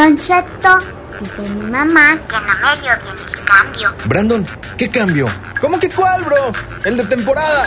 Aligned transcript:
Don 0.00 0.16
Cheto, 0.16 0.78
dice 1.20 1.42
mi 1.42 1.66
mamá 1.70 2.18
que 2.26 2.36
no 2.36 2.54
me 2.62 2.80
dio 2.80 2.90
bien 3.02 3.28
el 3.28 3.44
cambio. 3.44 3.94
Brandon, 4.06 4.46
¿qué 4.78 4.90
cambio? 4.90 5.28
¿Cómo 5.60 5.78
que 5.78 5.90
cuál, 5.90 6.24
bro? 6.24 6.52
El 6.86 6.96
de 6.96 7.04
temporada. 7.04 7.66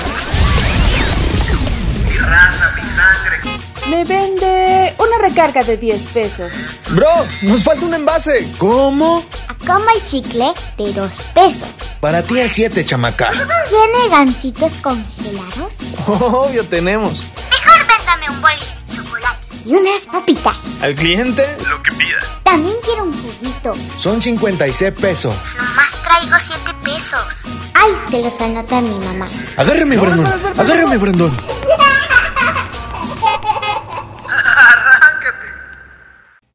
Mi 2.09 2.17
raza, 2.17 2.71
mi 2.75 2.89
sangre. 2.89 3.39
Me 3.87 4.03
vende 4.03 4.95
una 4.97 5.27
recarga 5.27 5.63
de 5.63 5.77
10 5.77 6.01
pesos. 6.05 6.55
Bro, 6.89 7.07
nos 7.43 7.63
falta 7.63 7.85
un 7.85 7.93
envase. 7.93 8.47
¿Cómo? 8.57 9.23
A 9.47 9.53
coma 9.53 9.93
el 9.93 10.03
chicle 10.03 10.51
de 10.75 10.91
dos 10.91 11.11
pesos. 11.35 11.69
Para 11.99 12.23
ti 12.23 12.39
es 12.39 12.51
siete, 12.51 12.83
chamaca. 12.83 13.29
¿Tiene 13.29 14.09
gancitos 14.09 14.73
congelados? 14.81 15.75
Obvio 16.07 16.65
tenemos. 16.65 17.25
Mejor 17.51 17.85
véndame 17.85 18.27
un 18.27 18.41
boli 18.41 18.55
de 18.55 18.65
chocolate 18.65 18.82
y 19.65 19.73
unas 19.73 20.05
papitas. 20.07 20.57
Al 20.81 20.95
cliente, 20.95 21.43
Lo 21.69 21.81
que 21.81 21.91
pida. 21.91 22.41
También 22.43 22.75
quiero 22.83 23.03
un 23.03 23.13
juguito. 23.13 23.73
Son 23.97 24.21
56 24.21 24.91
pesos. 24.93 25.33
Nomás 25.57 26.03
traigo 26.03 26.35
siete 26.39 26.71
pesos. 26.83 27.19
Ay, 27.73 27.91
se 28.09 28.21
los 28.21 28.41
anota 28.41 28.81
mi 28.81 29.05
mamá. 29.05 29.27
Agárrame, 29.57 29.97
Brandon. 29.97 30.27
Agárrame, 30.57 30.97
Brandon. 30.97 31.31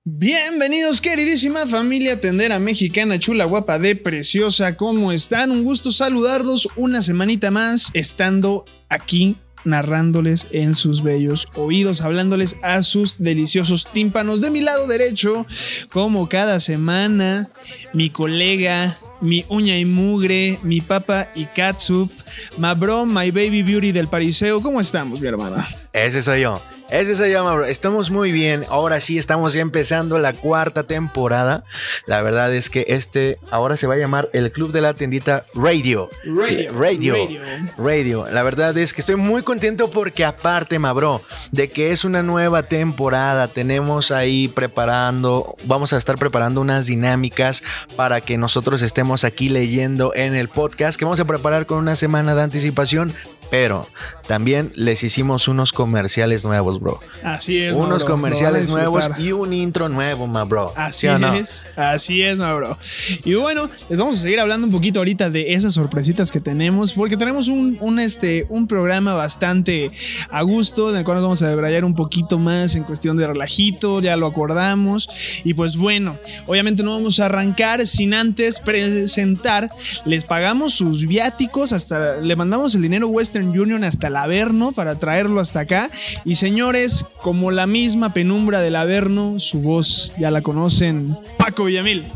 Bienvenidos, 0.04 1.00
queridísima 1.00 1.66
familia 1.66 2.20
tendera 2.20 2.58
mexicana, 2.58 3.18
chula, 3.18 3.44
guapa, 3.44 3.78
de 3.78 3.94
preciosa. 3.94 4.76
¿Cómo 4.76 5.12
están? 5.12 5.50
Un 5.50 5.62
gusto 5.62 5.92
saludarlos 5.92 6.68
una 6.76 7.02
semanita 7.02 7.50
más, 7.50 7.90
estando 7.94 8.64
aquí 8.88 9.36
narrándoles 9.64 10.46
en 10.50 10.74
sus 10.74 11.02
bellos 11.02 11.48
oídos, 11.54 12.00
hablándoles 12.00 12.56
a 12.62 12.82
sus 12.82 13.18
deliciosos 13.18 13.88
tímpanos. 13.92 14.40
De 14.40 14.50
mi 14.50 14.60
lado 14.60 14.86
derecho, 14.86 15.46
como 15.90 16.28
cada 16.28 16.60
semana, 16.60 17.48
mi 17.92 18.10
colega, 18.10 18.98
mi 19.20 19.44
uña 19.48 19.78
y 19.78 19.84
mugre, 19.84 20.58
mi 20.62 20.80
papa 20.80 21.28
y 21.34 21.44
catsup, 21.46 22.10
my 22.56 22.74
bro, 22.74 23.04
my 23.04 23.30
baby 23.30 23.62
beauty 23.62 23.92
del 23.92 24.08
pariseo. 24.08 24.60
¿Cómo 24.60 24.80
estamos, 24.80 25.20
mi 25.20 25.28
hermana? 25.28 25.66
Ese 25.92 26.22
soy 26.22 26.42
yo. 26.42 26.60
Ese 26.90 27.14
soy 27.14 27.32
yo, 27.32 27.44
bro. 27.44 27.66
Estamos 27.66 28.10
muy 28.10 28.32
bien. 28.32 28.64
Ahora 28.70 28.98
sí, 29.00 29.18
estamos 29.18 29.54
empezando 29.56 30.18
la 30.18 30.32
cuarta 30.32 30.86
temporada. 30.86 31.62
La 32.06 32.22
verdad 32.22 32.54
es 32.54 32.70
que 32.70 32.86
este 32.88 33.38
ahora 33.50 33.76
se 33.76 33.86
va 33.86 33.92
a 33.92 33.98
llamar 33.98 34.30
el 34.32 34.50
Club 34.50 34.72
de 34.72 34.80
la 34.80 34.94
Tiendita 34.94 35.44
Radio. 35.54 36.08
Radio. 36.24 36.72
Radio. 36.72 37.14
Radio. 37.14 37.40
Radio. 37.76 38.26
La 38.30 38.42
verdad 38.42 38.76
es 38.78 38.94
que 38.94 39.02
estoy 39.02 39.16
muy 39.16 39.42
contento 39.42 39.90
porque 39.90 40.24
aparte, 40.24 40.78
Mabro, 40.78 41.22
de 41.52 41.68
que 41.68 41.92
es 41.92 42.06
una 42.06 42.22
nueva 42.22 42.62
temporada, 42.68 43.48
tenemos 43.48 44.10
ahí 44.10 44.48
preparando, 44.48 45.56
vamos 45.64 45.92
a 45.92 45.98
estar 45.98 46.16
preparando 46.16 46.62
unas 46.62 46.86
dinámicas 46.86 47.62
para 47.96 48.22
que 48.22 48.38
nosotros 48.38 48.80
estemos 48.80 49.24
aquí 49.24 49.50
leyendo 49.50 50.14
en 50.14 50.34
el 50.34 50.48
podcast 50.48 50.98
que 50.98 51.04
vamos 51.04 51.20
a 51.20 51.26
preparar 51.26 51.66
con 51.66 51.76
una 51.76 51.96
semana 51.96 52.34
de 52.34 52.42
anticipación. 52.42 53.12
Pero 53.50 53.86
también 54.28 54.70
les 54.74 55.02
hicimos 55.02 55.48
unos 55.48 55.72
comerciales 55.72 56.44
nuevos, 56.44 56.78
bro. 56.80 57.00
Así 57.24 57.58
es. 57.58 57.72
unos 57.74 58.04
bro. 58.04 58.12
Comerciales 58.12 58.68
nuevos 58.68 59.08
y 59.18 59.32
un 59.32 59.54
intro 59.54 59.88
nuevo, 59.88 60.26
ma 60.26 60.44
bro. 60.44 60.74
Así 60.76 61.00
¿Sí 61.00 61.06
o 61.08 61.18
no? 61.18 61.32
es, 61.32 61.64
así 61.76 62.20
es, 62.20 62.38
my 62.38 62.52
bro. 62.52 62.76
Y 63.24 63.34
bueno, 63.34 63.70
les 63.88 63.98
vamos 63.98 64.18
a 64.18 64.20
seguir 64.20 64.38
hablando 64.38 64.66
un 64.66 64.72
poquito 64.72 65.00
ahorita 65.00 65.30
de 65.30 65.54
esas 65.54 65.72
sorpresitas 65.72 66.30
que 66.30 66.40
tenemos, 66.40 66.92
porque 66.92 67.16
tenemos 67.16 67.48
un, 67.48 67.78
un, 67.80 67.98
este, 67.98 68.44
un 68.50 68.68
programa 68.68 69.14
bastante 69.14 69.92
a 70.30 70.42
gusto, 70.42 70.90
en 70.90 70.96
el 70.96 71.04
cual 71.04 71.16
nos 71.16 71.24
vamos 71.24 71.42
a 71.42 71.48
debrayar 71.48 71.86
un 71.86 71.94
poquito 71.94 72.38
más 72.38 72.74
en 72.74 72.84
cuestión 72.84 73.16
de 73.16 73.26
relajito, 73.26 74.02
ya 74.02 74.14
lo 74.18 74.26
acordamos. 74.26 75.08
Y 75.42 75.54
pues 75.54 75.74
bueno, 75.74 76.18
obviamente 76.46 76.82
no 76.82 76.92
vamos 76.92 77.18
a 77.18 77.26
arrancar 77.26 77.86
sin 77.86 78.12
antes 78.12 78.60
presentar, 78.60 79.70
les 80.04 80.24
pagamos 80.24 80.74
sus 80.74 81.06
viáticos, 81.06 81.72
hasta 81.72 82.16
le 82.16 82.36
mandamos 82.36 82.74
el 82.74 82.82
dinero 82.82 83.08
Western 83.08 83.58
Union 83.58 83.84
hasta 83.84 84.08
el 84.08 84.17
Averno 84.22 84.72
para 84.72 84.98
traerlo 84.98 85.40
hasta 85.40 85.60
acá. 85.60 85.90
Y 86.24 86.36
señores, 86.36 87.04
como 87.22 87.50
la 87.50 87.66
misma 87.66 88.12
penumbra 88.12 88.60
del 88.60 88.76
Averno, 88.76 89.38
su 89.38 89.60
voz 89.60 90.14
ya 90.18 90.30
la 90.30 90.42
conocen, 90.42 91.16
Paco 91.36 91.64
Villamil. 91.64 92.06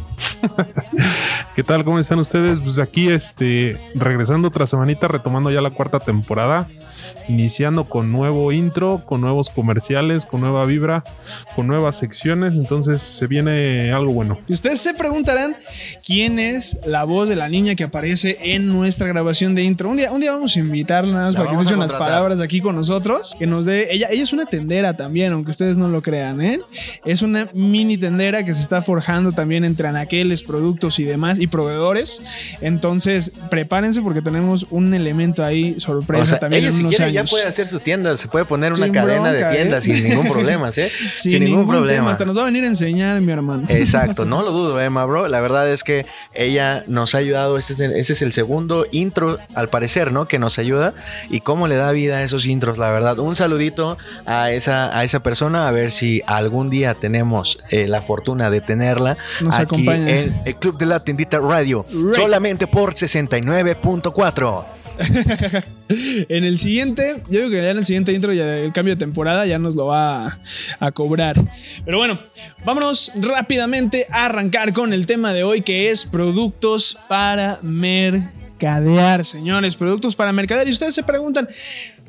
¿Qué 1.55 1.63
tal? 1.63 1.85
¿Cómo 1.85 1.99
están 1.99 2.19
ustedes? 2.19 2.61
Pues 2.61 2.79
aquí, 2.79 3.09
este, 3.09 3.79
regresando 3.95 4.49
otra 4.49 4.67
semanita, 4.67 5.09
retomando 5.09 5.51
ya 5.51 5.61
la 5.61 5.71
cuarta 5.71 6.01
temporada, 6.01 6.69
iniciando 7.29 7.85
con 7.85 8.13
nuevo 8.13 8.53
intro, 8.53 9.03
con 9.05 9.21
nuevos 9.21 9.51
comerciales, 9.51 10.25
con 10.27 10.41
nueva 10.41 10.65
vibra, 10.67 11.05
con 11.55 11.67
nuevas 11.67 11.99
secciones, 11.99 12.57
entonces 12.57 13.03
se 13.03 13.27
viene 13.27 13.93
algo 13.93 14.13
bueno. 14.13 14.39
Y 14.49 14.55
ustedes 14.55 14.81
se 14.81 14.95
preguntarán 14.95 15.57
quién 16.05 16.39
es 16.39 16.79
la 16.87 17.05
voz 17.05 17.29
de 17.29 17.37
la 17.37 17.49
niña 17.49 17.75
que 17.75 17.85
aparece 17.85 18.39
en 18.43 18.69
nuestra 18.69 19.07
grabación 19.07 19.55
de 19.55 19.63
intro. 19.63 19.89
Un 19.89 19.97
día, 19.97 20.13
un 20.13 20.21
día 20.21 20.33
vamos 20.33 20.57
a 20.57 20.59
invitarla 20.59 21.13
nada 21.13 21.27
más 21.27 21.35
La 21.35 21.41
para 21.41 21.51
que 21.51 21.57
se 21.57 21.61
a 21.61 21.65
eche 21.65 21.75
unas 21.75 21.91
contratar. 21.93 22.15
palabras 22.15 22.41
aquí 22.41 22.61
con 22.61 22.77
nosotros, 22.77 23.35
que 23.39 23.47
nos 23.47 23.65
dé, 23.65 23.89
ella, 23.93 24.09
ella 24.11 24.23
es 24.23 24.33
una 24.33 24.47
tendera 24.47 24.97
también, 24.97 25.33
aunque 25.33 25.51
ustedes 25.51 25.77
no 25.77 25.89
lo 25.89 26.03
crean, 26.03 26.41
¿eh? 26.41 26.61
Es 27.05 27.23
una 27.23 27.49
mini 27.55 27.97
tendera 27.97 28.45
que 28.45 28.55
se 28.55 28.61
está 28.61 28.83
forjando 28.83 29.33
también 29.33 29.65
entre 29.65 29.89
anaqueles, 29.89 30.43
productos 30.43 30.99
y 30.99 31.05
demás, 31.05 31.39
y 31.39 31.47
proveedores. 31.47 32.21
Entonces, 32.61 33.33
prepárense 33.51 34.03
porque 34.03 34.23
tenemos 34.23 34.67
un 34.71 34.93
elemento 34.95 35.45
ahí 35.45 35.79
sorpresa 35.79 36.23
O 36.23 36.27
sea, 36.27 36.39
también 36.41 36.63
ella 36.63 36.71
en 36.71 36.75
si 36.75 36.83
unos 37.03 37.11
quiere 37.11 37.13
ya 37.13 37.21
años. 37.21 37.31
puede 37.31 37.47
hacer 37.47 37.69
sus 37.69 37.83
tiendas, 37.83 38.21
se 38.21 38.29
puede 38.29 38.45
poner 38.45 38.73
una 38.73 38.85
Sin 38.87 38.95
cadena 38.95 39.31
bronca, 39.31 39.49
de 39.49 39.55
tiendas 39.57 39.87
¿eh? 39.87 39.95
sin 39.95 40.09
ningún 40.09 40.29
problema, 40.29 40.71
¿eh? 40.71 40.91
Sin, 41.19 41.45
ningún, 41.45 41.61
tema, 41.63 41.73
problema. 41.79 42.11
hasta 42.11 42.25
nos 42.25 42.37
va 42.37 42.43
a 42.43 42.45
venir 42.47 42.65
a 42.65 42.67
enseñar, 42.69 43.21
mi 43.21 43.33
hermano. 43.33 43.65
Exacto, 43.69 44.25
no 44.25 44.43
lo 44.45 44.53
dudo, 44.53 44.81
Emma, 44.81 45.05
bro. 45.05 45.29
La 45.29 45.41
verdad 45.41 45.71
es 45.71 45.85
que 45.85 46.07
ella 46.35 46.85
nos 46.87 47.15
ha 47.15 47.19
ayudado. 47.19 47.59
Este 47.59 47.73
es 47.75 47.81
el, 47.81 47.93
ese 47.93 48.13
es 48.15 48.23
el 48.23 48.33
segundo 48.33 48.87
intro, 48.91 49.39
al 49.55 49.69
parecer, 49.69 50.13
¿no? 50.13 50.27
Que 50.27 50.39
nos 50.39 50.59
ayuda 50.59 50.95
y 51.31 51.41
cómo 51.41 51.69
le 51.69 51.77
da 51.77 51.91
vida 51.93 52.17
a 52.19 52.23
esos 52.23 52.47
intros, 52.47 52.79
la 52.79 52.91
verdad. 52.91 53.19
Un 53.19 53.37
saludito 53.37 53.99
a 54.27 54.51
esa, 54.51 54.97
a 54.97 55.05
esa 55.05 55.21
persona, 55.23 55.69
a 55.69 55.71
ver 55.71 55.91
si 55.91 56.23
algún 56.27 56.71
día 56.71 56.95
tenemos 56.95 57.59
eh, 57.71 57.87
la 57.89 58.03
fortuna 58.03 58.51
de 58.51 58.61
tenerla 58.61 59.17
Nos 59.41 59.55
aquí 59.57 59.63
acompaña. 59.65 60.09
en 60.09 60.41
el 60.45 60.55
Club 60.57 60.77
de 60.79 60.87
la 60.87 61.01
Tiendita 61.01 61.39
Radio, 61.39 61.85
Right. 61.93 62.15
solamente 62.15 62.67
por 62.67 62.95
69.4. 62.95 64.65
En 66.29 66.45
el 66.45 66.59
siguiente, 66.59 67.23
yo 67.29 67.41
digo 67.41 67.51
que 67.51 67.57
ya 67.57 67.71
en 67.71 67.79
el 67.79 67.85
siguiente 67.85 68.13
intro, 68.13 68.33
ya 68.33 68.57
el 68.59 68.73
cambio 68.73 68.95
de 68.95 68.99
temporada 68.99 69.45
ya 69.45 69.59
nos 69.59 69.77
lo 69.77 69.87
va 69.87 70.27
a, 70.27 70.39
a 70.81 70.93
cobrar. 70.93 71.37
Pero 71.85 71.99
bueno, 71.99 72.19
vámonos 72.65 73.13
rápidamente 73.17 74.07
a 74.11 74.27
arrancar 74.27 74.73
con 74.73 74.93
el 74.93 75.07
tema 75.07 75.35
de 75.35 75.45
hoy 75.45 75.61
que 75.61 75.91
es 75.91 76.05
productos 76.07 76.97
para 77.09 77.59
mercadear, 77.63 79.27
señores, 79.27 79.77
productos 79.77 80.15
para 80.15 80.33
mercadear. 80.33 80.67
Y 80.67 80.71
ustedes 80.71 80.95
se 80.95 81.03
preguntan, 81.03 81.49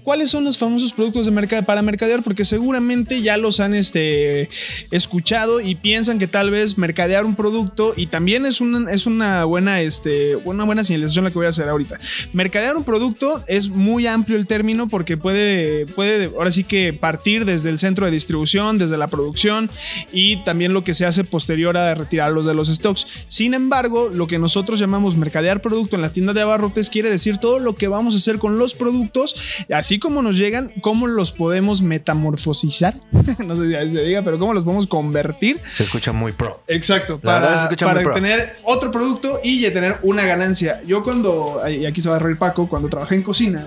¿Cuáles 0.04 0.30
son 0.30 0.44
los 0.44 0.58
famosos 0.58 0.92
productos 0.92 1.26
de 1.26 1.32
mercado 1.32 1.64
para 1.64 1.82
mercadear? 1.82 2.24
Porque 2.24 2.44
seguramente 2.44 3.22
ya 3.22 3.38
los 3.38 3.62
han 3.62 3.74
este, 3.74 4.50
escuchado 4.92 5.62
y 5.62 5.76
piensan 5.76 6.20
que 6.20 6.28
tal 6.28 6.52
vez 6.52 6.78
mercadear 6.78 7.24
un 7.24 7.36
producto 7.36 7.94
y 7.96 8.08
también 8.08 8.46
es 8.46 8.60
una, 8.60 8.92
es 8.92 9.06
buena 9.48 9.82
este, 9.82 10.36
buena 10.36 10.84
señalización 10.84 11.24
la 11.24 11.32
que 11.32 11.38
voy 11.38 11.46
a 11.46 11.50
hacer 11.50 11.70
ahorita. 11.70 12.00
Mercadear 12.34 12.76
un 12.76 12.84
producto 12.84 13.44
es 13.48 13.70
muy 13.70 14.06
amplio 14.06 14.38
el 14.38 14.46
término 14.46 14.90
porque 14.90 15.16
puede, 15.16 15.86
puede 15.86 16.26
ahora 16.26 16.52
sí 16.52 16.66
que 16.66 16.92
partir 16.92 17.46
desde 17.46 17.70
el 17.70 17.80
centro 17.80 18.06
de 18.06 18.12
distribución, 18.12 18.78
desde 18.78 18.98
la 18.98 19.08
producción 19.08 19.70
y 20.12 20.38
también 20.44 20.74
lo 20.74 20.84
que 20.84 20.94
se 20.94 21.06
hace 21.06 21.24
posterior 21.24 21.78
a 21.78 21.96
retirarlos 21.96 22.46
de 22.46 22.54
los 22.54 22.68
stocks. 22.68 23.08
Sin 23.30 23.54
embargo, 23.54 24.10
lo 24.10 24.28
que 24.28 24.38
nosotros 24.38 24.80
llamamos 24.80 25.16
mercadear 25.16 25.62
producto 25.62 25.96
en 25.96 26.02
la 26.02 26.12
tienda 26.12 26.34
de 26.34 26.42
abarrotes 26.42 26.90
quiere 26.90 27.10
decir 27.10 27.38
todo 27.38 27.60
lo 27.60 27.76
que 27.76 27.88
vamos 27.88 28.14
a 28.14 28.18
hacer 28.18 28.38
con 28.38 28.58
los 28.58 28.74
productos, 28.74 29.36
así 29.72 29.93
como 30.00 30.22
nos 30.22 30.38
llegan, 30.38 30.72
cómo 30.82 31.08
los 31.08 31.32
podemos 31.32 31.82
metamorfosizar. 31.82 32.94
no 33.46 33.56
sé 33.56 33.70
si 33.84 33.90
se 33.90 34.04
diga, 34.04 34.22
pero 34.22 34.40
cómo 34.40 34.54
los 34.54 34.64
podemos 34.64 34.88
convertir. 34.88 35.60
Se 35.72 35.84
escucha 35.84 36.12
muy 36.14 36.32
pro. 36.32 36.62
Exacto, 36.68 37.20
La 37.22 37.70
para, 37.80 38.02
pro. 38.04 38.14
tener 38.14 38.56
otro 38.64 38.92
producto 38.92 39.40
y 39.44 39.60
ya 39.62 39.72
tener 39.74 39.98
una 40.04 40.24
ganancia. 40.26 40.82
Yo 40.86 41.04
cuando, 41.04 41.62
y 41.70 41.86
aquí 41.86 42.02
se 42.02 42.10
va 42.10 42.16
a 42.16 42.20
reír 42.20 42.38
Paco, 42.38 42.68
cuando 42.70 42.88
trabajé 42.90 43.16
en 43.16 43.24
cocina, 43.24 43.66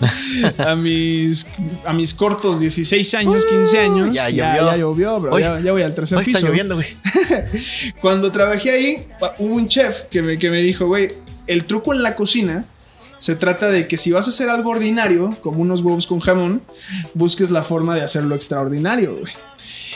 a 0.58 0.74
mis, 0.76 1.46
a 1.84 1.92
mis 1.92 2.14
cortos 2.14 2.60
16 2.60 3.14
años, 3.14 3.44
15 3.46 3.78
años, 3.78 4.08
Uh, 4.08 4.12
ya 4.12 4.28
ya, 4.30 4.56
llovió. 4.56 4.70
ya 4.70 4.76
llovió, 4.76 5.20
bro, 5.20 5.32
Hoy- 5.34 5.42
ya, 5.42 5.60
ya 5.60 5.72
voy 5.72 5.82
al 5.82 5.94
tercer 5.94 6.18
Hoy 6.18 6.24
piso. 6.24 6.38
está 6.38 6.48
lloviendo, 6.48 6.74
güey. 6.74 6.86
Cuando 8.00 8.30
trabajé 8.32 8.70
ahí, 8.70 9.06
hubo 9.38 9.54
un 9.54 9.68
chef 9.68 10.02
que 10.10 10.22
me, 10.22 10.38
que 10.38 10.50
me 10.50 10.60
dijo, 10.62 10.86
güey, 10.86 11.12
el 11.46 11.64
truco 11.64 11.92
en 11.94 12.02
la 12.02 12.14
cocina 12.14 12.64
se 13.24 13.36
trata 13.36 13.70
de 13.70 13.88
que 13.88 13.96
si 13.96 14.12
vas 14.12 14.26
a 14.26 14.28
hacer 14.28 14.50
algo 14.50 14.68
ordinario, 14.68 15.34
como 15.40 15.62
unos 15.62 15.80
huevos 15.80 16.06
con 16.06 16.20
jamón, 16.20 16.60
busques 17.14 17.50
la 17.50 17.62
forma 17.62 17.94
de 17.94 18.02
hacerlo 18.02 18.34
extraordinario, 18.34 19.16
güey. 19.18 19.32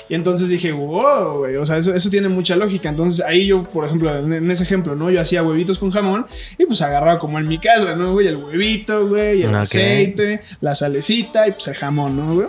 Y 0.09 0.15
entonces 0.15 0.49
dije, 0.49 0.73
wow, 0.73 1.39
güey, 1.39 1.57
o 1.57 1.67
sea, 1.67 1.77
eso, 1.79 1.95
eso 1.95 2.09
tiene 2.11 2.29
mucha 2.29 2.57
lógica. 2.57 2.89
Entonces 2.89 3.25
ahí 3.27 3.47
yo, 3.47 3.63
por 3.63 3.85
ejemplo, 3.87 4.17
en, 4.19 4.33
en 4.33 4.51
ese 4.51 4.63
ejemplo, 4.65 4.95
¿no? 4.97 5.11
Yo 5.11 5.21
hacía 5.21 5.43
huevitos 5.43 5.79
con 5.79 5.91
jamón 5.91 6.27
y 6.59 6.65
pues 6.67 6.81
agarraba 6.83 7.19
como 7.19 7.39
en 7.39 7.47
mi 7.49 7.59
casa, 7.59 7.95
¿no, 7.95 8.13
güey? 8.13 8.27
El 8.29 8.37
huevito, 8.37 9.07
güey, 9.09 9.43
el 9.43 9.55
aceite, 9.55 10.41
la 10.61 10.75
salecita 10.75 11.47
y 11.47 11.53
pues 11.53 11.69
el 11.69 11.75
jamón, 11.75 12.17
¿no, 12.17 12.35
güey? 12.35 12.49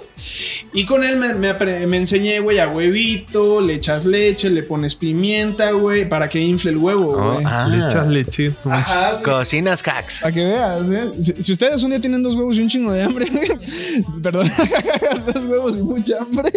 Y 0.73 0.85
con 0.85 1.03
él 1.03 1.17
me, 1.17 1.33
me, 1.33 1.97
enseñé, 1.97 2.39
güey, 2.39 2.59
a 2.59 2.67
huevito, 2.69 3.59
le 3.61 3.73
echas 3.75 4.05
leche, 4.05 4.49
le 4.49 4.63
pones 4.63 4.95
pimienta, 4.95 5.71
güey, 5.71 6.07
para 6.07 6.29
que 6.29 6.39
infle 6.39 6.71
el 6.71 6.77
huevo, 6.77 7.09
Oh, 7.11 7.33
güey. 7.33 7.43
ah. 7.45 7.67
Le 7.69 7.85
echas 7.85 8.07
leche. 8.07 8.53
Ajá. 8.65 9.21
Cocinas 9.23 9.81
hacks. 9.85 10.19
Para 10.21 10.33
que 10.33 10.45
veas, 10.45 10.81
¿eh? 10.91 11.11
si, 11.21 11.43
si 11.43 11.51
ustedes 11.51 11.83
un 11.83 11.89
día 11.89 11.99
tienen 11.99 12.23
dos 12.23 12.35
huevos 12.35 12.55
y 12.55 12.61
un 12.61 12.69
chingo 12.69 12.91
de 12.93 13.03
hambre, 13.03 13.27
perdón, 14.23 14.49
dos 15.33 15.43
huevos 15.45 15.77
y 15.77 15.81
mucha 15.81 16.17
hambre, 16.21 16.51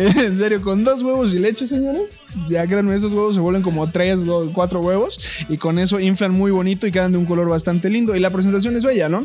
en 0.00 0.38
serio, 0.38 0.62
con 0.62 0.82
dos 0.82 1.02
huevos 1.02 1.34
y 1.34 1.38
leche, 1.38 1.68
señores, 1.68 2.02
ya 2.48 2.66
créanme, 2.66 2.94
esos 2.94 3.12
huevos 3.12 3.34
se 3.34 3.40
vuelven 3.40 3.62
como 3.62 3.90
tres, 3.90 4.24
dos, 4.24 4.50
cuatro 4.52 4.80
huevos 4.80 5.20
y 5.48 5.56
con 5.56 5.78
eso 5.78 6.00
inflan 6.00 6.32
muy 6.32 6.50
bonito 6.50 6.86
y 6.86 6.92
quedan 6.92 7.12
de 7.12 7.18
un 7.18 7.26
color 7.26 7.48
bastante 7.48 7.90
lindo 7.90 8.14
y 8.14 8.20
la 8.20 8.30
presentación 8.30 8.76
es 8.76 8.84
bella, 8.84 9.08
¿no? 9.08 9.24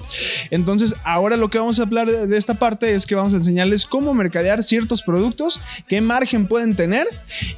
Entonces, 0.52 0.96
ahora 1.04 1.38
lo 1.38 1.50
que 1.50 1.60
vamos 1.60 1.80
a 1.80 1.84
hablar 1.84 2.10
de, 2.10 2.28
de 2.28 2.38
esta 2.38 2.56
parte 2.56 2.94
es 2.94 3.06
que 3.06 3.16
vamos 3.16 3.34
a 3.34 3.38
enseñarles 3.38 3.86
cómo 3.86 4.14
mercadear 4.14 4.64
ciertos 4.64 5.02
productos, 5.04 5.62
qué 5.88 6.02
margen 6.02 6.48
pueden 6.48 6.76
tener 6.76 7.08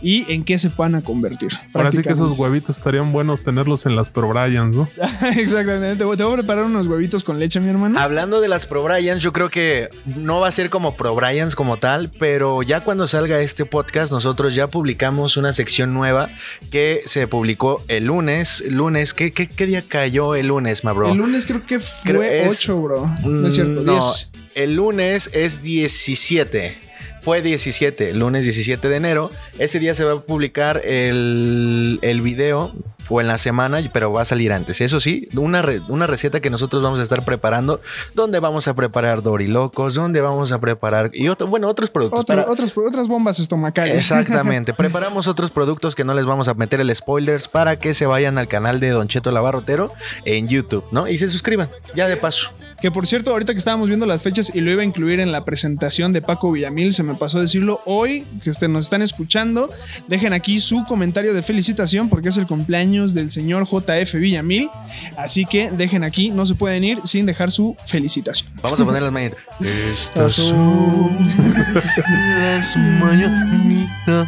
y 0.01 0.31
en 0.31 0.43
qué 0.43 0.59
se 0.59 0.69
van 0.75 0.95
a 0.95 1.01
convertir. 1.01 1.49
Ahora 1.73 1.91
sí 1.91 2.01
que 2.01 2.11
esos 2.11 2.37
huevitos 2.37 2.77
estarían 2.77 3.11
buenos 3.11 3.43
tenerlos 3.43 3.85
en 3.85 3.95
las 3.95 4.09
Pro 4.09 4.29
Bryans, 4.29 4.75
¿no? 4.75 4.87
Exactamente, 5.37 5.95
te 5.95 6.03
voy 6.03 6.17
te 6.17 6.23
voy 6.23 6.33
a 6.33 6.37
preparar 6.37 6.65
unos 6.65 6.87
huevitos 6.87 7.23
con 7.23 7.39
leche, 7.39 7.59
mi 7.59 7.69
hermano. 7.69 7.99
Hablando 7.99 8.41
de 8.41 8.47
las 8.47 8.65
Pro 8.65 8.83
Bryans, 8.83 9.21
yo 9.21 9.31
creo 9.31 9.49
que 9.49 9.89
no 10.15 10.39
va 10.39 10.47
a 10.47 10.51
ser 10.51 10.69
como 10.69 10.95
Pro 10.95 11.15
Bryans 11.15 11.55
como 11.55 11.77
tal, 11.77 12.09
pero 12.19 12.63
ya 12.63 12.81
cuando 12.81 13.07
salga 13.07 13.39
este 13.39 13.65
podcast, 13.65 14.11
nosotros 14.11 14.55
ya 14.55 14.67
publicamos 14.67 15.36
una 15.37 15.53
sección 15.53 15.93
nueva 15.93 16.29
que 16.71 17.01
se 17.05 17.27
publicó 17.27 17.83
el 17.87 18.05
lunes. 18.05 18.63
Lunes, 18.67 19.13
¿qué, 19.13 19.31
qué, 19.31 19.47
qué 19.47 19.65
día 19.65 19.81
cayó 19.81 20.35
el 20.35 20.47
lunes, 20.47 20.83
ma 20.83 20.91
bro? 20.93 21.11
El 21.11 21.17
lunes 21.17 21.45
creo 21.45 21.65
que 21.65 21.79
Creo 22.03 22.17
fue 22.21 22.45
es- 22.45 22.59
8, 22.63 22.81
bro. 22.81 23.15
No 23.25 23.47
es 23.47 23.53
cierto, 23.53 23.81
Mm, 23.81 23.85
No, 23.85 23.93
10. 23.93 24.29
el 24.55 24.75
lunes 24.75 25.29
es 25.33 25.61
17. 25.61 26.77
Fue 27.27 27.41
17, 27.41 28.13
lunes 28.13 28.45
17 28.45 28.87
de 28.87 28.95
enero. 28.95 29.29
Ese 29.59 29.79
día 29.79 29.93
se 29.93 30.05
va 30.05 30.13
a 30.13 30.19
publicar 30.21 30.79
el, 30.85 31.99
el 32.01 32.21
video, 32.21 32.71
o 33.09 33.19
en 33.19 33.27
la 33.27 33.37
semana, 33.37 33.81
pero 33.91 34.13
va 34.13 34.21
a 34.21 34.25
salir 34.25 34.53
antes. 34.53 34.79
Eso 34.79 35.01
sí, 35.01 35.27
una, 35.35 35.61
re- 35.61 35.81
una 35.89 36.07
receta 36.07 36.39
que 36.39 36.49
nosotros 36.49 36.81
vamos 36.81 37.01
a 37.01 37.03
estar 37.03 37.25
preparando, 37.25 37.81
donde 38.15 38.39
vamos 38.39 38.69
a 38.69 38.75
preparar 38.75 39.23
dorilocos, 39.23 39.95
donde 39.95 40.21
vamos 40.21 40.53
a 40.53 40.59
preparar, 40.61 41.09
y 41.13 41.27
otro, 41.27 41.47
bueno, 41.47 41.67
otros 41.67 41.89
productos. 41.89 42.21
Otro- 42.21 42.35
para- 42.37 42.49
otros- 42.49 42.71
otras 42.77 43.09
bombas 43.09 43.39
estomacales. 43.39 43.93
Exactamente. 43.95 44.73
Preparamos 44.77 45.27
otros 45.27 45.51
productos 45.51 45.95
que 45.95 46.05
no 46.05 46.13
les 46.13 46.25
vamos 46.25 46.47
a 46.47 46.53
meter 46.53 46.79
el 46.79 46.95
spoilers 46.95 47.49
para 47.49 47.77
que 47.77 47.93
se 47.93 48.05
vayan 48.05 48.37
al 48.37 48.47
canal 48.47 48.79
de 48.79 48.91
Don 48.91 49.09
Cheto 49.09 49.31
Labarrotero 49.31 49.91
en 50.23 50.47
YouTube, 50.47 50.85
¿no? 50.93 51.09
Y 51.09 51.17
se 51.17 51.27
suscriban, 51.27 51.69
ya 51.93 52.07
de 52.07 52.15
paso. 52.15 52.51
Que 52.81 52.91
por 52.91 53.07
cierto, 53.07 53.31
ahorita 53.31 53.53
que 53.53 53.59
estábamos 53.59 53.87
viendo 53.87 54.05
las 54.05 54.21
fechas 54.21 54.51
y 54.53 54.61
lo 54.61 54.71
iba 54.71 54.81
a 54.81 54.85
incluir 54.85 55.19
en 55.19 55.31
la 55.31 55.43
presentación 55.43 56.13
de 56.13 56.21
Paco 56.21 56.51
Villamil, 56.51 56.93
se 56.93 57.03
me 57.03 57.15
pasó 57.15 57.39
a 57.39 57.41
decirlo 57.41 57.81
hoy, 57.85 58.25
que 58.43 58.49
este, 58.51 58.67
nos 58.67 58.85
están 58.85 59.01
escuchando, 59.01 59.69
dejen 60.07 60.33
aquí 60.33 60.59
su 60.59 60.83
comentario 60.85 61.33
de 61.33 61.41
felicitación 61.41 62.09
porque 62.09 62.29
es 62.29 62.37
el 62.37 62.45
cumpleaños 62.45 63.13
del 63.13 63.31
señor 63.31 63.67
JF 63.67 64.13
Villamil. 64.13 64.69
Así 65.17 65.45
que 65.45 65.71
dejen 65.71 66.03
aquí, 66.03 66.29
no 66.29 66.45
se 66.45 66.55
pueden 66.55 66.83
ir 66.83 66.99
sin 67.03 67.25
dejar 67.25 67.51
su 67.51 67.75
felicitación. 67.85 68.49
Vamos 68.61 68.79
a 68.79 68.85
poner 68.85 69.01
las 69.01 69.11
mañanitas. 69.11 69.39
Estas 69.59 70.33
son 70.35 71.17
las 72.41 72.77
mañanitas. 73.01 74.27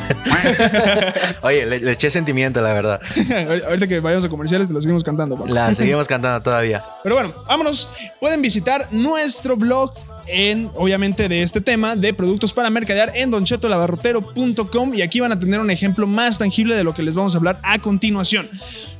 Oye, 1.42 1.66
le, 1.66 1.80
le 1.80 1.92
eché 1.92 2.10
sentimiento, 2.10 2.60
la 2.62 2.72
verdad. 2.72 3.00
ahorita 3.66 3.86
que 3.86 4.00
vayamos 4.00 4.24
a 4.24 4.28
comerciales 4.28 4.68
te 4.68 4.74
lo 4.74 4.80
seguimos 4.80 5.04
cantando. 5.04 5.36
Paco. 5.36 5.48
La 5.48 5.74
seguimos 5.74 6.06
cantando 6.06 6.42
todavía. 6.42 6.82
Pero 7.02 7.14
bueno, 7.14 7.32
vámonos. 7.46 7.90
Pueden 8.20 8.42
visitar 8.42 8.88
nuestro 8.90 9.56
blog 9.56 9.92
en, 10.26 10.70
obviamente, 10.74 11.28
de 11.28 11.42
este 11.42 11.60
tema 11.60 11.96
de 11.96 12.14
productos 12.14 12.52
para 12.52 12.70
mercadear 12.70 13.12
en 13.14 13.30
donchetolabarrotero.com 13.30 14.94
y 14.94 15.02
aquí 15.02 15.20
van 15.20 15.32
a 15.32 15.38
tener 15.38 15.60
un 15.60 15.70
ejemplo 15.70 16.06
más 16.06 16.38
tangible 16.38 16.74
de 16.74 16.84
lo 16.84 16.94
que 16.94 17.02
les 17.02 17.14
vamos 17.14 17.34
a 17.34 17.38
hablar 17.38 17.58
a 17.62 17.78
continuación. 17.78 18.48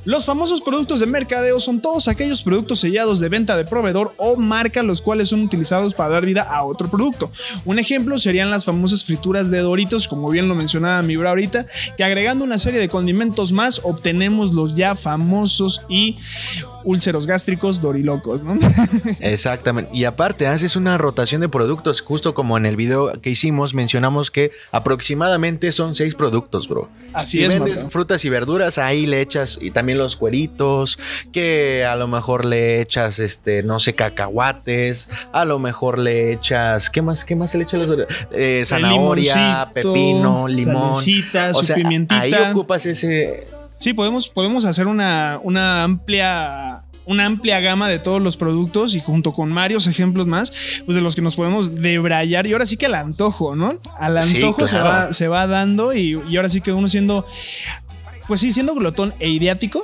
Los 0.03 0.25
famosos 0.25 0.61
productos 0.61 0.99
de 0.99 1.05
mercadeo 1.05 1.59
son 1.59 1.79
todos 1.79 2.07
aquellos 2.07 2.41
productos 2.41 2.79
sellados 2.79 3.19
de 3.19 3.29
venta 3.29 3.55
de 3.55 3.65
proveedor 3.65 4.15
o 4.17 4.35
marca 4.35 4.81
los 4.81 4.99
cuales 4.99 5.29
son 5.29 5.41
utilizados 5.43 5.93
para 5.93 6.09
dar 6.09 6.25
vida 6.25 6.41
a 6.41 6.63
otro 6.63 6.89
producto. 6.89 7.31
Un 7.65 7.77
ejemplo 7.77 8.17
serían 8.17 8.49
las 8.49 8.65
famosas 8.65 9.03
frituras 9.03 9.51
de 9.51 9.59
Doritos, 9.59 10.07
como 10.07 10.29
bien 10.29 10.47
lo 10.47 10.55
mencionaba 10.55 11.01
mi 11.03 11.17
bro 11.17 11.29
ahorita, 11.29 11.67
que 11.97 12.03
agregando 12.03 12.43
una 12.43 12.57
serie 12.57 12.79
de 12.79 12.89
condimentos 12.89 13.51
más 13.51 13.81
obtenemos 13.83 14.53
los 14.53 14.75
ya 14.75 14.95
famosos 14.95 15.81
y 15.87 16.17
úlceros 16.83 17.27
gástricos 17.27 17.79
dorilocos, 17.79 18.41
¿no? 18.41 18.57
Exactamente. 19.19 19.91
Y 19.93 20.05
aparte, 20.05 20.47
haces 20.47 20.75
una 20.75 20.97
rotación 20.97 21.10
de 21.11 21.49
productos, 21.49 22.01
justo 22.01 22.33
como 22.33 22.57
en 22.57 22.65
el 22.65 22.75
video 22.75 23.11
que 23.21 23.29
hicimos, 23.29 23.73
mencionamos 23.73 24.31
que 24.31 24.51
aproximadamente 24.71 25.71
son 25.71 25.95
seis 25.95 26.15
productos, 26.15 26.67
bro. 26.67 26.89
Así 27.13 27.37
si 27.37 27.43
es, 27.43 27.53
vendes 27.53 27.85
frutas 27.89 28.25
y 28.25 28.29
verduras, 28.29 28.77
ahí 28.77 29.05
le 29.05 29.21
echas 29.21 29.59
y 29.61 29.71
también 29.71 29.97
los 29.97 30.15
cueritos, 30.15 30.99
que 31.31 31.85
a 31.85 31.95
lo 31.95 32.07
mejor 32.07 32.45
le 32.45 32.81
echas, 32.81 33.19
este, 33.19 33.63
no 33.63 33.79
sé, 33.79 33.93
cacahuates, 33.93 35.09
a 35.31 35.45
lo 35.45 35.59
mejor 35.59 35.99
le 35.99 36.31
echas, 36.33 36.89
¿qué 36.89 37.01
más? 37.01 37.25
¿Qué 37.25 37.35
más 37.35 37.51
se 37.51 37.57
le 37.57 37.65
echa 37.65 37.77
a 37.77 37.81
los 37.81 38.07
eh, 38.31 38.63
Zanahoria, 38.65 39.69
pepino, 39.73 40.47
limón. 40.47 40.93
o 41.53 41.63
sea, 41.63 41.77
ahí 42.09 42.33
ocupas 42.33 42.85
ese, 42.85 43.47
Sí, 43.81 43.93
podemos, 43.93 44.29
podemos 44.29 44.63
hacer 44.65 44.85
una, 44.85 45.39
una 45.41 45.83
amplia. 45.83 46.83
Una 47.11 47.25
amplia 47.25 47.59
gama 47.59 47.89
de 47.89 47.99
todos 47.99 48.21
los 48.21 48.37
productos 48.37 48.95
y 48.95 49.01
junto 49.01 49.33
con 49.33 49.53
varios 49.53 49.85
ejemplos 49.85 50.27
más, 50.27 50.53
pues 50.85 50.95
de 50.95 51.01
los 51.01 51.13
que 51.13 51.21
nos 51.21 51.35
podemos 51.35 51.81
debrayar. 51.81 52.47
Y 52.47 52.53
ahora 52.53 52.65
sí 52.65 52.77
que 52.77 52.85
al 52.85 52.95
antojo, 52.95 53.55
¿no? 53.55 53.73
Al 53.99 54.21
Sí, 54.23 54.37
antojo 54.37 54.65
se, 54.65 54.79
va, 54.79 55.11
se 55.11 55.27
va 55.27 55.45
dando 55.45 55.93
y, 55.93 56.17
y 56.29 56.37
ahora 56.37 56.47
sí 56.47 56.61
que 56.61 56.71
uno 56.71 56.87
siendo 56.87 57.25
pues 58.27 58.39
sí, 58.39 58.53
siendo 58.53 58.73
glotón 58.75 59.13
e 59.19 59.27
idiático, 59.27 59.83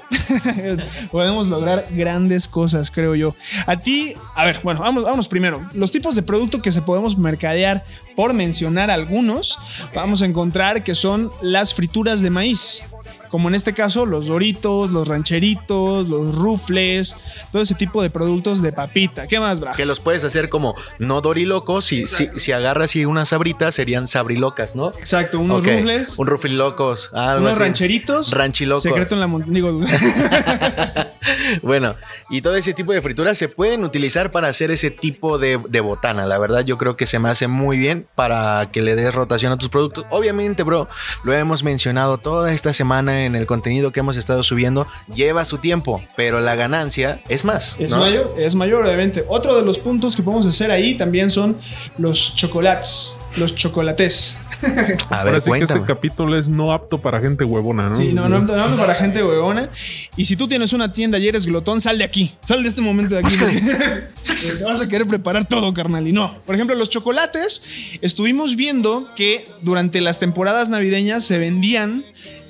podemos 1.11 1.49
lograr 1.49 1.85
grandes 1.91 2.47
cosas, 2.47 2.91
creo 2.91 3.13
yo. 3.13 3.35
A 3.65 3.81
ti, 3.81 4.13
a 4.35 4.45
ver, 4.45 4.59
bueno, 4.63 4.79
vamos, 4.79 5.03
vamos 5.03 5.27
primero. 5.27 5.61
Los 5.73 5.91
tipos 5.91 6.15
de 6.15 6.21
producto 6.23 6.61
que 6.61 6.71
se 6.71 6.81
podemos 6.81 7.17
mercadear, 7.17 7.83
por 8.15 8.33
mencionar 8.33 8.89
algunos, 8.89 9.59
vamos 9.93 10.21
a 10.21 10.27
encontrar 10.27 10.81
que 10.81 10.95
son 10.95 11.29
las 11.41 11.73
frituras 11.73 12.21
de 12.21 12.29
maíz. 12.29 12.83
Como 13.29 13.49
en 13.49 13.55
este 13.55 13.73
caso, 13.73 14.05
los 14.05 14.27
doritos, 14.27 14.91
los 14.91 15.07
rancheritos, 15.07 16.07
los 16.07 16.35
rufles, 16.35 17.15
todo 17.51 17.61
ese 17.61 17.75
tipo 17.75 18.01
de 18.01 18.09
productos 18.09 18.61
de 18.61 18.71
papita. 18.71 19.27
¿Qué 19.27 19.39
más, 19.39 19.59
Bra? 19.59 19.73
que 19.73 19.85
los 19.85 19.99
puedes 19.99 20.23
hacer 20.23 20.49
como 20.49 20.75
no 20.99 21.21
dorilocos, 21.21 21.85
si, 21.85 22.05
si, 22.07 22.29
si 22.35 22.51
agarras 22.51 22.95
y 22.95 23.05
unas 23.05 23.29
sabritas 23.29 23.75
serían 23.75 24.07
sabrilocas, 24.07 24.75
¿no? 24.75 24.89
Exacto, 24.99 25.39
unos 25.39 25.63
rufles, 25.65 26.17
Un 26.17 26.27
rufilocos. 26.27 27.09
algo 27.13 27.41
unos 27.41 27.51
así. 27.53 27.59
rancheritos, 27.61 28.31
Ranchilocos. 28.31 28.83
secreto 28.83 29.13
en 29.15 29.19
la 29.21 29.27
montaña. 29.27 29.53
Digo, 29.53 29.77
Bueno, 31.61 31.95
y 32.29 32.41
todo 32.41 32.55
ese 32.55 32.73
tipo 32.73 32.93
de 32.93 33.01
frituras 33.01 33.37
se 33.37 33.49
pueden 33.49 33.83
utilizar 33.83 34.31
para 34.31 34.47
hacer 34.47 34.71
ese 34.71 34.91
tipo 34.91 35.37
de, 35.37 35.59
de 35.69 35.79
botana. 35.79 36.25
La 36.25 36.37
verdad, 36.37 36.63
yo 36.65 36.77
creo 36.77 36.95
que 36.95 37.05
se 37.05 37.19
me 37.19 37.29
hace 37.29 37.47
muy 37.47 37.77
bien 37.77 38.05
para 38.15 38.67
que 38.71 38.81
le 38.81 38.95
des 38.95 39.13
rotación 39.13 39.51
a 39.51 39.57
tus 39.57 39.69
productos. 39.69 40.05
Obviamente, 40.09 40.63
bro, 40.63 40.87
lo 41.23 41.33
hemos 41.33 41.63
mencionado 41.63 42.17
toda 42.17 42.53
esta 42.53 42.73
semana 42.73 43.25
en 43.25 43.35
el 43.35 43.45
contenido 43.45 43.91
que 43.91 43.99
hemos 43.99 44.17
estado 44.17 44.43
subiendo. 44.43 44.87
Lleva 45.13 45.45
su 45.45 45.57
tiempo, 45.57 46.01
pero 46.15 46.39
la 46.39 46.55
ganancia 46.55 47.19
es 47.29 47.45
más. 47.45 47.79
Es 47.79 47.89
¿no? 47.89 47.99
mayor, 47.99 48.35
es 48.37 48.55
mayor, 48.55 48.85
obviamente. 48.85 49.25
Otro 49.27 49.55
de 49.55 49.63
los 49.63 49.77
puntos 49.77 50.15
que 50.15 50.23
podemos 50.23 50.45
hacer 50.45 50.71
ahí 50.71 50.95
también 50.95 51.29
son 51.29 51.57
los 51.97 52.35
chocolates, 52.35 53.17
los 53.37 53.55
chocolates. 53.55 54.39
A 55.09 55.21
Ahora 55.21 55.39
sí 55.39 55.51
que 55.51 55.63
este 55.63 55.81
capítulo 55.83 56.37
es 56.37 56.49
no 56.49 56.71
apto 56.71 56.99
para 56.99 57.19
gente 57.19 57.43
huevona, 57.43 57.89
¿no? 57.89 57.95
Sí, 57.95 58.11
no, 58.13 58.27
no, 58.27 58.39
no, 58.39 58.67
no 58.67 58.75
para 58.75 58.95
gente 58.95 59.23
huevona. 59.23 59.69
Y 60.15 60.25
si 60.25 60.35
tú 60.35 60.47
tienes 60.47 60.73
una 60.73 60.91
tienda 60.91 61.19
y 61.19 61.27
eres 61.27 61.45
glotón, 61.45 61.79
sal 61.79 61.97
de 61.97 62.03
aquí. 62.03 62.33
Sal 62.45 62.63
de 62.63 62.69
este 62.69 62.81
momento 62.81 63.15
de 63.15 63.21
aquí. 63.21 63.37
Te 64.57 64.63
vas 64.63 64.81
a 64.81 64.87
querer 64.87 65.07
preparar 65.07 65.47
todo, 65.47 65.73
carnal. 65.73 66.07
Y 66.07 66.11
no. 66.11 66.37
Por 66.45 66.55
ejemplo, 66.55 66.75
los 66.75 66.89
chocolates. 66.89 67.63
Estuvimos 68.01 68.55
viendo 68.55 69.07
que 69.15 69.45
durante 69.61 70.01
las 70.01 70.19
temporadas 70.19 70.69
navideñas 70.69 71.25
se 71.25 71.37
vendían 71.37 72.03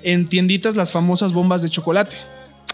en 0.04 0.28
tienditas 0.28 0.76
las 0.76 0.92
famosas 0.92 1.34
bombas 1.34 1.62
de 1.62 1.70
chocolate. 1.70 2.16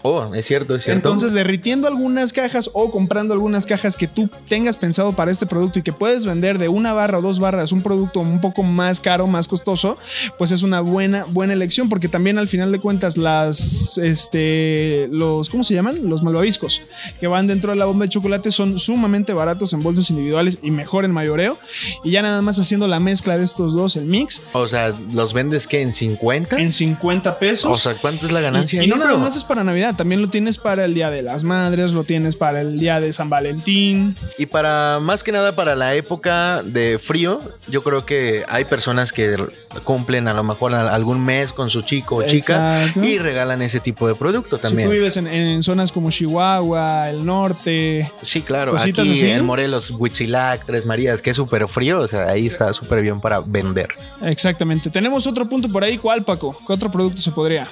Oh, 0.06 0.34
es 0.34 0.44
cierto, 0.44 0.74
es 0.74 0.84
cierto. 0.84 1.08
Entonces, 1.08 1.32
derritiendo 1.32 1.88
algunas 1.88 2.34
cajas 2.34 2.68
o 2.74 2.90
comprando 2.90 3.32
algunas 3.32 3.64
cajas 3.64 3.96
que 3.96 4.06
tú 4.06 4.28
tengas 4.50 4.76
pensado 4.76 5.14
para 5.14 5.30
este 5.30 5.46
producto 5.46 5.78
y 5.78 5.82
que 5.82 5.94
puedes 5.94 6.26
vender 6.26 6.58
de 6.58 6.68
una 6.68 6.92
barra 6.92 7.20
o 7.20 7.22
dos 7.22 7.38
barras 7.38 7.72
un 7.72 7.82
producto 7.82 8.20
un 8.20 8.38
poco 8.38 8.62
más 8.62 9.00
caro, 9.00 9.26
más 9.26 9.48
costoso, 9.48 9.96
pues 10.36 10.50
es 10.50 10.62
una 10.62 10.80
buena, 10.80 11.24
buena 11.24 11.54
elección 11.54 11.88
porque 11.88 12.08
también 12.08 12.36
al 12.36 12.48
final 12.48 12.70
de 12.70 12.80
cuentas 12.80 13.16
las, 13.16 13.96
este, 13.96 15.08
los, 15.10 15.48
¿cómo 15.48 15.64
se 15.64 15.72
llaman? 15.72 16.06
Los 16.06 16.22
malvaviscos 16.22 16.82
que 17.18 17.26
van 17.26 17.46
dentro 17.46 17.70
de 17.70 17.78
la 17.78 17.86
bomba 17.86 18.04
de 18.04 18.10
chocolate 18.10 18.50
son 18.50 18.78
sumamente 18.78 19.32
baratos 19.32 19.72
en 19.72 19.80
bolsas 19.80 20.10
individuales 20.10 20.58
y 20.60 20.70
mejor 20.70 21.06
en 21.06 21.12
mayoreo. 21.12 21.56
Y 22.04 22.10
ya 22.10 22.20
nada 22.20 22.42
más 22.42 22.58
haciendo 22.58 22.88
la 22.88 23.00
mezcla 23.00 23.38
de 23.38 23.44
estos 23.46 23.72
dos, 23.72 23.96
el 23.96 24.04
mix, 24.04 24.42
o 24.52 24.68
sea, 24.68 24.92
¿los 25.14 25.32
vendes 25.32 25.66
que 25.66 25.80
en 25.80 25.94
50? 25.94 26.60
en 26.60 26.72
50 26.72 27.38
pesos. 27.38 27.72
O 27.72 27.76
sea, 27.78 27.94
¿cuánto 27.94 28.26
es 28.26 28.32
la 28.32 28.42
ganancia? 28.42 28.82
Y, 28.82 28.84
y 28.84 28.88
no 28.88 28.96
nada 28.96 29.16
más 29.16 29.34
es 29.34 29.44
para 29.44 29.64
Navidad, 29.64 29.93
también 29.96 30.20
lo 30.22 30.28
tienes 30.28 30.58
para 30.58 30.84
el 30.84 30.94
Día 30.94 31.10
de 31.10 31.22
las 31.22 31.44
Madres, 31.44 31.92
lo 31.92 32.04
tienes 32.04 32.36
para 32.36 32.60
el 32.60 32.78
Día 32.78 33.00
de 33.00 33.12
San 33.12 33.28
Valentín. 33.30 34.14
Y 34.38 34.46
para 34.46 34.98
más 35.00 35.22
que 35.24 35.32
nada 35.32 35.52
para 35.54 35.74
la 35.76 35.94
época 35.94 36.62
de 36.64 36.98
frío, 36.98 37.40
yo 37.68 37.82
creo 37.82 38.04
que 38.04 38.44
hay 38.48 38.64
personas 38.64 39.12
que 39.12 39.36
cumplen 39.84 40.28
a 40.28 40.34
lo 40.34 40.42
mejor 40.44 40.74
algún 40.74 41.24
mes 41.24 41.52
con 41.52 41.70
su 41.70 41.82
chico 41.82 42.16
o 42.16 42.22
chica 42.22 42.82
Exacto. 42.82 43.04
y 43.04 43.18
regalan 43.18 43.62
ese 43.62 43.80
tipo 43.80 44.06
de 44.08 44.14
producto 44.14 44.56
Si 44.56 44.62
también. 44.62 44.88
tú 44.88 44.92
vives 44.92 45.16
en, 45.16 45.26
en 45.26 45.62
zonas 45.62 45.92
como 45.92 46.10
Chihuahua, 46.10 47.10
el 47.10 47.24
norte, 47.24 48.10
Sí, 48.22 48.42
claro. 48.42 48.76
Aquí 48.76 48.90
así, 49.00 49.24
en. 49.30 49.44
Morelos, 49.44 49.90
Huitzilac, 49.90 50.64
Tres 50.66 50.86
Marías, 50.86 51.20
que 51.22 51.30
es 51.30 51.36
súper 51.36 51.66
frío, 51.68 52.00
o 52.00 52.06
sea, 52.06 52.28
ahí 52.28 52.46
está 52.46 52.72
súper 52.72 53.02
bien 53.02 53.20
para 53.20 53.40
vender. 53.40 53.88
exactamente. 54.22 54.90
Tenemos 54.90 55.26
otro 55.26 55.48
punto 55.48 55.68
por 55.68 55.84
ahí, 55.84 55.98
¿cuál, 55.98 56.24
Paco? 56.24 56.56
¿Qué 56.66 56.72
otro 56.72 56.90
producto 56.90 57.20
se 57.20 57.30
podría? 57.30 57.68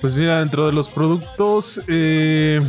Pues 0.00 0.14
mira, 0.14 0.40
dentro 0.40 0.66
de 0.66 0.72
los 0.72 0.88
productos 0.88 1.80
eh, 1.88 2.60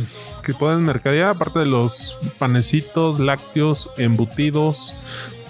que 0.42 0.54
pueden 0.54 0.82
mercadear, 0.82 1.30
aparte 1.30 1.60
de 1.60 1.66
los 1.66 2.16
panecitos, 2.38 3.20
lácteos, 3.20 3.90
embutidos, 3.98 4.94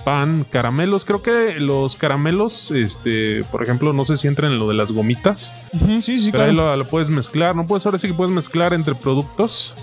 pan, 0.05 0.47
caramelos, 0.51 1.05
creo 1.05 1.23
que 1.23 1.61
los 1.61 1.95
caramelos, 1.95 2.71
este, 2.71 3.45
por 3.45 3.63
ejemplo, 3.63 3.93
no 3.93 4.05
sé 4.05 4.17
si 4.17 4.27
entran 4.27 4.53
en 4.53 4.59
lo 4.59 4.69
de 4.69 4.75
las 4.75 4.91
gomitas, 4.93 5.55
Ujú, 5.73 6.03
sí, 6.03 6.21
sí, 6.21 6.31
pero 6.33 6.45
ahí 6.45 6.53
claro. 6.55 6.71
lo, 6.71 6.77
lo 6.79 6.89
puedes 6.89 7.11
mezclar, 7.11 7.55
no 7.55 7.67
puedes, 7.67 7.85
ahora 7.87 7.99
sí 7.99 8.09
que 8.09 8.15
puedes 8.15 8.35
mezclar 8.35 8.73
entre 8.73 8.95
productos, 8.95 9.75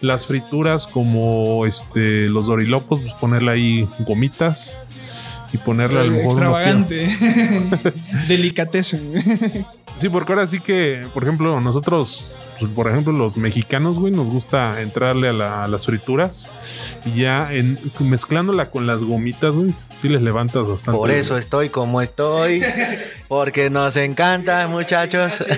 las 0.00 0.26
frituras 0.26 0.86
como 0.86 1.64
este, 1.66 2.28
los 2.28 2.46
dorilocos, 2.46 3.00
pues 3.00 3.14
ponerle 3.14 3.52
ahí 3.52 3.88
gomitas 4.00 4.82
y 5.52 5.58
ponerle 5.58 6.00
a 6.00 6.04
lo 6.04 6.12
mejor 6.12 6.34
uno 6.42 6.54
que- 6.56 6.70
Extravagante. 7.10 7.92
Delicatessen. 8.28 9.12
Sí, 9.98 10.08
porque 10.08 10.32
ahora 10.32 10.46
sí 10.46 10.60
que, 10.60 11.04
por 11.12 11.24
ejemplo, 11.24 11.60
nosotros, 11.60 12.32
pues, 12.58 12.70
por 12.72 12.88
ejemplo, 12.88 13.12
los 13.12 13.36
mexicanos, 13.36 13.98
güey, 13.98 14.12
nos 14.12 14.28
gusta 14.28 14.80
entrarle 14.80 15.28
a, 15.28 15.32
la- 15.32 15.64
a 15.64 15.68
las 15.68 15.84
frituras 15.84 16.48
y 17.04 17.20
ya 17.20 17.52
en, 17.52 17.78
mezclándola 17.98 18.70
con 18.70 18.86
las 18.86 19.02
gomitas, 19.02 19.52
güey, 19.52 19.72
sí 19.96 20.08
les 20.08 20.22
levantas 20.22 20.66
bastante. 20.68 20.96
Por 20.96 21.10
eso 21.10 21.36
estoy 21.36 21.68
como 21.68 22.00
estoy, 22.00 22.62
porque 23.28 23.68
nos 23.68 23.96
encanta, 23.96 24.66
muchachos. 24.68 25.44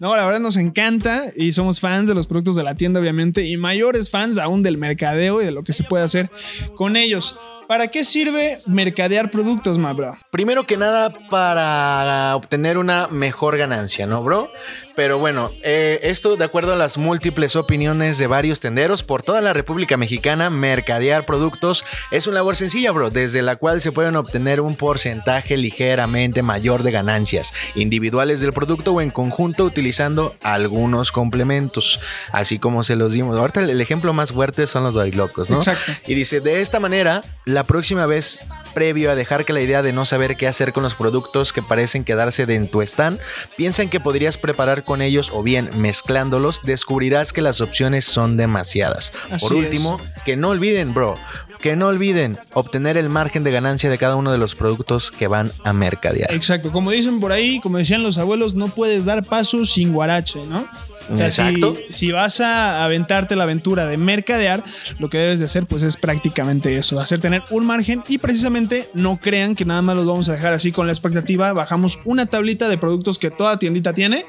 No, 0.00 0.16
la 0.16 0.24
verdad 0.24 0.40
nos 0.40 0.56
encanta 0.56 1.24
y 1.36 1.52
somos 1.52 1.78
fans 1.80 2.08
de 2.08 2.14
los 2.14 2.26
productos 2.26 2.56
de 2.56 2.62
la 2.62 2.74
tienda, 2.74 3.00
obviamente, 3.00 3.44
y 3.44 3.56
mayores 3.56 4.10
fans 4.10 4.38
aún 4.38 4.62
del 4.62 4.78
mercadeo 4.78 5.42
y 5.42 5.44
de 5.44 5.52
lo 5.52 5.62
que 5.62 5.72
se 5.72 5.84
puede 5.84 6.04
hacer 6.04 6.30
con 6.74 6.96
ellos. 6.96 7.38
¿Para 7.72 7.88
qué 7.88 8.04
sirve 8.04 8.58
mercadear 8.66 9.30
productos, 9.30 9.78
ma 9.78 9.94
bro? 9.94 10.14
Primero 10.30 10.66
que 10.66 10.76
nada, 10.76 11.08
para 11.30 12.36
obtener 12.36 12.76
una 12.76 13.08
mejor 13.08 13.56
ganancia, 13.56 14.06
¿no, 14.06 14.22
bro? 14.22 14.50
Pero 14.94 15.16
bueno, 15.18 15.50
eh, 15.64 15.98
esto 16.02 16.36
de 16.36 16.44
acuerdo 16.44 16.74
a 16.74 16.76
las 16.76 16.98
múltiples 16.98 17.56
opiniones 17.56 18.18
de 18.18 18.26
varios 18.26 18.60
tenderos 18.60 19.02
por 19.02 19.22
toda 19.22 19.40
la 19.40 19.54
República 19.54 19.96
Mexicana, 19.96 20.50
mercadear 20.50 21.24
productos 21.24 21.82
es 22.10 22.26
una 22.26 22.34
labor 22.34 22.56
sencilla, 22.56 22.92
bro, 22.92 23.08
desde 23.08 23.40
la 23.40 23.56
cual 23.56 23.80
se 23.80 23.90
pueden 23.90 24.16
obtener 24.16 24.60
un 24.60 24.76
porcentaje 24.76 25.56
ligeramente 25.56 26.42
mayor 26.42 26.82
de 26.82 26.90
ganancias 26.90 27.54
individuales 27.74 28.42
del 28.42 28.52
producto 28.52 28.92
o 28.92 29.00
en 29.00 29.10
conjunto 29.10 29.64
utilizando 29.64 30.34
algunos 30.42 31.10
complementos, 31.10 31.98
así 32.30 32.58
como 32.58 32.84
se 32.84 32.96
los 32.96 33.12
dimos. 33.12 33.38
Ahorita 33.38 33.60
el- 33.60 33.80
ejemplo 33.80 34.12
más 34.12 34.30
fuerte 34.30 34.66
son 34.66 34.84
los 34.84 34.92
dorilocos, 34.92 35.48
¿no? 35.48 35.56
Exacto. 35.56 35.90
Y 36.06 36.12
dice, 36.12 36.42
de 36.42 36.60
esta 36.60 36.78
manera, 36.80 37.22
la 37.46 37.61
próxima 37.64 38.06
vez, 38.06 38.40
previo 38.74 39.10
a 39.10 39.14
dejar 39.14 39.44
que 39.44 39.52
la 39.52 39.60
idea 39.60 39.82
de 39.82 39.92
no 39.92 40.04
saber 40.04 40.36
qué 40.36 40.46
hacer 40.46 40.72
con 40.72 40.82
los 40.82 40.94
productos 40.94 41.52
que 41.52 41.62
parecen 41.62 42.04
quedarse 42.04 42.46
de 42.46 42.54
en 42.54 42.68
tu 42.68 42.82
stand, 42.82 43.18
piensa 43.56 43.82
en 43.82 43.90
que 43.90 44.00
podrías 44.00 44.38
preparar 44.38 44.84
con 44.84 45.02
ellos 45.02 45.30
o 45.32 45.42
bien 45.42 45.70
mezclándolos, 45.76 46.62
descubrirás 46.62 47.32
que 47.32 47.42
las 47.42 47.60
opciones 47.60 48.04
son 48.04 48.36
demasiadas. 48.36 49.12
Así 49.30 49.46
Por 49.46 49.56
último, 49.56 50.00
que 50.24 50.36
no 50.36 50.50
olviden, 50.50 50.94
bro, 50.94 51.16
que 51.60 51.76
no 51.76 51.86
olviden 51.86 52.38
obtener 52.52 52.96
el 52.96 53.08
margen 53.08 53.44
de 53.44 53.52
ganancia 53.52 53.88
de 53.88 53.98
cada 53.98 54.16
uno 54.16 54.32
de 54.32 54.38
los 54.38 54.54
productos 54.54 55.10
que 55.10 55.28
van 55.28 55.52
a 55.64 55.72
mercadear. 55.72 56.32
Exacto, 56.32 56.72
como 56.72 56.90
dicen 56.90 57.20
por 57.20 57.32
ahí, 57.32 57.60
como 57.60 57.78
decían 57.78 58.02
los 58.02 58.18
abuelos, 58.18 58.54
no 58.54 58.68
puedes 58.68 59.04
dar 59.04 59.22
paso 59.24 59.64
sin 59.64 59.92
guarache, 59.92 60.40
¿no? 60.48 60.66
O 61.10 61.16
sea, 61.16 61.30
si-. 61.30 61.42
Si, 61.88 62.12
vas 62.12 62.40
a 62.40 62.84
aventarte 62.84 63.36
la 63.36 63.44
aventura 63.44 63.86
de 63.86 63.96
mercadear, 63.96 64.62
lo 64.98 65.08
que 65.08 65.18
debes 65.18 65.38
de 65.38 65.46
hacer 65.46 65.66
pues 65.66 65.82
es 65.82 65.96
prácticamente 65.96 66.76
eso, 66.76 67.00
hacer 67.00 67.20
tener 67.20 67.42
un 67.50 67.66
margen 67.66 68.02
y 68.08 68.18
precisamente 68.18 68.88
no 68.94 69.18
crean 69.18 69.54
que 69.54 69.64
nada 69.64 69.82
más 69.82 69.96
los 69.96 70.06
vamos 70.06 70.28
a 70.28 70.32
dejar 70.32 70.52
así 70.52 70.72
con 70.72 70.86
la 70.86 70.92
expectativa, 70.92 71.52
bajamos 71.52 71.98
una 72.04 72.26
tablita 72.26 72.68
de 72.68 72.78
productos 72.78 73.18
que 73.18 73.30
toda 73.30 73.58
tiendita 73.58 73.92
tiene 73.92 74.24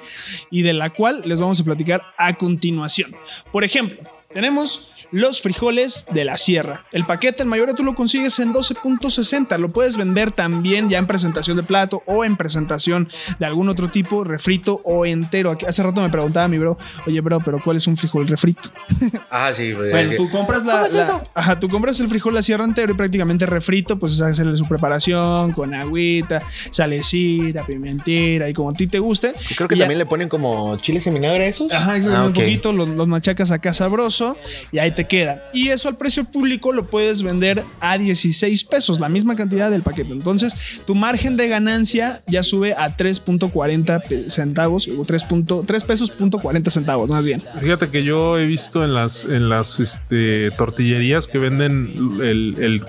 y 0.49 0.61
de 0.61 0.73
la 0.73 0.89
cual 0.89 1.21
les 1.25 1.39
vamos 1.39 1.59
a 1.59 1.63
platicar 1.63 2.01
a 2.17 2.33
continuación. 2.33 3.11
Por 3.51 3.63
ejemplo, 3.63 3.97
tenemos 4.33 4.92
los 5.13 5.41
frijoles 5.41 6.05
de 6.11 6.25
la 6.25 6.37
sierra. 6.37 6.85
El 6.91 7.05
paquete 7.05 7.43
en 7.43 7.47
mayoría 7.49 7.75
tú 7.75 7.83
lo 7.83 7.93
consigues 7.95 8.39
en 8.39 8.51
12.60. 8.53 9.57
Lo 9.59 9.71
puedes 9.71 9.95
vender 9.95 10.31
también 10.31 10.89
ya 10.89 10.97
en 10.97 11.05
presentación 11.07 11.55
de 11.55 11.63
plato 11.63 12.01
o 12.07 12.25
en 12.25 12.35
presentación 12.35 13.07
de 13.39 13.45
algún 13.45 13.69
otro 13.69 13.89
tipo, 13.89 14.23
refrito 14.23 14.81
o 14.83 15.05
entero. 15.05 15.51
Aquí- 15.51 15.65
Hace 15.67 15.83
rato 15.83 16.01
me 16.01 16.09
preguntaba 16.09 16.47
mi 16.47 16.57
bro, 16.57 16.77
oye 17.05 17.21
bro, 17.21 17.39
pero 17.39 17.59
¿cuál 17.63 17.77
es 17.77 17.85
un 17.87 17.95
frijol 17.95 18.27
refrito? 18.27 18.69
Ah, 19.29 19.51
sí, 19.53 19.73
Bueno, 19.73 20.11
tú 20.17 20.29
compras 20.29 20.63
la, 20.65 20.73
¿Cómo 20.73 20.85
es 20.87 20.93
la- 20.93 21.01
eso? 21.03 21.23
ajá, 21.33 21.59
tú 21.59 21.67
compras 21.67 21.99
el 21.99 22.07
frijol 22.07 22.33
la 22.33 22.41
sierra 22.43 22.63
entero 22.65 22.93
y 22.93 22.95
prácticamente 22.95 23.45
refrito, 23.45 23.97
pues 23.99 24.13
es 24.13 24.21
hacerle 24.21 24.55
su 24.57 24.65
preparación 24.67 25.51
con 25.53 25.73
agüita, 25.73 26.41
salecita, 26.71 27.65
pimentera 27.65 28.49
y 28.49 28.53
como 28.53 28.69
a 28.69 28.73
ti 28.73 28.87
te 28.87 28.99
guste. 28.99 29.33
Creo 29.55 29.67
que 29.67 29.75
Y 29.75 29.77
ya- 29.79 29.83
también 29.85 29.99
le 29.99 30.05
ponen 30.05 30.29
como 30.29 30.75
chiles 30.77 31.05
en 31.07 31.13
vinagre 31.15 31.45
a 31.45 31.47
esos. 31.47 31.71
Ajá, 31.71 31.93
Ah, 31.93 32.23
un 32.23 32.29
ok. 32.29 32.35
poquito, 32.35 32.73
los, 32.73 32.89
los 32.89 33.07
machacas 33.07 33.51
acá 33.51 33.73
sabroso 33.73 34.37
y 34.71 34.79
ahí 34.79 34.91
te 34.91 35.02
queda. 35.05 35.49
Y 35.53 35.69
eso 35.69 35.87
al 35.89 35.97
precio 35.97 36.23
público 36.25 36.71
lo 36.73 36.85
puedes 36.87 37.21
vender 37.23 37.63
a 37.79 37.97
16 37.97 38.63
pesos, 38.65 38.99
la 38.99 39.09
misma 39.09 39.35
cantidad 39.35 39.69
del 39.71 39.81
paquete. 39.81 40.11
Entonces, 40.11 40.81
tu 40.85 40.95
margen 40.95 41.35
de 41.35 41.47
ganancia 41.47 42.23
ya 42.27 42.43
sube 42.43 42.73
a 42.73 42.95
3.40 42.95 44.01
pe- 44.07 44.29
centavos, 44.29 44.87
o 44.87 45.03
3, 45.05 45.23
punto- 45.25 45.63
3 45.65 45.83
pesos 45.83 46.09
punto 46.11 46.37
40 46.39 46.71
centavos, 46.71 47.09
más 47.09 47.25
bien. 47.25 47.41
Fíjate 47.57 47.89
que 47.89 48.03
yo 48.03 48.37
he 48.37 48.45
visto 48.45 48.83
en 48.83 48.93
las, 48.93 49.25
en 49.25 49.49
las 49.49 49.79
este, 49.79 50.51
tortillerías 50.51 51.27
que 51.27 51.37
venden 51.37 51.93
el- 52.21 52.83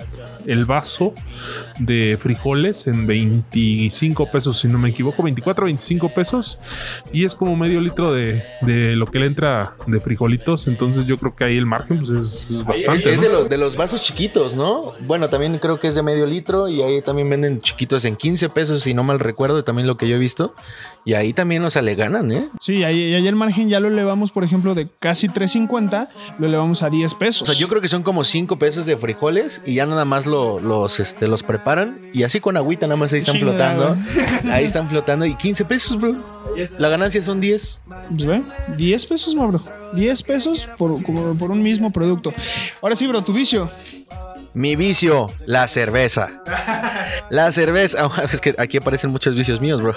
el 0.45 0.65
vaso 0.65 1.13
de 1.79 2.17
frijoles 2.19 2.87
en 2.87 3.05
25 3.07 4.29
pesos, 4.31 4.59
si 4.59 4.67
no 4.67 4.77
me 4.77 4.89
equivoco, 4.89 5.23
24 5.23 5.65
25 5.65 6.09
pesos. 6.09 6.59
Y 7.11 7.25
es 7.25 7.35
como 7.35 7.55
medio 7.55 7.81
litro 7.81 8.13
de, 8.13 8.43
de 8.61 8.95
lo 8.95 9.05
que 9.07 9.19
le 9.19 9.27
entra 9.27 9.75
de 9.87 9.99
frijolitos. 9.99 10.67
Entonces 10.67 11.05
yo 11.05 11.17
creo 11.17 11.35
que 11.35 11.43
ahí 11.45 11.57
el 11.57 11.65
margen 11.65 11.97
pues, 11.99 12.09
es, 12.09 12.25
es 12.49 12.51
Es, 12.51 12.65
bastante. 12.65 13.09
es 13.13 13.17
¿no? 13.17 13.21
de, 13.23 13.29
los, 13.29 13.49
de 13.49 13.57
los 13.57 13.75
vasos 13.75 14.01
chiquitos, 14.03 14.53
¿no? 14.55 14.93
Bueno, 15.01 15.27
también 15.27 15.57
creo 15.57 15.79
que 15.79 15.87
es 15.87 15.95
de 15.95 16.03
medio 16.03 16.25
litro 16.25 16.67
y 16.67 16.81
ahí 16.81 17.01
también 17.01 17.29
venden 17.29 17.61
chiquitos 17.61 18.05
en 18.05 18.15
15 18.15 18.49
pesos, 18.49 18.81
si 18.81 18.93
no 18.93 19.03
mal 19.03 19.19
recuerdo, 19.19 19.63
también 19.63 19.87
lo 19.87 19.97
que 19.97 20.07
yo 20.07 20.15
he 20.15 20.19
visto. 20.19 20.53
Y 21.03 21.13
ahí 21.13 21.33
también, 21.33 21.63
o 21.63 21.69
sea, 21.69 21.81
le 21.83 21.93
ganan, 21.95 22.31
¿eh? 22.31 22.49
Sí, 22.59 22.83
ahí, 22.83 23.13
ahí 23.13 23.27
el 23.27 23.35
margen 23.35 23.69
ya 23.69 23.79
lo 23.79 23.87
elevamos, 23.89 24.31
por 24.31 24.43
ejemplo, 24.43 24.73
de 24.73 24.87
casi 24.99 25.27
3.50, 25.27 26.07
lo 26.39 26.47
elevamos 26.47 26.81
a 26.81 26.89
10 26.89 27.13
pesos. 27.15 27.43
O 27.43 27.45
sea, 27.51 27.53
yo 27.59 27.67
creo 27.67 27.79
que 27.81 27.87
son 27.89 28.01
como 28.01 28.23
5 28.23 28.57
pesos 28.57 28.85
de 28.87 28.97
frijoles 28.97 29.61
y 29.65 29.75
ya 29.75 29.85
nada 29.85 30.03
más 30.05 30.25
lo- 30.25 30.34
los, 30.61 30.99
este, 30.99 31.27
los 31.27 31.43
preparan 31.43 31.99
y 32.13 32.23
así 32.23 32.39
con 32.39 32.57
agüita 32.57 32.87
nada 32.87 32.97
más 32.97 33.13
ahí 33.13 33.19
están 33.19 33.39
flotando. 33.39 33.95
Ahí 34.51 34.65
están 34.65 34.89
flotando 34.89 35.25
y 35.25 35.35
15 35.35 35.65
pesos, 35.65 35.99
bro. 35.99 36.15
La 36.77 36.89
ganancia 36.89 37.21
son 37.23 37.41
10. 37.41 37.81
Pues 38.09 38.25
ve, 38.25 38.43
10 38.77 39.05
pesos, 39.05 39.35
bro. 39.35 39.63
10 39.93 40.23
pesos 40.23 40.69
por, 40.77 41.01
por 41.03 41.51
un 41.51 41.61
mismo 41.61 41.91
producto. 41.91 42.33
Ahora 42.81 42.95
sí, 42.95 43.07
bro, 43.07 43.23
tu 43.23 43.33
vicio. 43.33 43.69
Mi 44.55 44.77
vicio, 44.77 45.27
la 45.45 45.67
cerveza. 45.67 46.41
La 47.29 47.51
cerveza. 47.51 48.09
Es 48.31 48.39
que 48.39 48.55
aquí 48.57 48.77
aparecen 48.77 49.11
muchos 49.11 49.35
vicios 49.35 49.59
míos, 49.59 49.81
bro. 49.81 49.93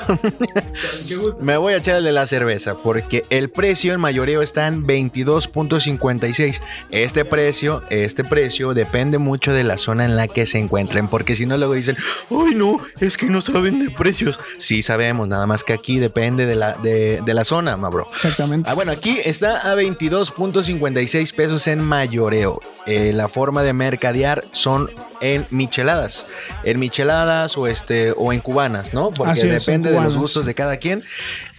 Me 1.41 1.57
voy 1.57 1.75
a 1.75 1.77
echar 1.77 1.97
el 1.97 2.05
de 2.05 2.11
la 2.11 2.27
cerveza 2.27 2.75
porque 2.75 3.25
el 3.31 3.51
precio 3.51 3.95
en 3.95 4.01
mayoreo 4.01 4.43
está 4.43 4.67
en 4.67 4.85
22.56. 4.85 6.61
Este 6.91 7.25
precio, 7.25 7.85
este 7.91 8.25
precio 8.25 8.75
depende 8.75 9.19
mucho 9.19 9.53
de 9.53 9.63
la 9.63 9.79
zona 9.79 10.05
en 10.05 10.17
la 10.17 10.27
que 10.27 10.45
se 10.45 10.59
encuentren, 10.59 11.07
porque 11.07 11.37
si 11.37 11.47
no 11.47 11.57
luego 11.57 11.75
dicen, 11.75 11.97
"Ay, 12.29 12.55
no, 12.57 12.81
es 12.99 13.17
que 13.17 13.27
no 13.27 13.41
saben 13.41 13.79
de 13.79 13.91
precios." 13.91 14.41
Sí 14.59 14.83
sabemos, 14.83 15.29
nada 15.29 15.47
más 15.47 15.63
que 15.63 15.73
aquí 15.73 16.01
depende 16.01 16.47
de 16.47 16.57
la 16.57 16.73
de, 16.75 17.23
de 17.25 17.35
la 17.35 17.45
zona, 17.45 17.77
ma 17.77 17.91
bro. 17.91 18.09
Exactamente. 18.13 18.69
Ah, 18.69 18.75
bueno, 18.75 18.91
aquí 18.91 19.21
está 19.25 19.71
a 19.71 19.77
22.56 19.77 21.33
pesos 21.33 21.69
en 21.69 21.81
mayoreo. 21.81 22.61
Eh, 22.87 23.13
la 23.13 23.29
forma 23.29 23.63
de 23.63 23.75
mercadear 23.75 24.45
son 24.53 24.89
en 25.21 25.47
micheladas. 25.51 26.27
En 26.65 26.79
micheladas 26.79 27.57
o 27.59 27.67
este 27.67 28.13
o 28.17 28.33
en 28.33 28.39
cubanas, 28.41 28.95
¿no? 28.95 29.11
Porque 29.11 29.33
Así 29.33 29.49
es, 29.49 29.67
en 29.69 29.83
depende 29.83 29.91
de 29.93 30.01
los 30.05 30.17
gustos 30.19 30.47
de 30.47 30.55
cada 30.55 30.77
quien. 30.77 31.03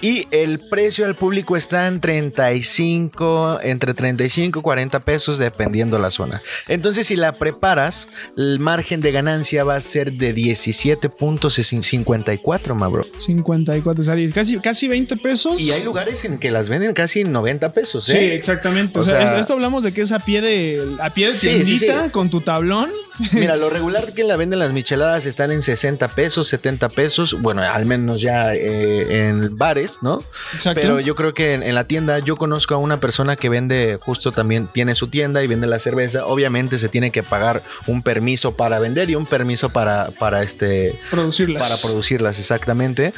Y 0.02 0.28
el 0.32 0.62
precio 0.70 1.06
al 1.06 1.16
público 1.16 1.58
está 1.58 1.88
en 1.88 2.00
35, 2.00 3.58
entre 3.62 3.94
35 3.94 4.60
y 4.60 4.62
40 4.62 5.02
pesos 5.02 5.38
dependiendo 5.38 6.00
la 6.00 6.10
zona. 6.12 6.42
Entonces, 6.68 7.08
si 7.08 7.16
la 7.18 7.34
preparas, 7.38 8.08
el 8.38 8.60
margen 8.60 9.02
de 9.02 9.12
ganancia 9.12 9.64
va 9.66 9.76
a 9.76 9.82
ser 9.82 10.14
de 10.14 10.34
17.54, 10.34 12.74
ma 12.76 12.88
bro. 12.88 13.06
54, 13.18 14.02
o 14.02 14.06
sea, 14.06 14.16
casi, 14.34 14.60
casi 14.60 14.88
20 14.88 15.18
pesos. 15.18 15.60
Y 15.62 15.72
hay 15.72 15.84
lugares 15.84 16.24
en 16.26 16.38
que 16.38 16.52
las 16.52 16.70
venden 16.70 16.94
casi 16.94 17.22
en 17.22 17.32
90 17.32 17.74
pesos, 17.74 18.06
Sí, 18.06 18.18
¿eh? 18.18 18.36
exactamente. 18.36 19.00
O, 19.00 19.02
O 19.02 19.06
sea, 19.06 19.26
sea- 19.28 19.40
esto- 19.40 19.54
hablamos 19.54 19.84
de 19.84 19.94
que 19.94 20.02
es 20.02 20.12
a 20.12 20.20
pie 20.20 20.42
de 20.42 20.96
a 21.02 21.10
pie 21.14 21.28
de 21.28 21.34
Sí, 21.34 21.64
sí, 21.66 21.78
sí. 21.78 21.88
con 22.12 22.30
tu 22.30 22.42
tablón. 22.42 22.90
Mira, 23.34 23.49
lo 23.56 23.70
regular 23.70 24.14
que 24.14 24.24
la 24.24 24.36
venden 24.36 24.60
las 24.60 24.74
micheladas 24.74 25.26
están 25.26 25.52
en 25.52 25.62
60 25.62 26.08
pesos, 26.10 26.48
70 26.48 26.90
pesos, 26.90 27.40
bueno, 27.42 27.62
al 27.62 27.86
menos 27.86 28.22
ya 28.22 28.54
eh, 28.54 29.28
en 29.30 29.58
bares, 29.58 30.00
¿no? 30.02 30.20
Exacto. 30.54 30.82
Pero 30.82 31.00
yo 31.00 31.16
creo 31.16 31.34
que 31.34 31.54
en, 31.54 31.64
en 31.64 31.76
la 31.76 31.86
tienda 31.86 32.20
yo 32.20 32.36
conozco 32.36 32.76
a 32.76 32.78
una 32.78 33.00
persona 33.00 33.36
que 33.36 33.50
vende, 33.50 34.00
justo 34.02 34.32
también 34.32 34.70
tiene 34.74 34.96
su 34.96 35.08
tienda 35.08 35.44
y 35.44 35.48
vende 35.48 35.68
la 35.68 35.80
cerveza. 35.80 36.26
Obviamente 36.26 36.78
se 36.78 36.90
tiene 36.90 37.12
que 37.12 37.24
pagar 37.24 37.64
un 37.88 38.02
permiso 38.02 38.56
para 38.56 38.80
vender 38.80 39.10
y 39.10 39.16
un 39.16 39.26
permiso 39.26 39.70
para, 39.70 40.12
para 40.12 40.42
este 40.42 41.00
producirlas. 41.10 41.64
para 41.64 41.82
producirlas, 41.82 42.40
exactamente. 42.40 43.14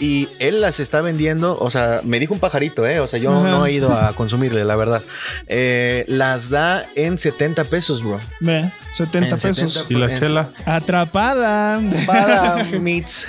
Y 0.00 0.28
él 0.40 0.60
las 0.60 0.80
está 0.80 1.00
vendiendo, 1.02 1.56
o 1.58 1.70
sea, 1.70 2.00
me 2.02 2.18
dijo 2.18 2.34
un 2.34 2.40
pajarito, 2.40 2.84
¿eh? 2.86 2.98
O 3.00 3.06
sea, 3.06 3.18
yo 3.20 3.30
Ajá. 3.32 3.48
no 3.48 3.64
he 3.66 3.72
ido 3.72 3.92
a 3.92 4.12
consumirle, 4.14 4.64
la 4.64 4.74
verdad. 4.74 5.02
Eh, 5.46 6.04
las 6.08 6.50
da 6.50 6.84
en 6.96 7.16
70 7.16 7.62
pesos, 7.64 8.02
bro. 8.02 8.18
Ve, 8.40 8.70
70 8.92 9.28
En 9.28 9.40
pesos. 9.40 9.72
70. 9.72 9.92
Y 9.94 9.96
la 9.96 10.14
chela. 10.18 10.48
Atrapada. 10.64 11.80
Para 12.06 12.64
meats. 12.80 13.26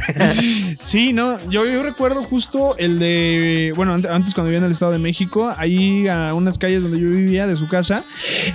Sí, 0.82 1.14
no, 1.14 1.38
yo, 1.50 1.66
yo 1.66 1.84
recuerdo 1.84 2.24
justo 2.24 2.76
el 2.78 3.00
de, 3.00 3.72
bueno, 3.76 3.94
ante- 3.94 4.08
antes 4.10 4.34
cuando 4.34 4.48
vivía 4.50 4.60
en 4.60 4.66
el 4.66 4.72
Estado 4.72 4.92
de 4.92 5.00
México, 5.00 5.52
ahí 5.58 6.08
a 6.08 6.34
unas 6.34 6.58
calles 6.58 6.84
donde 6.84 7.00
yo 7.00 7.10
vivía, 7.10 7.48
de 7.48 7.56
su 7.56 7.68
casa, 7.68 8.04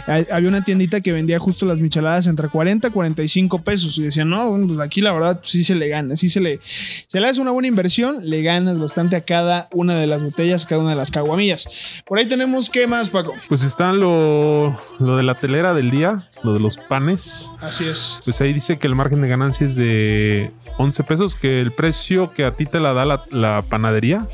hay- 0.07 0.27
había 0.33 0.49
una 0.49 0.65
tiendita 0.65 1.01
que 1.01 1.13
vendía 1.13 1.39
justo 1.39 1.67
las 1.67 1.81
micheladas 1.81 2.27
entre 2.27 2.49
40 2.49 2.89
y 2.89 2.91
45 2.91 3.63
pesos 3.63 3.97
y 3.99 4.03
decían, 4.03 4.29
no, 4.31 4.51
bueno, 4.51 4.67
pues 4.67 4.81
aquí 4.81 5.01
la 5.01 5.13
verdad 5.13 5.41
sí 5.43 5.63
se 5.65 5.75
le 5.75 5.89
gana, 5.89 6.17
sí 6.17 6.29
se 6.29 6.41
le, 6.41 6.61
se 7.07 7.21
le 7.21 7.27
hace 7.29 7.41
una 7.41 7.51
buena 7.51 7.69
inversión, 7.69 8.00
le 8.23 8.43
ganas 8.43 8.79
bastante 8.79 9.17
a 9.17 9.21
cada 9.23 9.69
una 9.73 9.99
de 9.99 10.07
las 10.07 10.23
botellas, 10.23 10.65
a 10.65 10.69
cada 10.69 10.81
una 10.81 10.91
de 10.91 10.97
las 10.97 11.11
caguamillas. 11.11 11.69
Por 12.05 12.19
ahí 12.19 12.27
tenemos, 12.27 12.71
¿qué 12.71 12.87
más, 12.87 13.09
Paco? 13.09 13.35
Pues 13.49 13.65
está 13.65 13.93
lo, 13.93 14.77
lo 14.99 15.17
de 15.17 15.23
la 15.23 15.35
telera 15.35 15.75
del 15.75 15.91
día, 15.91 16.23
lo 16.43 16.55
de 16.55 16.61
los 16.61 16.77
panes. 16.77 17.53
Así 17.61 17.87
es. 17.87 18.21
Pues 18.25 18.41
ahí 18.41 18.53
dice 18.53 18.79
que 18.79 18.87
el 18.87 18.95
margen 18.95 19.21
de 19.21 19.29
ganancia 19.29 19.67
es 19.67 19.77
de 19.77 20.51
11 20.79 21.03
pesos, 21.05 21.37
que 21.37 21.61
el 21.61 21.73
precio 21.73 22.33
que 22.33 22.45
a 22.45 22.53
ti 22.53 22.67
te 22.67 22.81
la 22.81 22.93
da 22.93 23.05
la, 23.05 23.25
la 23.31 23.63
panadería 23.69 24.27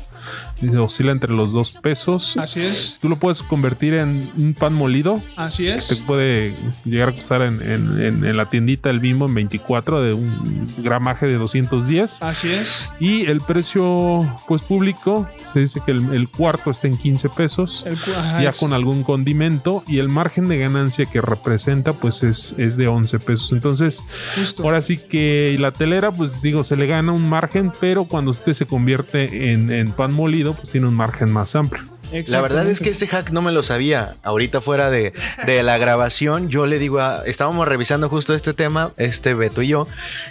dice, 0.61 0.77
oscila 0.77 1.11
entre 1.11 1.33
los 1.33 1.53
2 1.53 1.73
pesos. 1.81 2.35
Así 2.37 2.61
es. 2.61 2.97
Tú 3.01 3.09
lo 3.09 3.17
puedes 3.17 3.41
convertir 3.43 3.93
en 3.93 4.29
un 4.37 4.53
pan 4.53 4.73
molido. 4.73 5.21
Así 5.35 5.65
Te 5.65 5.75
es. 5.75 5.95
puede 6.07 6.55
llegar 6.85 7.09
a 7.09 7.11
costar 7.13 7.41
en, 7.41 7.61
en- 7.61 8.01
en- 8.01 8.25
en 8.25 8.37
la 8.37 8.45
tiendita 8.45 8.89
el 8.89 8.99
bimbo 8.99 9.25
en 9.27 9.33
24 9.35 10.01
de 10.01 10.13
un 10.13 10.67
gramaje 10.77 11.27
de 11.27 11.35
210. 11.37 12.21
Así 12.21 12.49
es. 12.51 12.89
Y 12.99 13.25
el 13.25 13.41
precio 13.41 14.41
pues 14.47 14.61
público 14.61 15.27
se 15.51 15.59
dice 15.59 15.79
que 15.85 15.91
el, 15.91 16.13
el 16.13 16.29
cuarto 16.29 16.71
está 16.71 16.87
en 16.87 16.97
15 16.97 17.29
pesos. 17.29 17.83
El 17.85 17.93
ajá, 18.15 18.41
ya 18.43 18.49
es- 18.49 18.59
con 18.59 18.73
algún 18.73 19.03
condimento 19.03 19.83
y 19.87 19.99
el 19.99 20.09
margen 20.09 20.47
de 20.47 20.57
ganancia 20.57 21.05
que 21.05 21.21
representa 21.21 21.93
pues 21.93 22.23
es, 22.23 22.55
es 22.57 22.77
de 22.77 22.87
11 22.87 23.19
pesos. 23.19 23.51
Entonces, 23.51 24.03
justo. 24.35 24.63
ahora 24.63 24.81
sí 24.81 24.97
que 24.97 25.55
la 25.59 25.71
telera 25.71 26.11
pues 26.11 26.41
digo, 26.41 26.63
se 26.63 26.75
le 26.77 26.87
gana 26.87 27.11
un 27.11 27.27
margen, 27.29 27.71
pero 27.79 28.05
cuando 28.05 28.31
este 28.31 28.53
se 28.53 28.65
convierte 28.65 29.51
en 29.53 29.91
pan 29.91 30.13
molido 30.13 30.46
pues 30.53 30.71
tiene 30.71 30.87
un 30.87 30.95
margen 30.95 31.31
más 31.31 31.55
amplio. 31.55 31.83
La 32.27 32.41
verdad 32.41 32.67
es 32.67 32.79
que 32.79 32.89
este 32.89 33.07
hack 33.07 33.31
no 33.31 33.41
me 33.41 33.51
lo 33.51 33.63
sabía. 33.63 34.13
Ahorita 34.23 34.61
fuera 34.61 34.89
de, 34.89 35.13
de 35.45 35.61
la 35.63 35.77
grabación, 35.77 36.47
yo 36.47 36.65
le 36.65 36.79
digo 36.79 36.99
a. 36.99 37.23
Estábamos 37.25 37.67
revisando 37.67 38.07
justo 38.07 38.33
este 38.33 38.53
tema, 38.53 38.93
este 38.97 39.33
Beto 39.33 39.61
y 39.61 39.67
yo, 39.67 39.87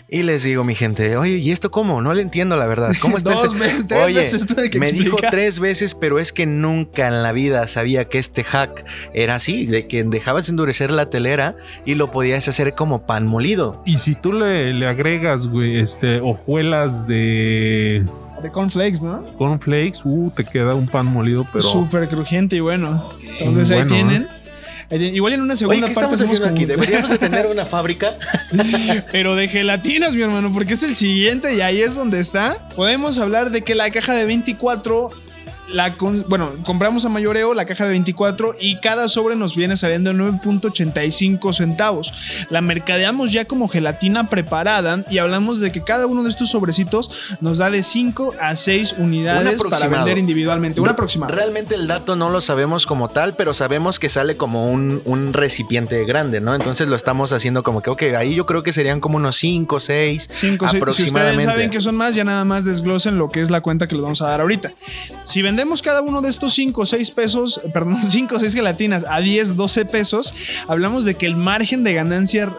y 0.09 0.23
les 0.23 0.43
digo, 0.43 0.65
mi 0.65 0.75
gente, 0.75 1.17
oye, 1.17 1.37
¿y 1.37 1.53
esto 1.53 1.71
cómo? 1.71 2.01
No 2.01 2.15
le 2.15 2.23
entiendo, 2.23 2.57
la 2.57 2.67
verdad. 2.67 2.93
¿Cómo 3.01 3.17
está 3.19 3.33
Dos 3.33 3.45
ese-?" 3.45 3.59
veces, 3.59 3.87
tres 3.87 4.05
Oye, 4.05 4.21
veces 4.21 4.47
que 4.71 4.79
me 4.79 4.93
dijo 4.93 5.19
tres 5.31 5.61
veces, 5.61 5.95
pero 5.95 6.19
es 6.19 6.33
que 6.33 6.47
nunca 6.47 7.09
en 7.09 7.23
la 7.23 7.33
vida 7.33 7.67
sabía 7.69 8.07
que 8.07 8.19
este 8.19 8.43
hack 8.43 8.87
era 9.13 9.35
así, 9.35 9.67
de 9.67 9.87
que 9.87 10.03
dejabas 10.05 10.49
endurecer 10.49 10.91
la 10.91 11.11
telera 11.11 11.57
y 11.85 11.95
lo 11.95 12.11
podías 12.11 12.49
hacer 12.49 12.75
como 12.75 13.07
pan 13.07 13.27
molido. 13.27 13.83
Y 13.85 13.99
si 13.99 14.15
tú 14.15 14.33
le, 14.33 14.73
le 14.73 14.87
agregas, 14.87 15.47
güey, 15.47 15.79
este, 15.79 16.21
hojuelas 16.21 17.07
de 17.07 18.07
De 18.47 18.53
cornflakes, 18.53 19.03
¿no? 19.03 19.25
cornflakes, 19.37 20.01
uh, 20.05 20.31
te 20.31 20.45
queda 20.45 20.75
un 20.75 20.87
pan 20.87 21.07
molido, 21.07 21.47
pero 21.53 21.63
Súper 21.65 22.09
crujiente 22.09 22.57
y 22.57 22.61
bueno. 22.61 23.09
Entonces 23.41 23.71
ahí 23.73 23.79
bueno, 23.79 23.95
tienen. 23.95 24.23
¿eh? 24.23 24.27
Ahí 24.89 24.99
tienen- 24.99 25.15
Igual 25.17 25.33
en 25.33 25.41
una 25.41 25.55
Oye, 25.55 25.59
segunda 25.59 25.89
¿qué 25.89 25.95
parte 25.95 26.15
estamos 26.15 26.31
haciendo 26.33 26.47
aquí? 26.55 26.65
como- 26.65 26.77
Deberíamos 26.77 27.11
de 27.11 27.19
tener 27.19 27.47
una 27.51 27.67
fábrica. 27.67 28.15
Pero 29.13 29.35
de 29.35 29.49
gelatinas, 29.49 30.15
mi 30.15 30.23
hermano, 30.23 30.53
porque 30.53 30.75
es 30.75 30.83
el 30.85 30.95
siguiente 30.95 31.55
y 31.55 31.61
ahí 31.61 31.81
es 31.81 31.97
donde 31.97 32.21
está. 32.21 32.69
Podemos 32.77 33.19
hablar 33.19 33.51
de 33.51 33.63
que 33.63 33.75
la 33.75 33.91
caja 33.91 34.15
de 34.15 34.25
24, 34.27 35.11
la 35.73 35.97
bueno, 36.29 36.53
compramos 36.65 37.05
a 37.05 37.09
mayoreo 37.09 37.55
la 37.55 37.67
caja 37.67 37.85
de 37.85 37.91
24 37.91 38.55
y 38.61 38.77
cada 38.81 39.09
sobre 39.09 39.37
nos 39.37 39.55
viene 39.55 39.77
saliendo 39.77 40.11
en 40.11 40.19
9.85 40.19 41.53
centavos. 41.53 42.13
La 42.51 42.61
mercadeamos 42.61 43.33
ya 43.33 43.45
como 43.45 43.69
gelatina 43.69 44.29
preparada 44.29 45.05
y 45.11 45.19
hablamos 45.19 45.61
de 45.61 45.73
que 45.73 45.83
cada 45.83 46.07
uno 46.07 46.23
de 46.23 46.31
estos 46.31 46.51
sobrecitos 46.51 47.37
nos 47.41 47.59
da 47.59 47.71
de 47.71 47.83
5 47.83 48.35
a 48.41 48.57
6 48.57 48.97
unidades 48.99 49.63
para 49.63 49.89
vender 49.89 50.19
individualmente. 50.19 50.81
Un 50.81 50.89
aproximado. 50.89 51.35
Realmente 51.35 51.75
el 51.75 51.87
dato 51.87 52.17
no 52.17 52.31
lo 52.31 52.41
sabemos 52.41 52.87
como 52.87 53.09
tal, 53.09 53.35
pero 53.35 53.55
sabemos 53.55 53.99
que 53.99 54.09
sale 54.09 54.37
como 54.37 54.67
un, 54.67 55.03
un 55.05 55.33
recipiente 55.33 56.05
grande, 56.05 56.41
¿no? 56.41 56.55
Entonces 56.55 56.89
lo 56.89 56.97
estamos 56.97 57.33
haciendo 57.33 57.63
como 57.63 57.83
que, 57.83 57.91
ok, 57.91 58.03
ahí 58.17 58.35
yo 58.35 58.47
creo 58.47 58.63
que 58.63 58.73
serían 58.73 59.01
como 59.01 59.17
unos 59.17 59.37
5, 59.37 59.81
6 59.81 60.07
Cinco, 60.31 60.67
seis. 60.67 60.71
Si 60.71 60.77
aproximadamente. 60.77 61.39
ustedes 61.39 61.53
saben 61.53 61.71
que 61.71 61.81
son 61.81 61.97
más, 61.97 62.15
ya 62.15 62.25
nada 62.25 62.45
más 62.45 62.65
desglosen 62.65 63.19
lo 63.19 63.29
que 63.29 63.41
es 63.41 63.51
la 63.51 63.61
cuenta 63.61 63.87
que 63.87 63.95
les 63.95 64.03
vamos 64.03 64.23
a 64.23 64.29
dar 64.29 64.41
ahorita. 64.41 64.73
Si 65.25 65.43
vendemos 65.57 65.81
cada 65.81 66.03
uno 66.03 66.21
de 66.21 66.29
estos 66.29 66.53
5 66.53 66.83
o 66.83 66.85
6 66.85 67.11
pesos, 67.13 67.63
perdón, 67.73 67.99
5 68.05 68.35
o 68.35 68.39
6 68.39 68.53
gelatinas 68.53 69.07
a 69.09 69.21
10, 69.21 69.57
12 69.57 69.87
pesos, 69.87 70.35
hablamos 70.69 71.07
de 71.07 71.15
que 71.15 71.25
el 71.25 71.35
margen 71.35 71.83
de 71.83 71.95
ganancia 71.95 72.53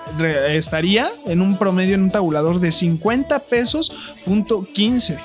estaría 0.48 1.08
en 1.28 1.42
un 1.42 1.60
promedio 1.60 1.94
en 1.94 2.02
un 2.02 2.10
tabulador 2.10 2.60
de 2.60 2.72
50 2.72 3.38
pesos 3.42 3.96
punto 4.26 4.66
15. 4.74 5.20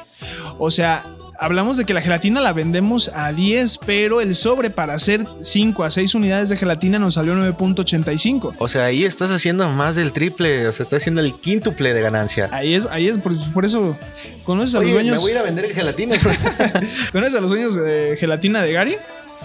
O 0.58 0.70
sea, 0.70 1.02
hablamos 1.42 1.76
de 1.76 1.84
que 1.84 1.92
la 1.92 2.00
gelatina 2.00 2.40
la 2.40 2.52
vendemos 2.52 3.10
a 3.14 3.32
10, 3.32 3.78
pero 3.84 4.20
el 4.20 4.34
sobre 4.34 4.70
para 4.70 4.94
hacer 4.94 5.24
5 5.40 5.84
a 5.84 5.90
6 5.90 6.14
unidades 6.14 6.48
de 6.48 6.56
gelatina 6.56 6.98
nos 6.98 7.14
salió 7.14 7.34
9.85. 7.34 8.54
O 8.58 8.68
sea, 8.68 8.84
ahí 8.84 9.04
estás 9.04 9.30
haciendo 9.30 9.68
más 9.68 9.96
del 9.96 10.12
triple, 10.12 10.66
o 10.68 10.72
sea, 10.72 10.84
estás 10.84 11.02
haciendo 11.02 11.20
el 11.20 11.34
quíntuple 11.34 11.92
de 11.94 12.00
ganancia. 12.00 12.48
Ahí 12.52 12.74
es, 12.74 12.86
ahí 12.86 13.08
es, 13.08 13.18
por, 13.18 13.32
por 13.52 13.64
eso 13.64 13.96
conoces 14.44 14.74
a 14.74 14.78
Oye, 14.78 14.88
los 14.88 14.96
me 14.96 15.02
dueños. 15.02 15.20
voy 15.20 15.30
a 15.30 15.34
ir 15.34 15.38
a 15.38 15.42
vender 15.42 15.74
gelatinas. 15.74 16.20
¿Conoces 17.12 17.34
a 17.34 17.40
los 17.40 17.50
dueños 17.50 17.74
de 17.74 18.16
gelatina 18.18 18.62
de 18.62 18.72
Gary? 18.72 18.96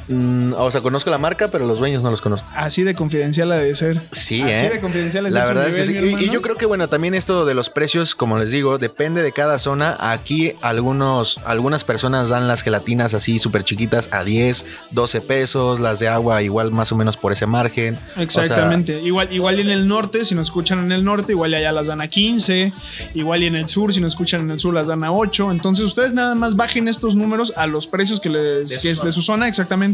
Mm, 0.07 0.53
o 0.57 0.71
sea, 0.71 0.81
conozco 0.81 1.09
la 1.09 1.17
marca, 1.17 1.49
pero 1.49 1.65
los 1.65 1.79
dueños 1.79 2.03
no 2.03 2.11
los 2.11 2.21
conozco. 2.21 2.47
Así 2.53 2.83
de 2.83 2.95
confidencial 2.95 3.51
ha 3.51 3.57
de 3.57 3.75
ser. 3.75 3.99
Sí, 4.11 4.41
Así 4.41 4.65
¿eh? 4.65 4.69
de 4.69 4.79
confidencial 4.79 5.25
es 5.25 5.33
La 5.33 5.45
verdad 5.45 5.67
es 5.67 5.75
que 5.75 5.85
sí. 5.85 6.15
Y- 6.19 6.29
yo 6.29 6.41
creo 6.41 6.55
que, 6.55 6.65
bueno, 6.65 6.87
también 6.89 7.13
esto 7.13 7.45
de 7.45 7.53
los 7.53 7.69
precios, 7.69 8.15
como 8.15 8.37
les 8.37 8.51
digo, 8.51 8.77
depende 8.77 9.21
de 9.23 9.31
cada 9.31 9.57
zona. 9.59 9.95
Aquí 9.99 10.53
algunos, 10.61 11.39
algunas 11.45 11.83
personas 11.83 12.29
dan 12.29 12.47
las 12.47 12.61
gelatinas 12.63 13.13
así 13.13 13.39
súper 13.39 13.63
chiquitas 13.63 14.09
a 14.11 14.23
10, 14.23 14.65
12 14.91 15.21
pesos. 15.21 15.79
Las 15.79 15.99
de 15.99 16.07
agua 16.07 16.41
igual 16.43 16.71
más 16.71 16.91
o 16.91 16.95
menos 16.95 17.17
por 17.17 17.31
ese 17.31 17.45
margen. 17.45 17.95
O 17.95 18.13
sea, 18.15 18.23
Exactamente. 18.23 19.01
igual, 19.01 19.31
igual 19.31 19.57
y 19.57 19.61
en 19.61 19.69
el 19.69 19.87
norte, 19.87 20.25
si 20.25 20.35
nos 20.35 20.47
escuchan 20.47 20.83
en 20.83 20.91
el 20.91 21.03
norte, 21.03 21.31
igual 21.33 21.53
allá 21.53 21.71
las 21.71 21.87
dan 21.87 22.01
a 22.01 22.07
15. 22.07 22.73
Igual 23.13 23.43
y 23.43 23.47
en 23.47 23.55
el 23.55 23.67
sur, 23.67 23.93
si 23.93 23.99
nos 24.01 24.13
escuchan 24.13 24.41
en 24.41 24.51
el 24.51 24.59
sur, 24.59 24.73
las 24.73 24.87
dan 24.87 25.03
a 25.03 25.11
8. 25.11 25.51
Entonces 25.51 25.85
ustedes 25.85 26.13
nada 26.13 26.35
más 26.35 26.55
bajen 26.55 26.87
estos 26.87 27.15
números 27.15 27.53
a 27.55 27.67
los 27.67 27.87
precios 27.87 28.19
que 28.19 28.29
les 28.29 28.69
De 28.69 28.75
su 28.75 28.81
que 28.81 28.89
es 28.89 29.03
de 29.03 29.11
su 29.11 29.21
zona, 29.21 29.47
exactamente. 29.47 29.86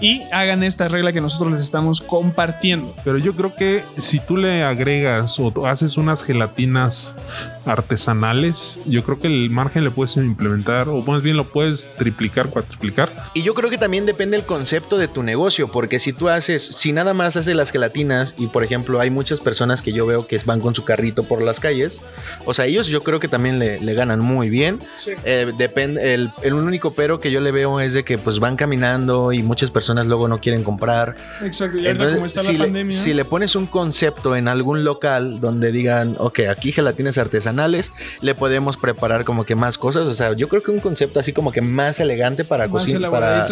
Y 0.00 0.22
hagan 0.32 0.62
esta 0.62 0.88
regla 0.88 1.12
que 1.12 1.20
nosotros 1.20 1.52
les 1.52 1.60
estamos 1.60 2.00
compartiendo. 2.00 2.94
Pero 3.04 3.18
yo 3.18 3.34
creo 3.34 3.54
que 3.54 3.82
si 3.98 4.20
tú 4.20 4.36
le 4.36 4.62
agregas 4.62 5.38
o 5.38 5.66
haces 5.66 5.96
unas 5.96 6.22
gelatinas 6.22 7.14
artesanales, 7.66 8.80
yo 8.86 9.02
creo 9.04 9.18
que 9.18 9.26
el 9.26 9.50
margen 9.50 9.84
le 9.84 9.90
puedes 9.90 10.16
implementar, 10.16 10.88
o 10.88 11.00
más 11.02 11.22
bien 11.22 11.36
lo 11.36 11.44
puedes 11.44 11.94
triplicar, 11.96 12.50
cuatriplicar. 12.50 13.14
Y 13.34 13.42
yo 13.42 13.54
creo 13.54 13.70
que 13.70 13.78
también 13.78 14.06
depende 14.06 14.36
el 14.36 14.44
concepto 14.44 14.96
de 14.98 15.08
tu 15.08 15.22
negocio, 15.22 15.70
porque 15.70 15.98
si 15.98 16.12
tú 16.12 16.28
haces, 16.28 16.62
si 16.62 16.92
nada 16.92 17.14
más 17.14 17.36
haces 17.36 17.54
las 17.54 17.70
gelatinas, 17.70 18.34
y 18.38 18.46
por 18.46 18.64
ejemplo 18.64 19.00
hay 19.00 19.10
muchas 19.10 19.40
personas 19.40 19.82
que 19.82 19.92
yo 19.92 20.06
veo 20.06 20.26
que 20.26 20.38
van 20.46 20.60
con 20.60 20.74
su 20.74 20.84
carrito 20.84 21.24
por 21.24 21.42
las 21.42 21.60
calles, 21.60 22.00
o 22.46 22.54
sea, 22.54 22.66
ellos 22.66 22.86
yo 22.86 23.02
creo 23.02 23.20
que 23.20 23.28
también 23.28 23.58
le, 23.58 23.80
le 23.80 23.94
ganan 23.94 24.20
muy 24.20 24.48
bien. 24.48 24.78
Eh, 25.24 25.52
depende, 25.58 26.14
el, 26.14 26.30
el 26.42 26.54
único 26.54 26.92
pero 26.92 27.20
que 27.20 27.30
yo 27.30 27.40
le 27.40 27.52
veo 27.52 27.80
es 27.80 27.92
de 27.92 28.04
que 28.04 28.18
pues 28.18 28.38
van 28.38 28.56
caminando 28.56 29.17
y 29.32 29.42
muchas 29.42 29.70
personas 29.70 30.06
luego 30.06 30.28
no 30.28 30.40
quieren 30.40 30.62
comprar. 30.64 31.16
Exacto, 31.42 31.78
y 31.78 31.86
ahorita 31.86 31.90
Entonces, 31.90 32.14
como 32.14 32.26
está 32.26 32.40
si, 32.42 32.46
la 32.46 32.52
le, 32.52 32.64
pandemia. 32.64 32.96
si 32.96 33.14
le 33.14 33.24
pones 33.24 33.56
un 33.56 33.66
concepto 33.66 34.36
en 34.36 34.48
algún 34.48 34.84
local 34.84 35.40
donde 35.40 35.72
digan, 35.72 36.16
ok, 36.18 36.40
aquí 36.50 36.72
gelatinas 36.72 37.18
artesanales, 37.18 37.92
le 38.20 38.34
podemos 38.34 38.76
preparar 38.76 39.24
como 39.24 39.44
que 39.44 39.54
más 39.54 39.78
cosas. 39.78 40.04
O 40.06 40.12
sea, 40.12 40.32
yo 40.34 40.48
creo 40.48 40.62
que 40.62 40.70
un 40.70 40.80
concepto 40.80 41.20
así 41.20 41.32
como 41.32 41.52
que 41.52 41.60
más 41.60 42.00
elegante 42.00 42.44
para 42.44 42.68
cocinar, 42.68 43.10
para, 43.10 43.46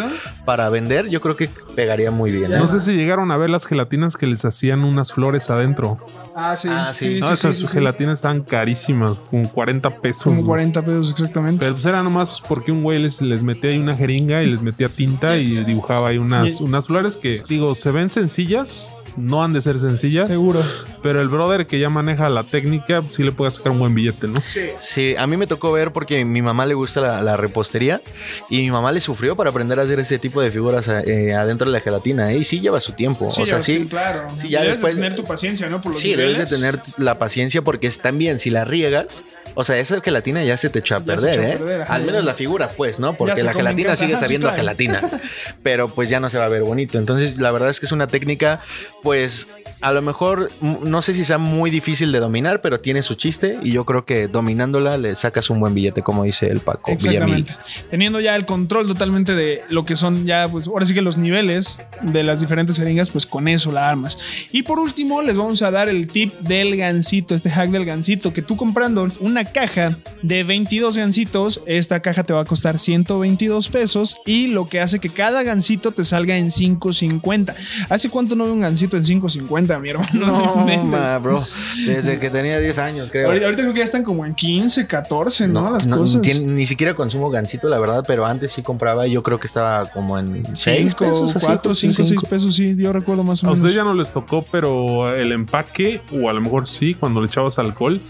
para 0.45 0.71
vender, 0.71 1.09
yo 1.09 1.21
creo 1.21 1.37
que 1.37 1.49
pegaría 1.75 2.11
muy 2.11 2.31
bien. 2.31 2.51
¿no? 2.51 2.59
No 2.59 2.69
sé 2.69 2.81
si 2.81 2.93
llegaron 2.95 3.31
a 3.31 3.37
ver 3.37 3.51
las 3.51 3.67
gelatinas 3.67 4.17
que 4.17 4.27
les 4.27 4.45
hacían 4.45 4.85
unas 4.85 5.13
flores 5.13 5.51
adentro. 5.51 5.99
Ah, 6.35 6.55
sí. 6.55 6.69
Ah, 6.71 6.93
sí. 6.93 7.21
No, 7.21 7.33
esas 7.33 7.71
gelatinas 7.73 8.19
estaban 8.19 8.43
carísimas, 8.43 9.13
como 9.31 9.49
40 9.49 9.89
pesos. 10.01 10.25
Como 10.25 10.37
güey. 10.37 10.49
40 10.49 10.83
pesos 10.83 11.11
exactamente. 11.11 11.61
Pero 11.61 11.73
pues 11.75 11.87
era 11.87 12.03
nomás 12.03 12.43
porque 12.47 12.73
un 12.73 12.83
güey 12.83 12.99
les, 12.99 13.23
les 13.23 13.43
metía 13.43 13.71
ahí 13.71 13.79
una 13.79 13.97
jeringa 13.97 14.43
y 14.43 14.51
les 14.51 14.61
metía 14.61 14.89
tinta 14.89 15.37
y 15.39 15.56
dibujaba 15.65 16.09
ahí 16.09 16.19
unas, 16.19 16.61
Y- 16.61 16.65
unas 16.65 16.87
flores 16.87 17.17
que, 17.17 17.43
digo, 17.49 17.75
se 17.75 17.91
ven 17.91 18.11
sencillas, 18.11 18.93
no 19.17 19.43
han 19.43 19.55
de 19.55 19.63
ser 19.63 19.79
sencillas, 19.81 20.29
Seguro. 20.29 20.63
pero 21.03 21.23
el 21.23 21.29
brother 21.29 21.67
que 21.67 21.79
ya 21.79 21.89
maneja 21.89 22.29
la 22.29 22.43
técnica, 22.45 23.01
pues, 23.01 23.15
sí 23.15 23.23
le 23.23 23.33
puede 23.33 23.51
sacar 23.51 23.73
un 23.73 23.79
buen 23.79 23.95
billete, 23.95 24.29
¿no? 24.29 24.39
Sí. 24.43 24.61
Sí, 24.79 25.15
a 25.17 25.27
mí 25.27 25.39
me 25.39 25.47
tocó 25.47 25.73
ver 25.73 25.91
porque 25.93 26.23
mi 26.27 26.43
mamá 26.43 26.67
le 26.67 26.75
gusta 26.75 27.01
la, 27.01 27.23
la 27.23 27.37
repostería 27.39 28.03
y 28.51 28.61
mi 28.61 28.71
mamá 28.71 28.93
le 28.93 29.01
sufrió 29.01 29.35
para 29.35 29.49
aprender 29.51 29.81
a 29.81 29.85
hacer 29.85 30.01
ese 30.01 30.19
tipo 30.19 30.43
de 30.43 30.51
figuras 30.51 30.87
eh, 30.89 31.33
adentro 31.35 31.67
de 31.71 31.73
la 31.73 31.81
gelatina. 31.81 32.31
¿eh? 32.33 32.39
Y 32.39 32.45
sí 32.45 32.61
lleva 32.61 32.79
su 32.81 32.93
tiempo. 32.93 33.27
o 33.29 33.47
sea, 33.47 33.63
sí. 33.63 33.87
claro. 33.89 34.29
sí, 34.35 34.51
ya 34.51 34.61
debes 34.61 34.77
después- 34.77 34.95
de 34.97 35.01
tener 35.03 35.17
tu 35.17 35.25
paciencia, 35.25 35.69
¿no? 35.71 35.81
Por 35.81 35.93
los 35.93 36.01
Sí, 36.01 36.11
debes 36.15 36.37
de 36.37 36.45
niveles. 36.45 36.61
tener 36.61 36.81
la 36.99 37.19
paciencia 37.19 37.63
porque 37.63 37.87
es 37.87 38.01
también 38.01 38.39
si 38.39 38.51
la 38.51 38.65
riegas, 38.67 39.23
o 39.57 39.65
sea, 39.65 39.79
esa 39.79 40.01
gelatina 40.03 40.45
ya 40.45 40.57
se 40.59 40.69
te 40.69 40.81
echó 40.81 40.97
a 40.97 41.01
perder, 41.01 41.41
a 41.41 41.49
¿eh? 41.49 41.57
perder. 41.57 41.85
Al 41.89 42.05
menos 42.05 42.25
la 42.25 42.35
figura, 42.35 42.69
pues, 42.69 42.99
¿no? 42.99 43.15
Porque 43.15 43.43
la 43.43 43.55
gelatina 43.55 43.91
casa, 43.91 44.05
sigue 44.05 44.17
sabiendo 44.19 44.49
a 44.49 44.53
gelatina, 44.53 45.03
pero 45.63 45.89
pues 45.89 46.11
ya 46.11 46.21
no 46.21 46.29
se 46.29 46.37
va 46.37 46.45
a 46.45 46.49
ver 46.49 46.63
bonito. 46.63 46.99
Entonces, 46.99 47.39
la 47.39 47.51
verdad 47.51 47.71
es 47.71 47.81
que 47.81 47.87
es 47.87 47.93
una 47.93 48.07
técnica, 48.07 48.61
pues, 49.03 49.49
a 49.81 49.93
lo 49.93 50.03
mejor 50.03 50.51
no 50.61 51.01
sé 51.03 51.15
si 51.15 51.25
sea 51.25 51.39
muy 51.39 51.71
difícil 51.71 52.13
de 52.13 52.21
dominar, 52.21 52.61
pero 52.61 52.81
tiene 52.81 53.03
su 53.03 53.15
chiste 53.15 53.59
y 53.63 53.73
yo 53.73 53.85
creo 53.85 54.05
que 54.05 54.29
dominándola 54.29 54.99
le 54.99 55.15
sacas 55.17 55.49
un 55.49 55.61
buen 55.61 55.75
billete, 55.75 56.03
como 56.03 56.25
dice 56.25 56.49
el 56.49 56.61
Paco 56.61 56.93
Villamil. 56.95 57.41
Exactamente. 57.41 57.55
Teniendo 57.91 58.21
ya 58.21 58.37
el 58.37 58.45
control 58.45 58.87
totalmente 58.87 59.35
de 59.35 59.63
lo 59.71 59.85
que 59.85 59.97
son 59.97 60.27
ya, 60.27 60.49
pues 60.49 60.67
ahora 60.67 60.85
sí 60.85 60.93
que 60.93 61.03
los 61.03 61.17
niveles 61.17 61.81
de 62.03 62.23
las 62.23 62.41
diferentes 62.41 62.77
jeringas, 62.77 63.09
pues 63.09 63.27
con 63.27 63.49
eso 63.49 63.73
la 63.73 63.89
armas. 63.89 64.19
Y 64.53 64.63
por 64.63 64.79
último, 64.79 65.23
les 65.23 65.37
vamos 65.37 65.63
a 65.63 65.71
dar 65.71 65.89
el 65.89 66.07
tip 66.07 66.35
del 66.41 66.77
gansito, 66.77 67.35
este 67.35 67.51
hack 67.51 67.71
del 67.71 67.85
gansito, 67.85 68.33
que 68.33 68.43
tú 68.43 68.57
comprando 68.57 69.07
una 69.21 69.46
caja 69.47 69.97
de 70.23 70.45
22 70.45 70.97
gansitos, 70.97 71.61
esta 71.67 72.01
caja 72.01 72.25
te 72.25 72.33
va 72.33 72.41
a 72.43 72.45
costar 72.45 72.79
122 72.79 73.69
pesos 73.69 74.17
y 74.27 74.49
lo 74.49 74.67
que 74.69 74.81
hace 74.81 74.99
que 74.99 75.09
cada 75.11 75.43
gansito 75.43 75.93
te 75.93 76.05
salga 76.05 76.37
en 76.37 76.47
5.50. 76.49 77.55
¿Hace 77.89 78.11
cuánto 78.11 78.35
no 78.37 78.45
veo 78.45 78.55
un 78.55 78.61
gansito 78.61 78.97
en 78.97 79.05
5.50, 79.05 79.81
mi 79.81 79.91
hermano? 79.91 80.09
No, 80.15 80.67
ma, 80.85 81.19
bro. 81.19 81.43
Desde 81.87 82.19
que 82.19 82.31
tenía 82.31 82.59
10 82.59 82.79
años, 82.79 83.11
creo. 83.11 83.27
Ahorita, 83.27 83.47
ahorita 83.47 83.63
creo 83.63 83.73
que 83.73 83.79
ya 83.81 83.85
están 83.85 84.03
como 84.05 84.25
en 84.27 84.35
15, 84.35 84.87
14, 84.87 85.49
¿no? 85.49 85.71
Las 85.71 85.87
no, 85.87 85.99
cosas. 85.99 86.23
ni 86.41 86.67
siquiera 86.67 86.95
consumo 86.95 87.31
gansito, 87.31 87.69
la 87.69 87.79
verdad, 87.79 88.05
pero 88.07 88.27
antes 88.27 88.53
sí 88.53 88.63
compraba 88.63 89.07
y 89.07 89.13
yo 89.13 89.23
creo 89.23 89.39
que 89.39 89.47
estaba 89.47 89.87
como 89.91 90.19
en 90.19 90.45
6 90.57 90.93
5, 90.93 90.99
pesos. 91.05 91.37
así, 91.37 91.47
4, 91.47 91.63
pues, 91.63 91.79
5, 91.79 91.93
6 91.95 92.09
cinco. 92.09 92.27
pesos, 92.27 92.55
sí, 92.55 92.75
yo 92.77 92.93
recuerdo 92.93 93.23
más 93.23 93.43
o 93.43 93.47
A 93.47 93.51
menos. 93.51 93.61
ustedes 93.61 93.75
ya 93.77 93.85
no 93.85 93.95
les 93.95 94.13
tocó, 94.13 94.45
pero 94.51 95.15
el 95.15 95.33
empaque, 95.33 96.01
o 96.13 96.29
a 96.29 96.33
lo 96.33 96.41
mejor 96.41 96.67
sí, 96.67 96.95
cuando 96.95 97.21
le 97.21 97.27
echabas 97.29 97.59
alcohol, 97.59 98.01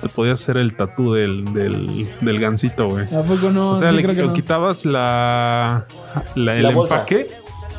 te 0.00 0.08
podías 0.08 0.40
hacer 0.42 0.56
el 0.56 0.74
tatú 0.76 1.12
del, 1.14 1.44
del, 1.52 2.08
del 2.20 2.40
gansito, 2.40 2.88
güey. 2.88 3.04
¿A 3.14 3.22
poco 3.22 3.50
no? 3.50 3.70
O 3.72 3.76
sea, 3.76 3.90
Sí, 3.90 3.96
le, 3.96 4.02
creo 4.02 4.14
que 4.14 4.22
no. 4.22 4.32
quitabas 4.32 4.84
la, 4.84 5.86
la- 6.34 6.56
el 6.56 6.62
La 6.62 6.70
empaque, 6.70 7.26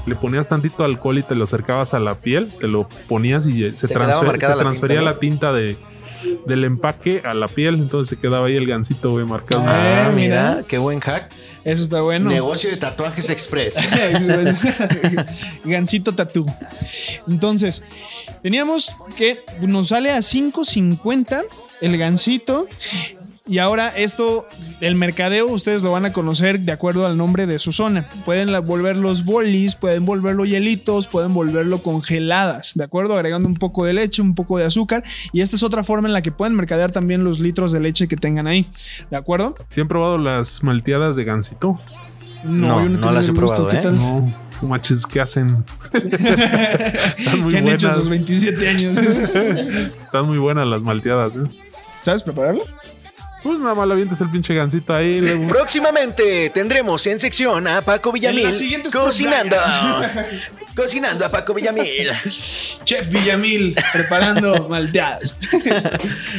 le 0.05 0.15
ponías 0.15 0.47
tantito 0.47 0.83
alcohol 0.83 1.17
y 1.17 1.23
te 1.23 1.35
lo 1.35 1.43
acercabas 1.43 1.93
a 1.93 1.99
la 1.99 2.15
piel, 2.15 2.49
te 2.59 2.67
lo 2.67 2.87
ponías 3.07 3.45
y 3.47 3.69
se, 3.71 3.87
Se 3.87 3.87
quedaba 3.93 4.13
transfer- 4.21 4.25
marcada 4.27 4.53
se 4.53 4.57
la 4.57 4.63
transfería 4.63 5.01
la 5.01 5.19
tinta 5.19 5.53
de, 5.53 5.77
del 6.45 6.63
empaque 6.63 7.21
a 7.23 7.33
la 7.33 7.47
piel, 7.47 7.75
entonces 7.75 8.09
se 8.09 8.21
quedaba 8.21 8.47
ahí 8.47 8.55
el 8.55 8.65
gansito, 8.67 9.11
güey, 9.11 9.25
marcado. 9.25 9.63
Ah, 9.65 10.07
Ah, 10.07 10.11
mira, 10.13 10.63
qué 10.67 10.77
buen 10.77 10.99
hack. 10.99 11.29
Eso 11.63 11.83
está 11.83 12.01
bueno. 12.01 12.29
Negocio 12.29 12.69
de 12.69 12.77
tatuajes 12.77 13.29
express. 13.29 13.75
Gansito 15.63 16.13
Tatú. 16.13 16.45
Entonces, 17.27 17.83
teníamos 18.41 18.95
que 19.15 19.43
nos 19.61 19.89
sale 19.89 20.11
a 20.11 20.19
5.50 20.19 21.43
el 21.81 21.97
gansito. 21.97 22.67
Y 23.49 23.57
ahora 23.57 23.87
esto, 23.89 24.47
el 24.79 24.93
mercadeo, 24.95 25.47
ustedes 25.47 25.81
lo 25.81 25.91
van 25.91 26.05
a 26.05 26.13
conocer 26.13 26.59
de 26.59 26.71
acuerdo 26.71 27.07
al 27.07 27.17
nombre 27.17 27.47
de 27.47 27.57
su 27.57 27.71
zona. 27.71 28.05
Pueden 28.23 28.51
la- 28.51 28.59
volverlos 28.59 29.25
bolis, 29.25 29.73
pueden 29.73 30.05
volverlo 30.05 30.45
hielitos, 30.45 31.07
pueden 31.07 31.33
volverlo 31.33 31.81
congeladas, 31.81 32.73
¿de 32.75 32.83
acuerdo? 32.83 33.15
Agregando 33.15 33.47
un 33.47 33.55
poco 33.55 33.85
de 33.85 33.93
leche, 33.93 34.21
un 34.21 34.35
poco 34.35 34.59
de 34.59 34.65
azúcar. 34.65 35.03
Y 35.33 35.41
esta 35.41 35.55
es 35.55 35.63
otra 35.63 35.83
forma 35.83 36.07
en 36.07 36.13
la 36.13 36.21
que 36.21 36.31
pueden 36.31 36.55
mercadear 36.55 36.91
también 36.91 37.23
los 37.23 37.39
litros 37.39 37.71
de 37.71 37.79
leche 37.79 38.07
que 38.07 38.15
tengan 38.17 38.45
ahí, 38.45 38.69
¿de 39.09 39.17
acuerdo? 39.17 39.55
¿Sí 39.69 39.81
han 39.81 39.87
probado 39.87 40.19
las 40.19 40.61
malteadas 40.63 41.15
de 41.15 41.23
gansito? 41.23 41.79
No, 42.43 42.83
yo 42.83 42.89
no 42.89 43.11
las 43.11 43.27
he 43.27 43.31
gusto, 43.31 43.47
probado, 43.47 43.67
¿qué 43.69 43.77
¿eh? 43.77 43.81
tal? 43.81 43.95
No, 43.97 44.33
manches, 44.61 45.05
¿qué 45.07 45.21
hacen? 45.21 45.57
Están 45.93 47.39
muy 47.41 47.51
que 47.51 47.57
han 47.57 47.67
hecho 47.67 47.87
buenas. 47.87 47.95
sus 47.95 48.09
27 48.09 48.69
años. 48.69 48.97
Están 49.97 50.25
muy 50.27 50.37
buenas 50.37 50.67
las 50.67 50.81
malteadas, 50.83 51.35
¿eh? 51.35 51.41
¿Sabes 52.01 52.23
prepararlo? 52.23 52.61
Pues 53.43 53.59
nada 53.59 53.73
más 53.75 53.87
le 53.87 53.93
avientas 53.93 54.19
el 54.21 54.29
pinche 54.29 54.53
gansito 54.53 54.93
ahí. 54.93 55.21
le- 55.21 55.37
Próximamente 55.47 56.49
tendremos 56.53 57.05
en 57.07 57.19
sección 57.19 57.67
a 57.67 57.81
Paco 57.81 58.11
Villamil 58.11 58.49
cocinando. 58.91 59.55
cocinando 60.75 61.25
a 61.25 61.29
Paco 61.29 61.53
Villamil. 61.53 62.09
Chef 62.85 63.07
Villamil 63.09 63.75
preparando 63.93 64.67
malteadas. 64.69 65.21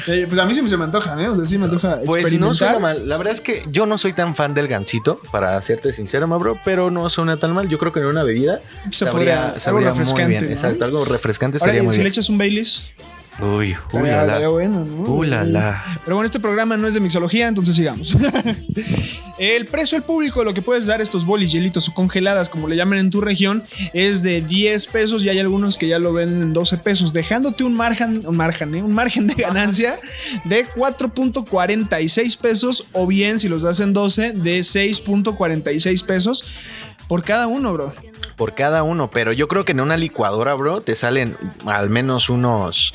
Eh, 0.07 0.27
pues 0.29 0.39
a 0.39 0.45
mí 0.45 0.55
sí 0.55 0.67
se 0.69 0.77
me 0.77 0.85
antoja, 0.85 1.17
¿eh? 1.21 1.29
O 1.29 1.37
sea, 1.37 1.45
sí 1.45 1.59
me 1.59 1.65
antoja 1.67 2.01
Pues 2.05 2.33
no 2.39 2.53
suena 2.55 2.79
mal. 2.79 3.09
La 3.09 3.17
verdad 3.17 3.33
es 3.35 3.41
que 3.41 3.63
yo 3.69 3.87
no 3.87 3.99
soy 3.99 4.13
tan 4.13 4.35
fan 4.35 4.55
del 4.55 4.69
gansito, 4.69 5.21
para 5.31 5.61
serte 5.63 5.93
sincero, 5.93 6.27
ma 6.27 6.37
bro, 6.39 6.59
pero 6.65 6.91
no 6.91 7.09
suena 7.09 7.37
tan 7.37 7.53
mal. 7.53 7.69
Yo 7.69 7.79
creo 7.79 7.93
que 7.93 8.01
en 8.01 8.07
una 8.07 8.23
bebida 8.25 8.61
Se 8.91 9.05
sabría, 9.05 9.13
podría- 9.13 9.47
algo 9.49 9.59
sabría 9.61 9.89
muy 9.91 9.99
refrescante, 9.99 10.29
bien. 10.29 10.45
¿no? 10.45 10.51
Exacto, 10.51 10.85
algo 10.85 11.05
refrescante 11.05 11.59
Ahora, 11.59 11.67
sería 11.67 11.81
y 11.83 11.85
muy 11.85 11.93
si 11.93 11.99
le 11.99 12.05
bien. 12.05 12.13
echas 12.13 12.29
un 12.29 12.39
Baileys, 12.39 12.85
Uy, 13.43 13.49
uy, 13.49 13.75
estaría- 13.75 14.17
la, 14.17 14.21
estaría 14.23 14.41
la. 14.41 14.49
bueno, 14.49 14.85
¿no? 14.85 15.03
Uh. 15.03 15.21
Pero 16.05 16.17
bueno, 16.17 16.25
este 16.27 16.41
programa 16.41 16.77
no 16.77 16.87
es 16.87 16.95
de 16.95 17.01
mixología, 17.01 17.49
entonces 17.49 17.75
sigamos. 17.77 18.17
el 19.39 19.65
precio 19.67 19.97
al 19.97 20.05
público 20.05 20.41
de 20.41 20.45
lo 20.47 20.55
que 20.55 20.63
puedes 20.63 20.87
dar 20.87 21.01
estos 21.01 21.25
bolis, 21.25 21.53
hielitos 21.53 21.89
o 21.89 21.95
congeladas, 21.95 22.49
como 22.49 22.69
le 22.69 22.77
llaman 22.77 22.99
en 22.99 23.11
tu 23.11 23.21
región, 23.21 23.63
es 23.93 24.23
de 24.23 24.41
10 24.41 24.87
pesos 24.87 25.25
y 25.25 25.29
hay 25.29 25.39
algunos 25.39 25.77
que 25.79 25.89
ya 25.89 25.99
lo 25.99 26.13
venden 26.13 26.43
en 26.43 26.53
12 26.53 26.79
pesos, 26.79 27.13
dejándote 27.13 27.65
un 27.65 27.75
margen, 27.75 28.27
un 28.27 28.37
margen, 28.37 28.75
¿eh? 28.75 28.83
un 28.83 28.95
margen 28.95 29.27
de 29.27 29.35
ganancia 29.35 29.99
de 30.45 30.67
4.46 30.67 32.37
pesos 32.39 32.87
o 32.93 33.07
bien 33.07 33.39
si 33.39 33.49
los 33.49 33.63
das 33.63 33.81
en 33.81 33.93
12 33.93 34.33
de 34.33 34.61
6.46 34.61 36.05
pesos 36.05 36.45
por 37.11 37.25
cada 37.25 37.49
uno, 37.49 37.73
bro. 37.73 37.93
Por 38.37 38.55
cada 38.55 38.85
uno, 38.85 39.11
pero 39.11 39.33
yo 39.33 39.49
creo 39.49 39.65
que 39.65 39.73
en 39.73 39.81
una 39.81 39.97
licuadora, 39.97 40.55
bro, 40.55 40.81
te 40.81 40.95
salen 40.95 41.37
al 41.67 41.91
menos 41.91 42.31
unos, 42.31 42.95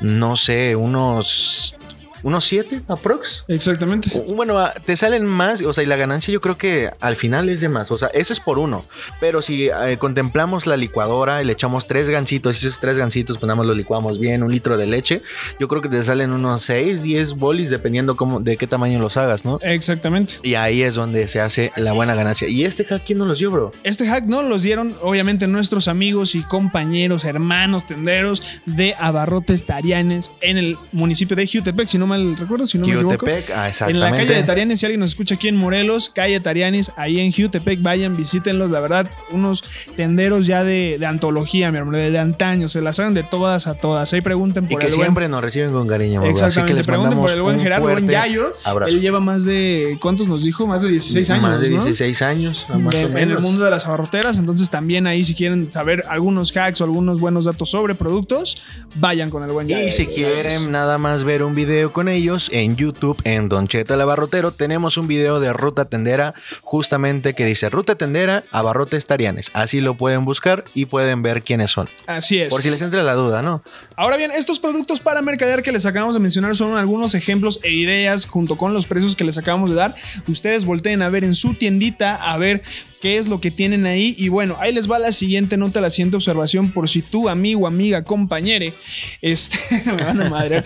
no 0.00 0.36
sé, 0.36 0.76
unos, 0.76 1.76
unos 2.22 2.44
siete 2.44 2.82
aprox. 2.88 3.44
Exactamente. 3.48 4.10
O- 4.14 4.34
Bueno, 4.34 4.58
ah, 4.58 4.72
te 4.84 4.96
salen 4.96 5.26
más, 5.26 5.62
o 5.62 5.72
sea, 5.72 5.84
y 5.84 5.86
la 5.86 5.96
ganancia 5.96 6.32
yo 6.32 6.40
creo 6.40 6.56
que 6.56 6.90
al 7.00 7.16
final 7.16 7.48
es 7.48 7.60
de 7.60 7.68
más, 7.68 7.90
o 7.90 7.98
sea, 7.98 8.08
eso 8.08 8.32
es 8.32 8.40
por 8.40 8.58
uno. 8.58 8.84
Pero 9.20 9.42
si 9.42 9.68
eh, 9.68 9.96
contemplamos 9.98 10.66
la 10.66 10.76
licuadora 10.76 11.42
y 11.42 11.44
le 11.44 11.52
echamos 11.52 11.86
tres 11.86 12.08
gancitos, 12.08 12.62
y 12.62 12.66
esos 12.66 12.80
tres 12.80 12.96
gancitos, 12.98 13.38
pues 13.38 13.46
nada 13.46 13.56
más 13.56 13.66
los 13.66 13.76
licuamos 13.76 14.18
bien, 14.18 14.42
un 14.42 14.50
litro 14.52 14.76
de 14.76 14.86
leche, 14.86 15.22
yo 15.58 15.68
creo 15.68 15.82
que 15.82 15.88
te 15.88 16.02
salen 16.04 16.32
unos 16.32 16.62
6, 16.62 17.02
10 17.02 17.34
bolis, 17.34 17.70
dependiendo 17.70 18.16
cómo, 18.16 18.40
de 18.40 18.56
qué 18.56 18.66
tamaño 18.66 18.98
los 18.98 19.16
hagas, 19.16 19.44
¿no? 19.44 19.58
Exactamente. 19.62 20.34
Y 20.42 20.54
ahí 20.54 20.82
es 20.82 20.94
donde 20.94 21.28
se 21.28 21.40
hace 21.40 21.72
la 21.76 21.92
buena 21.92 22.14
ganancia. 22.14 22.48
¿Y 22.48 22.64
este 22.64 22.84
hack 22.84 23.02
quién 23.04 23.18
nos 23.18 23.28
los 23.28 23.38
dio, 23.38 23.50
bro? 23.50 23.70
Este 23.84 24.06
hack 24.08 24.24
no 24.26 24.42
los 24.42 24.62
dieron, 24.62 24.94
obviamente, 25.02 25.46
nuestros 25.46 25.88
amigos 25.88 26.34
y 26.34 26.42
compañeros, 26.42 27.24
hermanos 27.24 27.86
tenderos 27.86 28.42
de 28.66 28.94
Abarrotes 28.98 29.64
Tarianes 29.66 30.30
en 30.40 30.58
el 30.58 30.76
municipio 30.92 31.36
de 31.36 31.46
Jutepec, 31.46 31.88
si 31.88 31.98
no 31.98 32.06
mal 32.10 32.36
recuerdo, 32.36 32.66
si 32.66 32.78
no 32.78 32.86
me 32.86 32.92
equivoco. 32.92 33.18
Jutepec, 33.26 33.50
ah, 33.50 33.54
En 33.54 33.58
la 33.60 33.68
exactamente. 33.68 34.16
calle 34.18 34.34
de 34.34 34.42
Tarianis, 34.42 34.80
si 34.80 34.86
alguien 34.86 35.00
nos 35.00 35.10
escucha 35.10 35.36
aquí 35.36 35.48
en 35.48 35.56
Morelos, 35.56 36.10
calle 36.14 36.38
Tarianis, 36.40 36.92
ahí 36.96 37.18
en 37.20 37.32
Jutepec, 37.32 37.80
vayan, 37.82 38.14
visítenlos, 38.14 38.70
la 38.70 38.80
verdad, 38.80 39.10
unos 39.30 39.62
tenderos 39.96 40.46
ya 40.46 40.64
de, 40.64 40.96
de 40.98 41.06
antología, 41.06 41.70
mi 41.72 41.78
hermano, 41.78 41.98
de, 41.98 42.10
de 42.10 42.18
antaño, 42.18 42.68
se 42.68 42.80
las 42.80 42.96
saben 42.96 43.14
de 43.14 43.22
todas 43.22 43.66
a 43.66 43.74
todas. 43.74 44.12
Ahí 44.12 44.20
pregunten 44.20 44.64
Y 44.64 44.68
por 44.68 44.80
que 44.80 44.86
el 44.88 44.92
buen- 44.92 45.02
siempre 45.06 45.28
nos 45.28 45.42
reciben 45.42 45.72
con 45.72 45.86
cariño, 45.88 46.20
bro. 46.20 46.30
Así 46.30 46.38
que 46.40 46.46
Exactamente, 46.46 46.74
les 46.74 46.86
pregunten 46.86 47.18
por 47.18 47.30
el 47.30 47.42
buen 47.42 47.60
Gerardo, 47.60 47.88
buen 47.88 48.06
Yayo. 48.08 48.50
abrazo. 48.64 48.90
Él 48.92 49.00
lleva 49.00 49.20
más 49.20 49.44
de, 49.44 49.98
¿cuántos 50.00 50.28
nos 50.28 50.42
dijo? 50.44 50.66
Más 50.66 50.82
de 50.82 50.88
16 50.88 51.30
años, 51.30 51.42
Más 51.42 51.60
de 51.60 51.70
¿no? 51.70 51.82
16 51.84 52.22
años, 52.22 52.66
más 52.68 52.94
de- 52.94 53.04
o 53.04 53.08
en 53.08 53.16
el 53.18 53.26
menos. 53.28 53.42
mundo 53.42 53.64
de 53.64 53.70
las 53.70 53.86
abarroteras. 53.86 54.36
Entonces, 54.38 54.70
también 54.70 55.06
ahí, 55.06 55.24
si 55.24 55.34
quieren 55.34 55.70
saber 55.70 56.04
algunos 56.08 56.52
hacks 56.56 56.80
o 56.80 56.84
algunos 56.84 57.20
buenos 57.20 57.44
datos 57.44 57.70
sobre 57.70 57.94
productos, 57.94 58.60
vayan 58.96 59.30
con 59.30 59.42
el 59.44 59.52
buen 59.52 59.68
Yayo. 59.68 59.86
Y 59.86 59.90
si 59.90 60.06
quieren 60.06 60.72
nada 60.72 60.98
más 60.98 61.24
ver 61.24 61.42
un 61.42 61.54
video 61.54 61.92
con 61.92 61.99
ellos 62.08 62.50
en 62.52 62.76
YouTube, 62.76 63.20
en 63.24 63.48
Don 63.48 63.68
Cheta 63.68 63.94
el 63.94 64.00
Abarrotero, 64.00 64.52
tenemos 64.52 64.96
un 64.96 65.06
video 65.06 65.40
de 65.40 65.52
Ruta 65.52 65.84
Tendera, 65.84 66.34
justamente 66.62 67.34
que 67.34 67.44
dice 67.44 67.68
Ruta 67.68 67.96
Tendera, 67.96 68.44
Abarrotes 68.50 69.06
Tarianes. 69.06 69.50
Así 69.54 69.80
lo 69.80 69.94
pueden 69.94 70.24
buscar 70.24 70.64
y 70.74 70.86
pueden 70.86 71.22
ver 71.22 71.42
quiénes 71.42 71.70
son. 71.70 71.88
Así 72.06 72.40
es. 72.40 72.50
Por 72.50 72.62
si 72.62 72.70
les 72.70 72.82
entra 72.82 73.02
la 73.02 73.14
duda, 73.14 73.42
¿no? 73.42 73.62
Ahora 73.96 74.16
bien, 74.16 74.30
estos 74.30 74.58
productos 74.58 75.00
para 75.00 75.22
mercadear 75.22 75.62
que 75.62 75.72
les 75.72 75.86
acabamos 75.86 76.14
de 76.14 76.20
mencionar 76.20 76.54
son 76.56 76.76
algunos 76.76 77.14
ejemplos 77.14 77.60
e 77.62 77.72
ideas 77.72 78.26
junto 78.26 78.56
con 78.56 78.72
los 78.72 78.86
precios 78.86 79.16
que 79.16 79.24
les 79.24 79.38
acabamos 79.38 79.70
de 79.70 79.76
dar. 79.76 79.94
Ustedes 80.28 80.64
volteen 80.64 81.02
a 81.02 81.08
ver 81.08 81.24
en 81.24 81.34
su 81.34 81.54
tiendita 81.54 82.16
a 82.16 82.36
ver 82.38 82.62
qué 83.00 83.16
es 83.18 83.28
lo 83.28 83.40
que 83.40 83.50
tienen 83.50 83.86
ahí. 83.86 84.14
Y 84.18 84.28
bueno, 84.28 84.56
ahí 84.60 84.72
les 84.72 84.90
va 84.90 84.98
la 84.98 85.12
siguiente 85.12 85.56
nota, 85.56 85.80
la 85.80 85.90
siguiente 85.90 86.16
observación 86.16 86.70
por 86.70 86.88
si 86.88 87.02
tú, 87.02 87.28
amigo, 87.28 87.66
amiga, 87.66 88.04
compañere, 88.04 88.74
este, 89.22 89.58
me 89.86 90.04
van 90.04 90.20
a 90.20 90.30
madrear, 90.30 90.64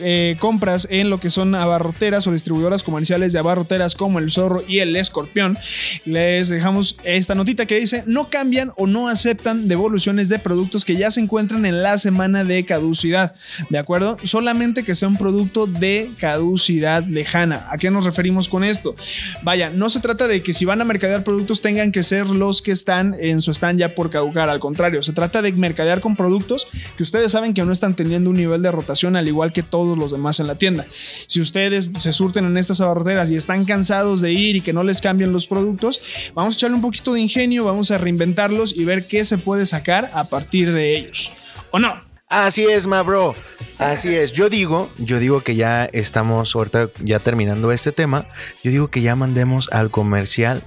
eh, 0.00 0.36
compras 0.38 0.86
en 0.90 1.10
lo 1.10 1.18
que 1.18 1.30
son 1.30 1.54
abarroteras 1.54 2.26
o 2.26 2.32
distribuidoras 2.32 2.82
comerciales 2.82 3.32
de 3.32 3.38
abarroteras 3.38 3.94
como 3.94 4.18
el 4.18 4.30
zorro 4.30 4.62
y 4.66 4.80
el 4.80 4.94
escorpión. 4.96 5.58
Les 6.04 6.48
dejamos 6.48 6.96
esta 7.04 7.34
notita 7.34 7.66
que 7.66 7.80
dice, 7.80 8.04
no 8.06 8.28
cambian 8.28 8.72
o 8.76 8.86
no 8.86 9.08
aceptan 9.08 9.68
devoluciones 9.68 10.28
de 10.28 10.38
productos 10.38 10.84
que 10.84 10.96
ya 10.96 11.10
se 11.10 11.20
encuentran 11.20 11.64
en 11.66 11.82
la 11.82 11.98
semana 11.98 12.44
de 12.44 12.64
caducidad. 12.64 13.34
¿De 13.70 13.78
acuerdo? 13.78 14.16
Solamente 14.22 14.84
que 14.84 14.94
sea 14.94 15.08
un 15.08 15.16
producto 15.16 15.66
de 15.66 16.10
caducidad 16.18 17.04
lejana. 17.06 17.66
¿A 17.70 17.78
qué 17.78 17.90
nos 17.90 18.04
referimos 18.04 18.48
con 18.48 18.64
esto? 18.64 18.94
Vaya, 19.42 19.70
no 19.70 19.88
se 19.88 20.00
trata 20.00 20.28
de 20.28 20.42
que 20.42 20.52
si 20.52 20.64
van 20.64 20.80
a 20.80 20.84
mercadear 20.84 21.24
productos 21.24 21.61
tengan 21.62 21.92
que 21.92 22.02
ser 22.02 22.26
los 22.26 22.60
que 22.60 22.72
están 22.72 23.16
en 23.18 23.40
su 23.40 23.52
stand 23.52 23.78
ya 23.78 23.94
por 23.94 24.10
caducar. 24.10 24.50
Al 24.50 24.60
contrario, 24.60 25.02
se 25.02 25.12
trata 25.12 25.40
de 25.40 25.52
mercadear 25.52 26.00
con 26.00 26.16
productos 26.16 26.68
que 26.96 27.02
ustedes 27.02 27.32
saben 27.32 27.54
que 27.54 27.64
no 27.64 27.72
están 27.72 27.96
teniendo 27.96 28.28
un 28.28 28.36
nivel 28.36 28.60
de 28.60 28.70
rotación 28.70 29.16
al 29.16 29.28
igual 29.28 29.52
que 29.52 29.62
todos 29.62 29.96
los 29.96 30.12
demás 30.12 30.40
en 30.40 30.48
la 30.48 30.56
tienda. 30.56 30.86
Si 31.26 31.40
ustedes 31.40 31.88
se 31.96 32.12
surten 32.12 32.44
en 32.44 32.56
estas 32.56 32.80
abarroteras 32.80 33.30
y 33.30 33.36
están 33.36 33.64
cansados 33.64 34.20
de 34.20 34.32
ir 34.32 34.56
y 34.56 34.60
que 34.60 34.72
no 34.72 34.82
les 34.82 35.00
cambien 35.00 35.32
los 35.32 35.46
productos, 35.46 36.02
vamos 36.34 36.54
a 36.54 36.56
echarle 36.56 36.76
un 36.76 36.82
poquito 36.82 37.14
de 37.14 37.20
ingenio, 37.20 37.64
vamos 37.64 37.90
a 37.90 37.98
reinventarlos 37.98 38.76
y 38.76 38.84
ver 38.84 39.06
qué 39.06 39.24
se 39.24 39.38
puede 39.38 39.64
sacar 39.64 40.10
a 40.14 40.24
partir 40.24 40.72
de 40.72 40.96
ellos. 40.98 41.32
¿O 41.70 41.78
no? 41.78 41.94
Así 42.32 42.64
es, 42.64 42.86
ma 42.86 43.02
bro. 43.02 43.34
Así 43.76 44.14
es. 44.14 44.32
Yo 44.32 44.48
digo, 44.48 44.90
yo 44.96 45.18
digo 45.18 45.42
que 45.42 45.54
ya 45.54 45.84
estamos 45.84 46.56
ahorita 46.56 46.88
ya 47.04 47.18
terminando 47.18 47.72
este 47.72 47.92
tema. 47.92 48.26
Yo 48.64 48.70
digo 48.70 48.88
que 48.88 49.02
ya 49.02 49.16
mandemos 49.16 49.68
al 49.70 49.90
comercial 49.90 50.64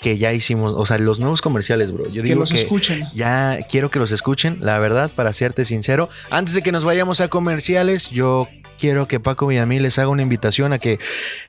que 0.00 0.16
ya 0.16 0.32
hicimos, 0.32 0.74
o 0.76 0.86
sea, 0.86 0.98
los 0.98 1.18
nuevos 1.18 1.42
comerciales, 1.42 1.92
bro. 1.92 2.04
Yo 2.06 2.22
Que 2.22 2.28
digo 2.28 2.40
los 2.40 2.52
escuchen. 2.52 3.08
Ya 3.14 3.58
quiero 3.68 3.90
que 3.90 3.98
los 3.98 4.12
escuchen, 4.12 4.58
la 4.60 4.78
verdad, 4.78 5.10
para 5.14 5.32
serte 5.32 5.64
sincero. 5.64 6.08
Antes 6.30 6.54
de 6.54 6.62
que 6.62 6.72
nos 6.72 6.84
vayamos 6.84 7.20
a 7.20 7.28
comerciales, 7.28 8.10
yo 8.10 8.48
quiero 8.78 9.08
que 9.08 9.18
Paco 9.18 9.48
Villamil 9.48 9.82
les 9.82 9.98
haga 9.98 10.08
una 10.08 10.22
invitación 10.22 10.72
a 10.72 10.78
que 10.78 10.98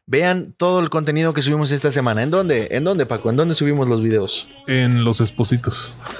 vean 0.08 0.54
todo 0.58 0.80
el 0.80 0.90
contenido 0.90 1.34
que 1.34 1.42
subimos 1.44 1.72
esta 1.72 1.92
semana. 1.92 2.24
¿En 2.24 2.32
dónde? 2.32 2.70
¿En 2.72 2.84
dónde, 2.84 3.06
Paco? 3.06 3.30
¿En 3.30 3.36
dónde 3.36 3.54
subimos 3.54 3.88
los 3.88 4.02
videos? 4.02 4.48
En 4.68 5.04
los 5.04 5.22
espositos. 5.22 5.96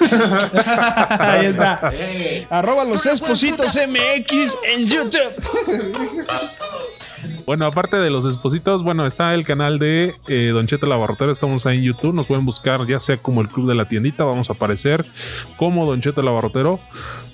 Ahí 1.18 1.46
está. 1.46 1.92
Arroba 2.48 2.84
los 2.84 3.04
espositos 3.06 3.76
MX 3.76 4.56
en 4.64 4.88
YouTube. 4.88 5.32
Bueno, 7.50 7.66
aparte 7.66 7.96
de 7.96 8.10
los 8.10 8.24
espositos, 8.26 8.84
bueno, 8.84 9.08
está 9.08 9.34
el 9.34 9.42
canal 9.44 9.80
de 9.80 10.14
eh, 10.28 10.50
Don 10.54 10.68
Cheto 10.68 10.86
Labarrotero. 10.86 11.32
Estamos 11.32 11.66
ahí 11.66 11.78
en 11.78 11.82
YouTube. 11.82 12.14
Nos 12.14 12.26
pueden 12.26 12.46
buscar 12.46 12.86
ya 12.86 13.00
sea 13.00 13.16
como 13.16 13.40
el 13.40 13.48
Club 13.48 13.68
de 13.68 13.74
la 13.74 13.86
Tiendita. 13.86 14.22
Vamos 14.22 14.50
a 14.50 14.52
aparecer 14.52 15.04
como 15.56 15.84
Don 15.84 16.00
Cheto 16.00 16.22
Labarrotero. 16.22 16.78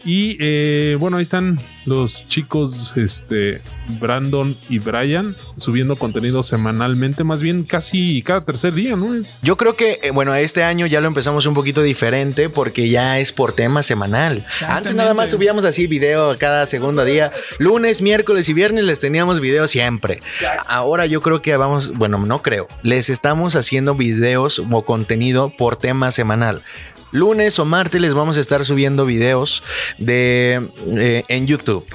Y 0.07 0.37
eh, 0.41 0.97
bueno, 1.01 1.17
ahí 1.17 1.25
están 1.25 1.59
los 1.85 2.29
chicos, 2.29 2.93
este, 2.97 3.61
Brandon 4.01 4.57
y 4.69 4.79
Brian, 4.79 5.35
subiendo 5.57 5.97
contenido 5.97 6.45
semanalmente, 6.45 7.25
más 7.25 7.43
bien 7.43 7.65
casi 7.65 8.23
cada 8.23 8.45
tercer 8.45 8.73
día, 8.73 8.95
¿no? 8.95 9.17
Es- 9.17 9.37
Yo 9.43 9.57
creo 9.57 9.75
que, 9.75 9.99
eh, 10.05 10.13
bueno, 10.13 10.33
este 10.37 10.63
año 10.63 10.87
ya 10.87 11.01
lo 11.01 11.09
empezamos 11.09 11.45
un 11.47 11.55
poquito 11.55 11.83
diferente 11.83 12.49
porque 12.49 12.89
ya 12.89 13.19
es 13.19 13.33
por 13.33 13.53
tema 13.53 13.83
semanal. 13.83 14.47
Antes 14.69 14.95
nada 14.95 15.13
más 15.13 15.31
subíamos 15.31 15.65
así 15.65 15.89
video 15.89 16.39
cada 16.39 16.67
segundo 16.67 17.05
día. 17.05 17.33
Lunes, 17.59 18.01
miércoles 18.01 18.49
y 18.49 18.53
viernes 18.53 18.85
les 18.85 19.01
teníamos 19.01 19.41
video 19.41 19.67
siempre. 19.67 20.06
Ahora 20.67 21.07
yo 21.07 21.21
creo 21.21 21.43
que 21.43 21.57
vamos, 21.57 21.93
bueno, 21.95 22.19
no 22.19 22.43
creo. 22.43 22.69
Les 22.83 23.11
estamos 23.11 23.55
haciendo 23.57 23.95
videos 23.95 24.59
o 24.59 24.83
contenido 24.83 25.51
por 25.51 25.77
tema 25.77 26.11
semanal. 26.11 26.63
Lunes 27.13 27.59
o 27.59 27.65
martes 27.65 28.01
les 28.01 28.15
vamos 28.15 28.37
a 28.37 28.41
estar 28.41 28.65
subiendo 28.65 29.05
videos 29.05 29.63
de 29.99 30.69
eh, 30.97 31.25
en 31.29 31.47
YouTube. 31.47 31.87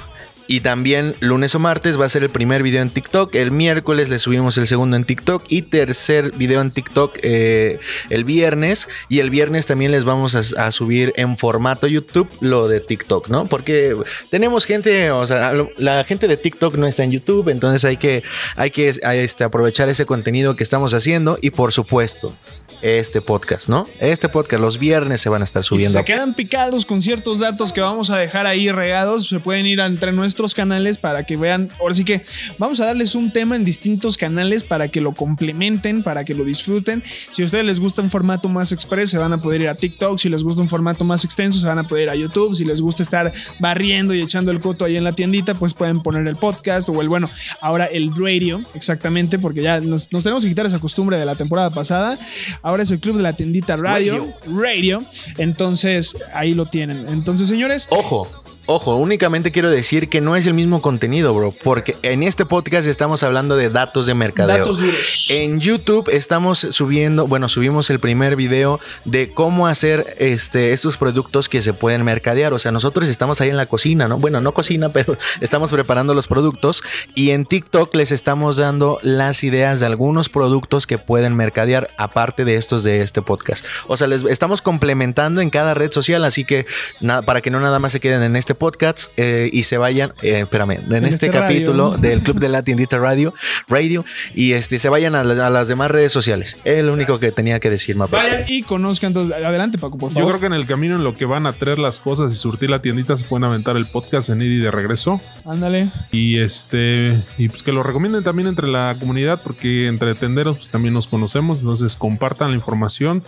Y 0.51 0.59
también 0.59 1.15
lunes 1.21 1.55
o 1.55 1.59
martes 1.59 1.97
va 1.97 2.03
a 2.03 2.09
ser 2.09 2.23
el 2.23 2.29
primer 2.29 2.61
video 2.61 2.81
en 2.81 2.89
TikTok. 2.89 3.33
El 3.35 3.51
miércoles 3.51 4.09
le 4.09 4.19
subimos 4.19 4.57
el 4.57 4.67
segundo 4.67 4.97
en 4.97 5.05
TikTok. 5.05 5.45
Y 5.47 5.61
tercer 5.61 6.35
video 6.35 6.59
en 6.59 6.71
TikTok 6.71 7.19
eh, 7.21 7.79
el 8.09 8.25
viernes. 8.25 8.89
Y 9.07 9.19
el 9.19 9.29
viernes 9.29 9.65
también 9.65 9.91
les 9.93 10.03
vamos 10.03 10.35
a, 10.35 10.65
a 10.65 10.73
subir 10.73 11.13
en 11.15 11.37
formato 11.37 11.87
YouTube 11.87 12.27
lo 12.41 12.67
de 12.67 12.81
TikTok, 12.81 13.29
¿no? 13.29 13.45
Porque 13.45 13.95
tenemos 14.29 14.65
gente, 14.65 15.09
o 15.11 15.25
sea, 15.25 15.53
la 15.77 16.03
gente 16.03 16.27
de 16.27 16.35
TikTok 16.35 16.75
no 16.75 16.85
está 16.85 17.05
en 17.05 17.11
YouTube. 17.11 17.47
Entonces 17.47 17.85
hay 17.85 17.95
que, 17.95 18.21
hay 18.57 18.71
que 18.71 18.89
este, 18.89 19.45
aprovechar 19.45 19.87
ese 19.87 20.05
contenido 20.05 20.57
que 20.57 20.63
estamos 20.63 20.93
haciendo. 20.93 21.39
Y 21.41 21.51
por 21.51 21.71
supuesto, 21.71 22.35
este 22.81 23.21
podcast, 23.21 23.69
¿no? 23.69 23.87
Este 23.99 24.27
podcast 24.27 24.61
los 24.61 24.79
viernes 24.79 25.21
se 25.21 25.29
van 25.29 25.41
a 25.41 25.45
estar 25.45 25.61
Y 25.61 25.65
subiendo. 25.65 25.99
se 25.99 26.03
quedan 26.03 26.33
picados 26.33 26.85
con 26.85 27.01
ciertos 27.01 27.39
datos 27.39 27.71
que 27.71 27.81
vamos 27.81 28.09
a 28.09 28.17
dejar 28.17 28.47
ahí 28.47 28.71
regados, 28.71 29.27
se 29.27 29.39
pueden 29.39 29.65
ir 29.65 29.79
entre 29.79 30.11
nuestros 30.11 30.40
canales 30.53 30.97
para 30.97 31.23
que 31.23 31.37
vean. 31.37 31.69
Ahora 31.79 31.93
sí 31.93 32.03
que 32.03 32.25
vamos 32.57 32.79
a 32.79 32.85
darles 32.85 33.15
un 33.15 33.31
tema 33.31 33.55
en 33.55 33.63
distintos 33.63 34.17
canales 34.17 34.63
para 34.63 34.87
que 34.87 35.01
lo 35.01 35.13
complementen, 35.13 36.03
para 36.03 36.25
que 36.25 36.33
lo 36.33 36.43
disfruten. 36.43 37.03
Si 37.29 37.41
a 37.41 37.45
ustedes 37.45 37.65
les 37.65 37.79
gusta 37.79 38.01
un 38.01 38.09
formato 38.09 38.49
más 38.49 38.71
express, 38.71 39.11
se 39.11 39.17
van 39.17 39.33
a 39.33 39.37
poder 39.37 39.61
ir 39.61 39.69
a 39.69 39.75
TikTok. 39.75 40.17
Si 40.17 40.29
les 40.29 40.43
gusta 40.43 40.61
un 40.61 40.69
formato 40.69 41.05
más 41.05 41.23
extenso, 41.23 41.59
se 41.59 41.67
van 41.67 41.79
a 41.79 41.87
poder 41.87 42.03
ir 42.03 42.09
a 42.09 42.15
YouTube. 42.15 42.55
Si 42.55 42.65
les 42.65 42.81
gusta 42.81 43.03
estar 43.03 43.31
barriendo 43.59 44.13
y 44.13 44.21
echando 44.21 44.51
el 44.51 44.59
coto 44.59 44.85
ahí 44.85 44.97
en 44.97 45.03
la 45.03 45.13
tiendita, 45.13 45.53
pues 45.53 45.73
pueden 45.73 46.01
poner 46.01 46.27
el 46.27 46.35
podcast 46.35 46.89
o 46.89 47.01
el, 47.01 47.09
bueno, 47.09 47.29
ahora 47.61 47.85
el 47.85 48.11
radio, 48.15 48.61
exactamente, 48.73 49.39
porque 49.39 49.61
ya 49.61 49.79
nos, 49.79 50.11
nos 50.11 50.23
tenemos 50.23 50.43
que 50.43 50.49
quitar 50.49 50.65
esa 50.65 50.79
costumbre 50.79 51.17
de 51.17 51.25
la 51.25 51.35
temporada 51.35 51.69
pasada. 51.69 52.17
Ahora 52.61 52.83
es 52.83 52.91
el 52.91 52.99
club 52.99 53.17
de 53.17 53.23
la 53.23 53.33
tiendita 53.33 53.75
radio, 53.75 54.33
radio. 54.45 55.03
Entonces 55.37 56.17
ahí 56.33 56.53
lo 56.53 56.65
tienen. 56.65 57.07
Entonces, 57.07 57.47
señores, 57.47 57.87
Ojo, 57.89 58.40
ojo, 58.65 58.95
únicamente 58.95 59.51
quiero 59.51 59.69
decir 59.69 60.09
que 60.09 60.21
no 60.21 60.35
es 60.35 60.45
el 60.45 60.53
mismo 60.53 60.81
contenido, 60.81 61.33
bro, 61.33 61.53
porque 61.63 61.97
en 62.03 62.23
este 62.23 62.45
podcast 62.45 62.87
estamos 62.87 63.23
hablando 63.23 63.55
de 63.55 63.69
datos 63.69 64.05
de 64.05 64.13
mercadeo. 64.13 64.57
Datos 64.57 64.79
duros. 64.79 65.27
En 65.29 65.59
YouTube 65.59 66.09
estamos 66.11 66.59
subiendo, 66.59 67.27
bueno, 67.27 67.49
subimos 67.49 67.89
el 67.89 67.99
primer 67.99 68.35
video 68.35 68.79
de 69.05 69.33
cómo 69.33 69.67
hacer 69.67 70.15
este, 70.19 70.73
estos 70.73 70.97
productos 70.97 71.49
que 71.49 71.61
se 71.61 71.73
pueden 71.73 72.03
mercadear. 72.03 72.53
O 72.53 72.59
sea, 72.59 72.71
nosotros 72.71 73.09
estamos 73.09 73.41
ahí 73.41 73.49
en 73.49 73.57
la 73.57 73.65
cocina, 73.65 74.07
¿no? 74.07 74.17
Bueno, 74.17 74.41
no 74.41 74.53
cocina, 74.53 74.89
pero 74.93 75.17
estamos 75.41 75.71
preparando 75.71 76.13
los 76.13 76.27
productos 76.27 76.83
y 77.15 77.31
en 77.31 77.45
TikTok 77.45 77.93
les 77.95 78.11
estamos 78.11 78.57
dando 78.57 78.99
las 79.01 79.43
ideas 79.43 79.79
de 79.79 79.85
algunos 79.85 80.29
productos 80.29 80.87
que 80.87 80.97
pueden 80.97 81.35
mercadear 81.35 81.89
aparte 81.97 82.45
de 82.45 82.55
estos 82.55 82.83
de 82.83 83.01
este 83.01 83.21
podcast. 83.21 83.65
O 83.87 83.97
sea, 83.97 84.07
les 84.07 84.23
estamos 84.23 84.61
complementando 84.61 85.41
en 85.41 85.49
cada 85.49 85.73
red 85.73 85.91
social, 85.91 86.23
así 86.23 86.45
que 86.45 86.65
nada, 86.99 87.21
para 87.21 87.41
que 87.41 87.49
no 87.49 87.59
nada 87.59 87.79
más 87.79 87.91
se 87.91 87.99
queden 87.99 88.23
en 88.23 88.35
este 88.35 88.50
podcast 88.55 89.11
eh, 89.17 89.49
y 89.51 89.63
se 89.63 89.77
vayan, 89.77 90.13
eh, 90.21 90.41
espérame, 90.41 90.71
en, 90.71 90.93
En 90.93 91.05
este, 91.05 91.27
este 91.27 91.31
radio. 91.39 91.41
capítulo 91.41 91.97
del 91.97 92.21
Club 92.21 92.39
de 92.39 92.49
la 92.49 92.63
Tiendita 92.63 92.97
Radio, 92.99 93.33
Radio 93.67 94.05
y 94.35 94.53
este 94.53 94.79
se 94.79 94.89
vayan 94.89 95.15
a, 95.15 95.23
la- 95.23 95.47
a 95.47 95.49
las 95.49 95.67
demás 95.67 95.91
redes 95.91 96.11
sociales. 96.11 96.57
Es 96.63 96.83
lo 96.83 96.93
único 96.93 97.19
que 97.19 97.31
tenía 97.31 97.59
que 97.59 97.69
decir, 97.69 97.95
Mapo. 97.95 98.15
vayan 98.15 98.43
y 98.47 98.61
conozcan. 98.63 99.07
Entonces, 99.09 99.35
adelante, 99.35 99.77
Paco, 99.77 99.97
por 99.97 100.09
Yo 100.11 100.15
favor. 100.15 100.29
creo 100.31 100.39
que 100.41 100.45
en 100.47 100.53
el 100.53 100.65
camino 100.65 100.95
en 100.95 101.03
lo 101.03 101.13
que 101.13 101.25
van 101.25 101.45
a 101.47 101.51
traer 101.51 101.79
las 101.79 101.99
cosas 101.99 102.31
y 102.31 102.35
surtir 102.35 102.69
la 102.69 102.81
tiendita 102.81 103.15
se 103.17 103.25
pueden 103.25 103.43
aventar 103.45 103.75
el 103.77 103.85
podcast 103.85 104.29
en 104.29 104.41
id 104.41 104.51
y 104.51 104.59
de 104.59 104.71
regreso. 104.71 105.19
Ándale. 105.45 105.89
Y 106.11 106.39
este, 106.39 107.17
y 107.37 107.49
pues 107.49 107.63
que 107.63 107.71
lo 107.71 107.83
recomienden 107.83 108.23
también 108.23 108.47
entre 108.47 108.67
la 108.67 108.95
comunidad, 108.99 109.41
porque 109.43 109.87
entre 109.87 110.13
tenderos 110.15 110.57
pues, 110.57 110.69
también 110.69 110.93
nos 110.93 111.07
conocemos. 111.07 111.59
Entonces 111.59 111.97
compartan 111.97 112.49
la 112.51 112.55
información, 112.55 113.23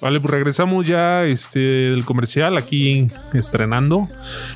Vale, 0.00 0.20
pues 0.20 0.30
regresamos 0.30 0.86
ya 0.86 1.24
este, 1.24 1.58
del 1.58 2.04
comercial 2.04 2.56
aquí 2.56 3.08
estrenando. 3.34 4.02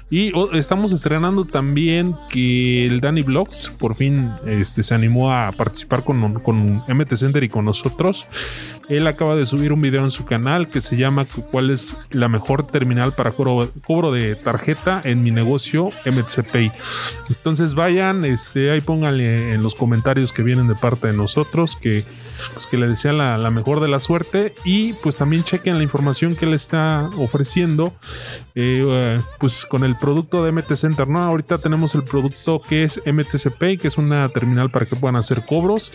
Y 0.09 0.33
estamos 0.57 0.92
estrenando 0.92 1.44
también 1.44 2.14
que 2.31 2.87
el 2.87 3.00
Danny 3.00 3.22
Vlogs 3.22 3.72
por 3.81 3.96
fin 3.96 4.31
este, 4.46 4.85
se 4.85 4.94
animó 4.94 5.33
a 5.33 5.50
participar 5.50 6.05
con, 6.05 6.35
con 6.40 6.85
MT 6.87 7.16
Center 7.16 7.42
y 7.42 7.48
con 7.48 7.64
nosotros. 7.64 8.26
Él 8.88 9.07
acaba 9.09 9.35
de 9.35 9.46
subir 9.46 9.72
un 9.72 9.81
video 9.81 10.05
en 10.05 10.12
su 10.12 10.24
canal 10.24 10.68
que 10.68 10.81
se 10.81 10.96
llama 10.96 11.26
¿Cuál 11.50 11.70
es 11.70 11.96
la 12.11 12.28
mejor 12.28 12.64
terminal 12.64 13.12
para 13.12 13.33
cobro, 13.33 13.68
cobro 13.85 14.12
de 14.12 14.37
tarjeta 14.37 15.00
en 15.02 15.24
mi 15.24 15.33
negocio 15.33 15.90
MTC 16.05 16.52
Pay? 16.52 16.70
Entonces 17.28 17.74
vayan, 17.74 18.24
este, 18.24 18.70
ahí 18.70 18.81
pónganle 18.81 19.55
en 19.55 19.62
los 19.62 19.74
comentarios 19.74 20.33
que 20.33 20.42
vienen 20.42 20.68
de 20.68 20.74
parte 20.76 21.09
de 21.09 21.14
nosotros 21.14 21.74
que, 21.74 22.05
pues, 22.52 22.66
que 22.66 22.76
le 22.76 22.87
desean 22.87 23.18
la, 23.18 23.38
la 23.38 23.50
mejor 23.50 23.81
de 23.81 23.88
la 23.88 23.98
suerte 23.98 24.55
y 24.64 24.92
pues 24.94 25.16
también 25.16 25.32
chequen 25.40 25.79
la 25.79 25.83
información 25.83 26.37
que 26.37 26.45
él 26.45 26.53
está 26.53 27.09
ofreciendo 27.16 27.95
eh, 28.55 29.16
pues 29.40 29.64
con 29.64 29.85
el 29.85 29.97
producto 29.97 30.45
de 30.45 30.53
MT 30.53 30.75
Center, 30.75 31.09
¿no? 31.09 31.23
Ahorita 31.23 31.59
tenemos 31.59 31.95
el 31.95 32.05
producto 32.05 32.61
que 32.61 32.85
es 32.85 33.01
MTC 33.07 33.57
Pay, 33.59 33.79
que 33.79 33.88
es 33.88 33.97
una 33.97 34.29
terminal 34.29 34.71
para 34.71 34.87
que 34.87 34.97
puedan 34.97 35.16
hacer 35.16 35.45
cobros. 35.45 35.92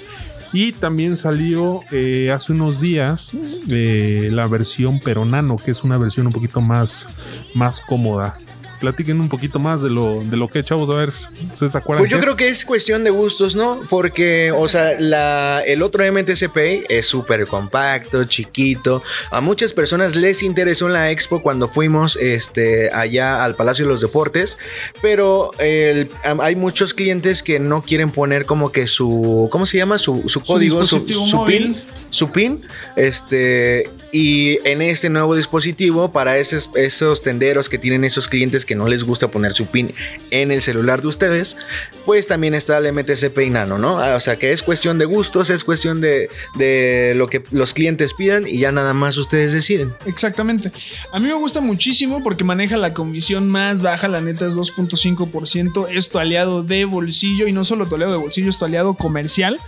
Y 0.54 0.72
también 0.72 1.18
salió 1.18 1.82
eh, 1.92 2.32
hace 2.32 2.54
unos 2.54 2.80
días 2.80 3.34
eh, 3.70 4.30
la 4.32 4.48
versión 4.48 5.00
pero 5.04 5.26
nano, 5.26 5.58
que 5.58 5.72
es 5.72 5.84
una 5.84 5.98
versión 5.98 6.28
un 6.28 6.34
poquito 6.34 6.62
más, 6.62 7.08
más 7.54 7.82
cómoda. 7.82 8.38
Platiquen 8.80 9.20
un 9.20 9.28
poquito 9.30 9.58
más 9.60 9.82
de 9.82 9.90
lo, 9.90 10.20
de 10.22 10.38
lo 10.38 10.48
que 10.50 10.64
chavos, 10.64 10.90
a 10.90 10.94
ver, 10.94 11.10
¿ustedes 11.52 11.72
se 11.72 11.78
acuerdan? 11.78 12.02
Pues 12.04 12.12
yo 12.12 12.20
creo 12.20 12.32
es? 12.32 12.36
que 12.38 12.48
es 12.50 12.64
cuestión 12.66 13.04
de 13.04 13.10
gustos, 13.10 13.56
¿no? 13.56 13.82
Porque, 13.90 14.52
o 14.56 14.68
sea, 14.68 15.00
la, 15.00 15.64
el 15.66 15.82
otro 15.82 16.04
MTC 16.12 16.50
Pay 16.54 16.84
es 16.88 17.08
súper 17.08 17.48
compacto, 17.48 18.24
chiquito. 18.26 19.02
A 19.32 19.42
muchas 19.42 19.74
personas 19.74 20.16
les 20.16 20.44
interesó 20.44 20.88
en 20.88 20.94
la 20.94 21.10
expo 21.12 21.42
cuando 21.42 21.68
fuimos 21.68 22.16
este, 22.18 22.92
allá 22.94 23.44
al 23.44 23.56
Palacio 23.56 23.86
de 23.86 23.92
los 23.92 24.02
Deportes, 24.02 24.58
pero 25.02 25.52
el- 25.60 26.10
hay 26.24 26.56
muchos 26.56 26.94
clientes 26.94 27.42
que 27.42 27.60
no 27.60 27.82
quieren 27.82 28.12
poner 28.12 28.46
como 28.46 28.72
que 28.72 28.86
su, 28.86 29.48
¿cómo 29.52 29.66
se 29.66 29.78
llama? 29.78 29.98
Su, 29.98 30.24
su 30.28 30.42
código, 30.44 30.86
su, 30.86 31.00
su. 31.08 31.46
PIN, 31.46 31.82
su 32.10 32.30
PIN, 32.32 32.64
este... 32.96 33.90
Y 34.20 34.58
en 34.64 34.82
este 34.82 35.12
nuevo 35.12 35.36
dispositivo, 35.36 36.12
para 36.12 36.40
esos, 36.40 37.22
tenderos 37.22 37.70
que 37.70 37.78
tienen 37.78 38.04
esos 38.04 38.28
clientes 38.28 38.66
que 38.66 38.74
no 38.74 38.88
les 38.88 39.04
gusta 39.04 39.30
poner 39.30 39.54
su 39.54 39.68
PIN 39.68 39.94
en 40.32 40.52
el 40.52 40.64
celular 40.64 41.04
de 41.04 41.10
ustedes, 41.10 41.56
pues 42.04 42.26
también 42.26 42.56
está 42.56 42.80
el 42.80 42.92
MTC 42.94 43.30
Pay 43.30 43.52
Nano, 43.52 43.78
¿no? 43.78 44.00
Ah, 44.00 44.16
O 44.16 44.20
sea 44.20 44.38
que 44.38 44.54
es 44.54 44.64
cuestión 44.64 44.98
de 44.98 45.06
gustos, 45.06 45.52
es 45.52 45.64
cuestión 45.64 46.02
de, 46.02 46.30
de 46.56 47.14
lo 47.16 47.28
que 47.28 47.44
los 47.52 47.76
clientes 47.76 48.16
pidan 48.16 48.48
y 48.48 48.58
ya 48.58 48.72
nada 48.72 48.96
más 48.96 49.20
ustedes 49.20 49.54
deciden. 49.54 49.94
Exactamente. 50.08 50.72
A 51.14 51.20
mí 51.20 51.28
me 51.28 51.36
gusta 51.36 51.62
muchísimo 51.62 52.24
porque 52.24 52.44
maneja 52.44 52.76
la 52.76 52.96
comisión 52.96 53.48
más 53.48 53.84
baja, 53.84 54.08
la 54.08 54.20
neta 54.20 54.48
es 54.48 54.56
2.5%. 54.56 55.90
Es 55.92 56.10
tu 56.10 56.18
aliado 56.18 56.64
de 56.64 56.86
bolsillo 56.86 57.46
y 57.46 57.52
no 57.52 57.64
solo 57.64 57.88
tu 57.88 57.94
aliado 57.94 58.14
de 58.14 58.20
bolsillo, 58.20 58.50
es 58.50 58.58
tu 58.58 58.66
aliado 58.66 58.96
comercial. 58.96 59.60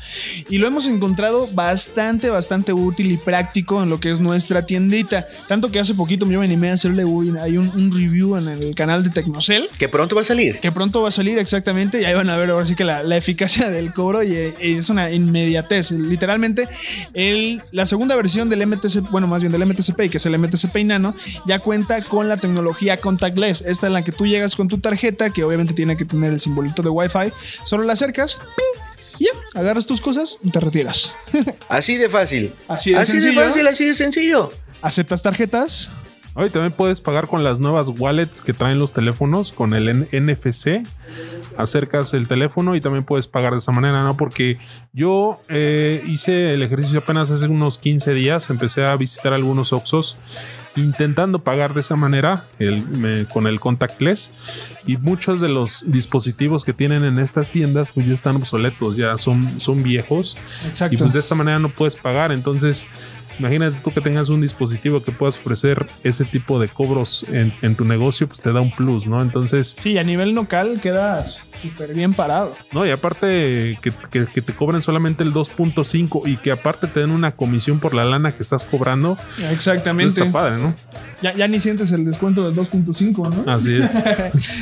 Y 0.50 0.58
lo 0.58 0.66
hemos 0.66 0.88
encontrado 0.88 1.48
bastante, 1.54 2.32
bastante 2.32 2.74
útil 2.74 3.12
y 3.12 3.18
práctico 3.18 3.84
en 3.84 3.92
lo 3.92 4.00
que 4.00 4.10
es 4.10 4.20
nuestra 4.40 4.66
tiendita. 4.66 5.28
Tanto 5.50 5.70
que 5.70 5.82
hace 5.82 5.94
poquito 5.94 6.26
me 6.26 6.38
animé 6.38 6.70
a 6.70 6.74
hacerle 6.74 7.04
un, 7.04 7.38
hay 7.38 7.58
un, 7.58 7.68
un 7.76 7.92
review 7.92 8.38
en 8.38 8.48
el 8.48 8.74
canal 8.74 9.04
de 9.04 9.10
Tecnocel. 9.10 9.68
Que 9.78 9.90
pronto 9.90 10.16
va 10.16 10.22
a 10.22 10.24
salir. 10.24 10.62
Que 10.62 10.72
pronto 10.72 11.02
va 11.02 11.10
a 11.10 11.12
salir 11.12 11.38
exactamente 11.38 12.02
y 12.02 12.06
ahí 12.06 12.14
van 12.14 12.30
a 12.30 12.38
ver 12.38 12.50
ahora 12.50 12.66
sí 12.66 12.74
que 12.74 12.86
la, 12.86 13.04
la 13.04 13.18
eficacia 13.18 13.70
del 13.70 13.92
cobro 13.94 14.24
y, 14.24 14.34
eh, 14.34 14.54
es 14.62 14.90
una 14.90 15.12
inmediatez. 15.12 15.92
Literalmente, 15.92 16.70
el, 17.14 17.62
la 17.72 17.86
segunda 17.86 18.16
versión 18.16 18.50
del 18.50 18.66
MTC, 18.66 19.12
bueno, 19.12 19.28
más 19.28 19.42
bien 19.42 19.52
del 19.52 19.66
MTC 19.66 19.94
Pay, 19.94 20.08
que 20.08 20.18
es 20.18 20.26
el 20.26 20.40
MTC 20.40 20.72
Pay 20.72 20.86
Nano, 20.86 21.14
ya 21.46 21.60
cuenta 21.60 22.02
con 22.02 22.30
la 22.30 22.38
tecnología 22.38 22.96
contactless. 22.96 23.62
Esta 23.68 23.88
en 23.88 23.94
la 23.94 24.04
que 24.04 24.14
tú 24.14 24.26
llegas 24.26 24.56
con 24.56 24.70
tu 24.70 24.78
tarjeta, 24.78 25.32
que 25.32 25.44
obviamente 25.44 25.74
tiene 25.74 25.98
que 25.98 26.06
tener 26.06 26.32
el 26.32 26.40
simbolito 26.40 26.82
de 26.82 26.90
Wi-Fi, 26.90 27.34
solo 27.66 27.84
la 27.84 27.92
acercas, 27.92 28.36
¡ping! 28.56 28.89
Agarras 29.60 29.86
tus 29.86 30.02
cosas 30.02 30.38
y 30.44 30.52
te 30.52 30.60
retiras. 30.60 31.16
Así 31.70 31.98
de 31.98 32.10
fácil. 32.10 32.54
Así 32.68 32.92
de 32.92 32.98
así 32.98 33.20
de 33.20 33.34
fácil, 33.34 33.68
así 33.68 33.86
de 33.86 33.94
sencillo. 33.94 34.50
Aceptas 34.82 35.22
tarjetas, 35.22 35.92
Hoy 36.36 36.50
también 36.50 36.72
puedes 36.72 37.02
pagar 37.02 37.28
con 37.28 37.44
las 37.44 37.60
nuevas 37.60 37.90
wallets 37.98 38.40
que 38.40 38.54
traen 38.54 38.78
los 38.78 38.94
teléfonos 38.94 39.52
con 39.52 39.74
el 39.74 40.08
NFC. 40.12 40.88
Acercas 41.58 42.14
el 42.14 42.28
teléfono 42.28 42.76
y 42.76 42.82
también 42.82 43.04
puedes 43.04 43.28
pagar 43.28 43.52
de 43.52 43.58
esa 43.58 43.72
manera, 43.72 44.04
¿no? 44.04 44.16
Porque 44.16 44.58
yo 44.94 45.42
eh, 45.50 46.02
hice 46.08 46.54
el 46.54 46.64
ejercicio 46.64 47.00
apenas 47.00 47.32
hace 47.32 47.48
unos 47.48 47.78
15 47.78 48.14
días. 48.14 48.50
Empecé 48.50 48.86
a 48.86 48.96
visitar 48.96 49.34
algunos 49.34 49.74
Oxxos 49.74 50.18
intentando 50.76 51.40
pagar 51.40 51.74
de 51.74 51.82
esa 51.82 51.96
manera 51.96 52.46
el- 52.60 52.86
me- 52.88 53.26
con 53.26 53.48
el 53.48 53.60
contactless 53.60 54.32
y 54.86 54.98
muchos 54.98 55.42
de 55.42 55.50
los 55.50 55.84
dispositivos 55.92 56.64
que 56.64 56.74
tienen 56.74 57.04
en 57.04 57.20
estas 57.20 57.52
tiendas 57.52 57.92
pues 57.92 58.06
ya 58.06 58.14
están 58.14 58.36
obsoletos, 58.36 58.96
ya 58.96 59.18
son, 59.18 59.60
son 59.60 59.84
viejos 59.84 60.38
exacto. 60.68 60.96
y 60.96 60.98
pues 60.98 61.14
de 61.14 61.20
esta 61.20 61.36
manera 61.36 61.60
no 61.60 61.70
puedes 61.70 61.96
pagar. 61.96 62.32
Entonces, 62.32 62.88
imagínate 63.40 63.78
tú 63.84 63.92
que 63.92 64.02
tengas 64.02 64.30
un 64.30 64.42
dispositivo 64.42 65.02
que 65.04 65.12
puedas 65.12 65.38
ofrecer 65.38 65.86
ese 66.04 66.26
tipo 66.26 66.60
de 66.60 66.68
cobros 66.68 67.26
en, 67.32 67.54
en 67.62 67.76
tu 67.76 67.86
negocio, 67.86 68.28
pues 68.28 68.42
te 68.42 68.52
da 68.54 68.62
un 68.62 68.72
plus, 68.76 69.08
¿no? 69.08 69.22
Entonces, 69.22 69.76
Sí, 69.80 69.98
a 69.98 70.04
nivel 70.04 70.32
local 70.32 70.80
quedas 70.82 71.44
súper 71.62 71.94
bien 71.94 72.14
parado. 72.14 72.54
no, 72.72 72.86
y 72.86 72.92
aparte 72.92 73.78
que, 73.82 73.92
que- 74.12 74.26
que 74.28 74.42
te 74.42 74.54
cobren 74.54 74.82
solamente 74.82 75.24
el 75.24 75.34
2.5 75.34 76.28
y 76.28 76.38
que 76.38 76.52
aparte 76.52 76.88
te 76.88 77.00
den 77.02 77.12
una 77.12 77.32
comisión 77.32 77.80
por 77.80 77.94
la 77.94 78.04
lana 78.06 78.34
que 78.36 78.44
estás 78.44 78.64
cobrando, 78.66 79.18
pues 79.38 79.52
Exactamente. 79.52 80.20
está 80.22 80.32
padre, 80.32 80.58
¿no? 80.62 80.74
Ya, 81.22 81.34
ya 81.36 81.48
ni 81.48 81.60
sientes 81.60 81.92
el 81.92 82.06
descuento 82.06 82.50
del 82.50 82.56
2.5, 82.56 83.44
¿no? 83.46 83.52
Así 83.52 83.76
es. 83.76 83.90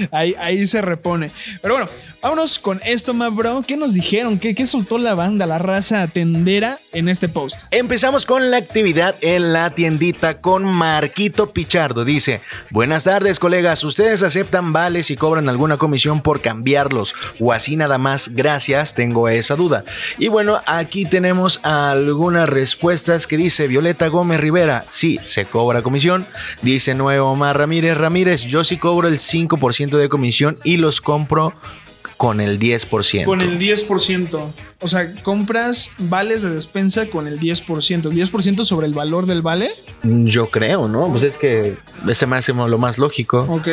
ahí, 0.11 0.33
ahí 0.39 0.65
se 0.65 0.81
repone. 0.81 1.29
Pero 1.61 1.75
bueno, 1.75 1.89
vámonos 2.21 2.57
con 2.59 2.79
esto, 2.85 3.13
ma 3.13 3.29
bro. 3.29 3.61
¿Qué 3.65 3.77
nos 3.77 3.93
dijeron? 3.93 4.39
¿Qué, 4.39 4.55
qué 4.55 4.65
soltó 4.65 4.97
la 4.97 5.13
banda, 5.13 5.45
la 5.45 5.59
raza 5.59 6.07
tendera 6.07 6.77
en 6.93 7.09
este 7.09 7.29
post? 7.29 7.65
Empezamos 7.71 8.25
con 8.25 8.49
la 8.49 8.61
actividad 8.67 9.15
en 9.21 9.53
la 9.53 9.73
tiendita 9.73 10.41
con 10.41 10.65
Marquito 10.65 11.53
Pichardo. 11.53 12.03
Dice, 12.03 12.41
buenas 12.69 13.05
tardes 13.05 13.39
colegas, 13.39 13.81
¿ustedes 13.85 14.23
aceptan 14.23 14.73
vales 14.73 15.09
y 15.09 15.15
cobran 15.15 15.47
alguna 15.47 15.77
comisión 15.77 16.21
por 16.21 16.41
cambiarlos? 16.41 17.15
O 17.39 17.53
así 17.53 17.77
nada 17.77 17.97
más, 17.97 18.35
gracias, 18.35 18.93
tengo 18.93 19.29
esa 19.29 19.55
duda. 19.55 19.85
Y 20.17 20.27
bueno, 20.27 20.61
aquí 20.65 21.05
tenemos 21.05 21.61
algunas 21.63 22.49
respuestas 22.49 23.25
que 23.25 23.37
dice 23.37 23.69
Violeta 23.69 24.07
Gómez 24.07 24.41
Rivera, 24.41 24.83
sí, 24.89 25.17
se 25.23 25.45
cobra 25.45 25.81
comisión. 25.81 26.27
Dice 26.61 26.93
Nuevo 26.93 27.31
Omar 27.31 27.57
Ramírez 27.57 27.97
Ramírez, 27.97 28.41
yo 28.41 28.65
sí 28.65 28.75
cobro 28.75 29.07
el 29.07 29.17
5% 29.17 29.97
de 29.97 30.09
comisión 30.09 30.57
y 30.65 30.75
los 30.75 30.99
compro 30.99 31.53
con 32.17 32.41
el 32.41 32.59
10%. 32.59 33.23
Con 33.23 33.39
el 33.39 33.57
10%. 33.57 34.51
O 34.79 34.87
sea, 34.87 35.11
compras 35.23 35.91
vales 35.97 36.43
de 36.43 36.51
despensa 36.51 37.07
con 37.07 37.27
el 37.27 37.39
10%. 37.39 37.65
10% 37.67 38.63
sobre 38.63 38.85
el 38.85 38.93
valor 38.93 39.25
del 39.25 39.41
vale. 39.41 39.71
Yo 40.03 40.51
creo, 40.51 40.87
¿no? 40.87 41.09
Pues 41.09 41.23
es 41.23 41.39
que 41.39 41.77
ese 42.07 42.27
me 42.27 42.35
hace 42.35 42.53
lo 42.53 42.77
más 42.77 42.99
lógico. 42.99 43.39
Ok. 43.49 43.67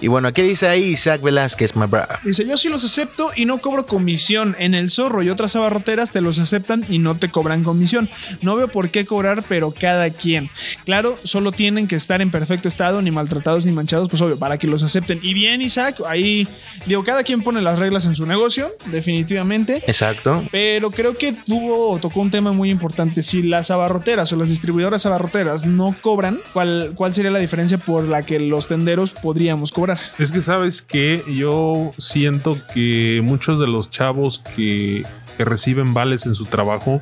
Y 0.00 0.06
bueno, 0.06 0.32
¿qué 0.32 0.44
dice 0.44 0.68
ahí 0.68 0.84
Isaac 0.84 1.22
Velázquez, 1.22 1.74
my 1.74 1.86
brother? 1.86 2.18
Dice, 2.22 2.46
yo 2.46 2.56
sí 2.56 2.68
los 2.68 2.84
acepto 2.84 3.30
y 3.34 3.46
no 3.46 3.58
cobro 3.60 3.86
comisión. 3.86 4.54
En 4.58 4.74
el 4.74 4.90
zorro 4.90 5.22
y 5.22 5.30
otras 5.30 5.56
abarroteras 5.56 6.12
te 6.12 6.20
los 6.20 6.38
aceptan 6.38 6.84
y 6.88 6.98
no 6.98 7.16
te 7.16 7.30
cobran 7.30 7.64
comisión. 7.64 8.08
No 8.40 8.54
veo 8.54 8.68
por 8.68 8.90
qué 8.90 9.06
cobrar, 9.06 9.42
pero 9.48 9.72
cada 9.72 10.10
quien. 10.10 10.50
Claro, 10.84 11.16
solo 11.24 11.50
tienen 11.50 11.88
que 11.88 11.96
estar 11.96 12.22
en 12.22 12.30
perfecto 12.30 12.68
estado, 12.68 13.02
ni 13.02 13.10
maltratados 13.10 13.66
ni 13.66 13.72
manchados, 13.72 14.08
pues 14.08 14.22
obvio, 14.22 14.38
para 14.38 14.58
que 14.58 14.68
los 14.68 14.82
acepten. 14.84 15.18
Y 15.22 15.34
bien, 15.34 15.62
Isaac, 15.62 16.00
ahí 16.06 16.46
digo, 16.86 17.02
cada 17.02 17.24
quien 17.24 17.42
pone 17.42 17.60
las 17.60 17.78
reglas 17.80 18.04
en 18.04 18.14
su 18.14 18.24
negocio, 18.26 18.68
definitivamente. 18.86 19.82
Exacto. 19.86 20.43
Pero 20.50 20.90
creo 20.90 21.14
que 21.14 21.32
tuvo 21.32 21.98
tocó 21.98 22.20
un 22.20 22.30
tema 22.30 22.52
muy 22.52 22.70
importante. 22.70 23.22
Si 23.22 23.42
las 23.42 23.70
abarroteras 23.70 24.32
o 24.32 24.36
las 24.36 24.48
distribuidoras 24.48 25.06
abarroteras 25.06 25.66
no 25.66 25.96
cobran, 26.00 26.38
¿cuál, 26.52 26.92
¿cuál 26.94 27.12
sería 27.12 27.30
la 27.30 27.38
diferencia 27.38 27.78
por 27.78 28.04
la 28.04 28.22
que 28.22 28.40
los 28.40 28.68
tenderos 28.68 29.12
podríamos 29.12 29.72
cobrar? 29.72 29.98
Es 30.18 30.32
que 30.32 30.42
sabes 30.42 30.82
que 30.82 31.22
yo 31.32 31.90
siento 31.96 32.58
que 32.72 33.20
muchos 33.22 33.58
de 33.58 33.66
los 33.66 33.90
chavos 33.90 34.38
que, 34.38 35.04
que 35.36 35.44
reciben 35.44 35.94
vales 35.94 36.26
en 36.26 36.34
su 36.34 36.46
trabajo, 36.46 37.00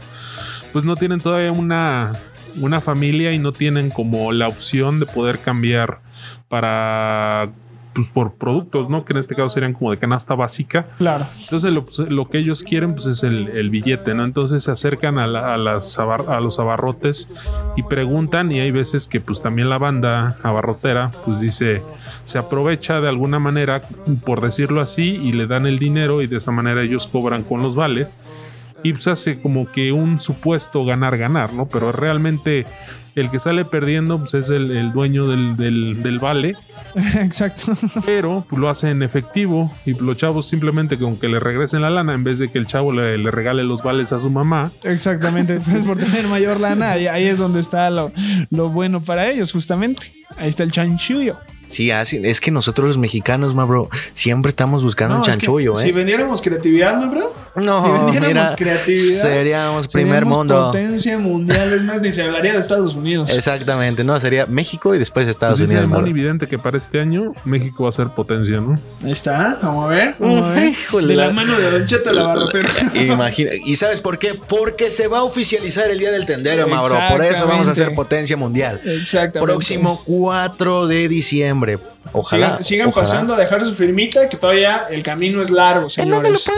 pues 0.72 0.84
no 0.84 0.96
tienen 0.96 1.20
todavía 1.20 1.52
una, 1.52 2.12
una 2.60 2.80
familia 2.80 3.32
y 3.32 3.38
no 3.38 3.52
tienen 3.52 3.90
como 3.90 4.32
la 4.32 4.48
opción 4.48 5.00
de 5.00 5.06
poder 5.06 5.40
cambiar 5.40 5.98
para 6.48 7.50
pues 7.94 8.08
por 8.08 8.34
productos, 8.34 8.88
¿no? 8.88 9.04
Que 9.04 9.12
en 9.12 9.18
este 9.18 9.34
caso 9.34 9.48
serían 9.50 9.74
como 9.74 9.90
de 9.90 9.98
canasta 9.98 10.34
básica. 10.34 10.86
Claro. 10.98 11.26
Entonces 11.40 11.72
lo, 11.72 11.84
pues, 11.84 11.98
lo 12.10 12.26
que 12.28 12.38
ellos 12.38 12.62
quieren 12.62 12.94
pues 12.94 13.06
es 13.06 13.22
el, 13.22 13.48
el 13.48 13.70
billete, 13.70 14.14
¿no? 14.14 14.24
Entonces 14.24 14.62
se 14.62 14.70
acercan 14.70 15.18
a, 15.18 15.26
la- 15.26 15.54
a 15.54 15.58
las 15.58 15.98
abar- 15.98 16.28
a 16.28 16.40
los 16.40 16.58
abarrotes 16.58 17.30
y 17.76 17.82
preguntan 17.82 18.50
y 18.52 18.60
hay 18.60 18.70
veces 18.70 19.06
que 19.08 19.20
pues 19.20 19.42
también 19.42 19.68
la 19.68 19.78
banda 19.78 20.36
abarrotera 20.42 21.10
pues 21.24 21.40
dice, 21.40 21.82
se 22.24 22.38
aprovecha 22.38 23.00
de 23.00 23.08
alguna 23.08 23.38
manera, 23.38 23.82
por 24.24 24.40
decirlo 24.40 24.80
así, 24.80 25.20
y 25.22 25.32
le 25.32 25.46
dan 25.46 25.66
el 25.66 25.78
dinero 25.78 26.22
y 26.22 26.26
de 26.26 26.36
esa 26.38 26.50
manera 26.52 26.82
ellos 26.82 27.06
cobran 27.06 27.42
con 27.42 27.62
los 27.62 27.74
vales 27.76 28.24
y 28.84 28.92
pues 28.94 29.06
hace 29.06 29.40
como 29.40 29.70
que 29.70 29.92
un 29.92 30.18
supuesto 30.18 30.84
ganar-ganar, 30.84 31.52
¿no? 31.52 31.66
Pero 31.68 31.92
realmente 31.92 32.64
el 33.14 33.30
que 33.30 33.38
sale 33.38 33.64
perdiendo 33.64 34.18
pues 34.18 34.32
es 34.34 34.48
el, 34.50 34.70
el 34.70 34.92
dueño 34.92 35.26
del, 35.26 35.56
del- 35.56 36.02
del 36.02 36.18
vale 36.18 36.56
Exacto. 37.20 37.72
pero 38.04 38.44
pues, 38.48 38.60
lo 38.60 38.68
hace 38.68 38.90
en 38.90 39.02
efectivo 39.02 39.72
y 39.84 39.94
los 39.94 40.16
chavos 40.16 40.46
simplemente 40.48 40.98
con 40.98 41.16
que 41.18 41.28
le 41.28 41.40
regresen 41.40 41.82
la 41.82 41.90
lana 41.90 42.14
en 42.14 42.24
vez 42.24 42.38
de 42.38 42.48
que 42.48 42.58
el 42.58 42.66
chavo 42.66 42.92
le, 42.92 43.18
le 43.18 43.30
regale 43.30 43.64
los 43.64 43.82
vales 43.82 44.12
a 44.12 44.20
su 44.20 44.30
mamá. 44.30 44.70
Exactamente. 44.82 45.60
Pues 45.60 45.84
por 45.84 45.96
tener 45.98 46.26
mayor 46.26 46.60
lana, 46.60 46.92
ahí, 46.92 47.06
ahí 47.06 47.26
es 47.26 47.38
donde 47.38 47.60
está 47.60 47.88
lo, 47.90 48.12
lo 48.50 48.68
bueno 48.68 49.00
para 49.00 49.30
ellos, 49.30 49.52
justamente. 49.52 50.12
Ahí 50.36 50.48
está 50.48 50.62
el 50.62 50.72
chanchullo. 50.72 51.36
Sí, 51.66 51.90
así, 51.90 52.20
es 52.22 52.40
que 52.40 52.50
nosotros 52.50 52.86
los 52.86 52.98
mexicanos, 52.98 53.54
ma 53.54 53.64
bro, 53.64 53.88
siempre 54.12 54.50
estamos 54.50 54.82
buscando 54.84 55.14
un 55.14 55.20
No, 55.20 55.26
es 55.26 55.36
que 55.36 55.40
chanchullo, 55.40 55.72
¿eh? 55.72 55.76
Si 55.76 55.92
vendiéramos 55.92 56.42
creatividad, 56.42 57.00
¿no, 57.00 57.10
bro? 57.10 57.32
No, 57.56 57.80
si 57.80 57.88
vendiéramos 58.04 58.28
mira, 58.28 58.56
creatividad, 58.56 59.22
seríamos 59.22 59.88
primer 59.88 60.16
seríamos 60.16 60.36
mundo. 60.36 60.66
Potencia 60.66 61.18
mundial, 61.18 61.72
es 61.72 61.82
más, 61.84 62.02
ni 62.02 62.12
se 62.12 62.22
hablaría 62.22 62.52
de 62.52 62.58
Estados 62.58 62.94
Unidos. 62.94 63.30
Exactamente, 63.34 64.04
no, 64.04 64.18
sería 64.20 64.44
México 64.46 64.94
y 64.94 64.98
después 64.98 65.26
Estados 65.26 65.60
Pues 65.60 65.70
Unidos. 65.70 65.84
el 65.84 65.88
ma 65.88 65.96
bro. 65.96 66.02
Moni 66.02 66.12
Vidente 66.12 66.46
que 66.46 66.58
para 66.58 66.71
este 66.78 67.00
año 67.00 67.32
México 67.44 67.82
va 67.84 67.88
a 67.88 67.92
ser 67.92 68.08
potencia, 68.08 68.60
¿no? 68.60 68.74
Ahí 69.04 69.12
está, 69.12 69.58
vamos 69.62 69.84
a 69.86 69.88
ver. 69.88 70.14
Vamos 70.18 70.42
a 70.42 70.48
ver. 70.50 70.68
Híjole, 70.70 71.08
de 71.08 71.16
la, 71.16 71.26
la- 71.28 71.32
mano 71.32 71.58
de 71.58 71.70
Don 71.70 71.86
Cheto 71.86 72.12
la 72.12 72.22
barrotera. 72.24 72.68
Imagina, 72.94 73.50
¿y 73.64 73.76
sabes 73.76 74.00
por 74.00 74.18
qué? 74.18 74.34
Porque 74.34 74.90
se 74.90 75.08
va 75.08 75.18
a 75.18 75.22
oficializar 75.22 75.90
el 75.90 75.98
Día 75.98 76.10
del 76.12 76.26
Tendero, 76.26 76.66
ma 76.68 76.82
bro. 76.82 76.98
Por 77.10 77.24
eso 77.24 77.46
vamos 77.46 77.68
a 77.68 77.74
ser 77.74 77.94
potencia 77.94 78.36
mundial. 78.36 78.80
Exactamente. 78.84 79.40
Próximo 79.52 80.02
4 80.04 80.86
de 80.86 81.08
diciembre. 81.08 81.78
Ojalá. 82.12 82.46
Sigan, 82.48 82.64
sigan 82.64 82.88
ojalá. 82.88 83.04
pasando 83.06 83.34
a 83.34 83.38
dejar 83.38 83.64
su 83.64 83.74
firmita, 83.74 84.28
que 84.28 84.36
todavía 84.36 84.86
el 84.90 85.02
camino 85.02 85.40
es 85.42 85.50
largo, 85.50 85.88
señores. 85.88 86.48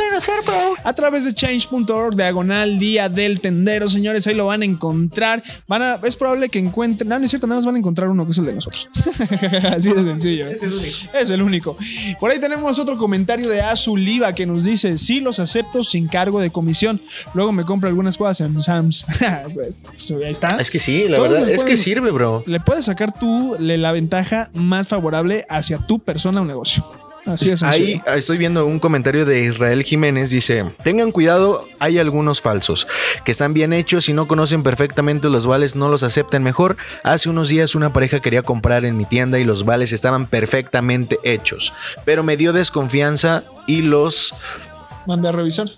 A 0.85 0.93
través 0.95 1.25
de 1.25 1.35
change.org, 1.35 2.17
diagonal 2.17 2.79
día 2.79 3.09
del 3.09 3.41
tendero, 3.41 3.89
señores, 3.89 4.27
ahí 4.27 4.35
lo 4.35 4.47
van 4.47 4.63
a 4.63 4.65
encontrar. 4.65 5.43
Van 5.67 5.83
a, 5.83 5.95
es 6.03 6.17
probable 6.17 6.49
que 6.49 6.59
encuentren. 6.59 7.09
No, 7.09 7.19
no 7.19 7.25
es 7.25 7.31
cierto, 7.31 7.47
nada 7.47 7.59
más 7.59 7.67
van 7.67 7.75
a 7.77 7.79
encontrar 7.79 8.09
uno 8.09 8.25
que 8.25 8.33
es 8.33 8.39
el 8.39 8.47
de 8.47 8.55
nosotros. 8.55 8.89
Así 9.77 9.91
de 9.93 10.05
sencillo. 10.05 10.49
Es 10.49 10.63
el 10.63 10.73
único. 10.73 11.17
Es 11.19 11.31
el 11.31 11.43
único. 11.43 11.77
Por 12.21 12.31
ahí 12.31 12.39
tenemos 12.41 12.79
otro 12.79 12.97
comentario 12.97 13.49
de 13.49 13.61
Azuliva 13.63 14.33
que 14.33 14.47
nos 14.47 14.65
dice: 14.65 14.99
Sí, 14.99 15.21
los 15.21 15.39
acepto 15.39 15.83
sin 15.85 16.09
cargo 16.09 16.41
de 16.41 16.51
comisión. 16.51 17.01
Luego 17.35 17.53
me 17.53 17.65
compro 17.65 17.89
algunas 17.89 18.17
cosas 18.17 18.41
en 18.41 18.61
Sam's. 18.61 19.05
Pues, 19.55 20.11
ahí 20.11 20.31
está. 20.31 20.57
Es 20.59 20.71
que 20.71 20.79
sí, 20.79 21.07
la 21.09 21.17
Todos 21.17 21.31
verdad, 21.31 21.49
es 21.49 21.59
que 21.63 21.73
pueden- 21.73 21.79
sirve, 21.79 22.11
bro. 22.11 22.43
le 22.47 22.61
puedes 22.61 22.87
sacar 22.87 23.13
tú 23.13 23.57
la 23.59 23.93
ventaja 23.93 24.51
más 24.55 24.89
favorable 24.89 25.34
hacia 25.49 25.79
tu 25.79 25.99
persona 25.99 26.41
o 26.41 26.45
negocio. 26.45 26.85
Así 27.27 27.53
es. 27.53 27.63
Ahí 27.63 28.03
estoy 28.15 28.37
viendo 28.37 28.67
un 28.67 28.79
comentario 28.79 29.25
de 29.25 29.45
Israel 29.45 29.83
Jiménez. 29.83 30.31
Dice: 30.31 30.65
Tengan 30.83 31.11
cuidado, 31.11 31.67
hay 31.79 31.99
algunos 31.99 32.43
falsos 32.43 32.87
que 33.25 33.33
están 33.33 33.55
bien 33.55 33.73
hechos 33.73 34.09
y 34.09 34.13
no 34.13 34.29
conocen 34.29 34.63
perfectamente 34.63 35.31
los 35.31 35.47
vales, 35.47 35.75
no 35.75 35.89
los 35.89 36.03
aceptan 36.03 36.43
mejor. 36.43 36.77
Hace 37.03 37.31
unos 37.31 37.49
días 37.49 37.75
una 37.75 37.93
pareja 37.93 38.21
quería 38.21 38.43
comprar 38.43 38.85
en 38.85 38.99
mi 38.99 39.07
tienda 39.07 39.39
y 39.39 39.45
los 39.45 39.65
vales 39.65 39.93
estaban 39.93 40.27
perfectamente 40.27 41.19
hechos, 41.25 41.73
pero 42.05 42.23
me 42.23 42.37
dio 42.37 42.53
desconfianza 42.53 43.43
y 43.67 43.81
los 43.81 44.35
Mande 45.07 45.29
a 45.29 45.33
revisar. 45.33 45.69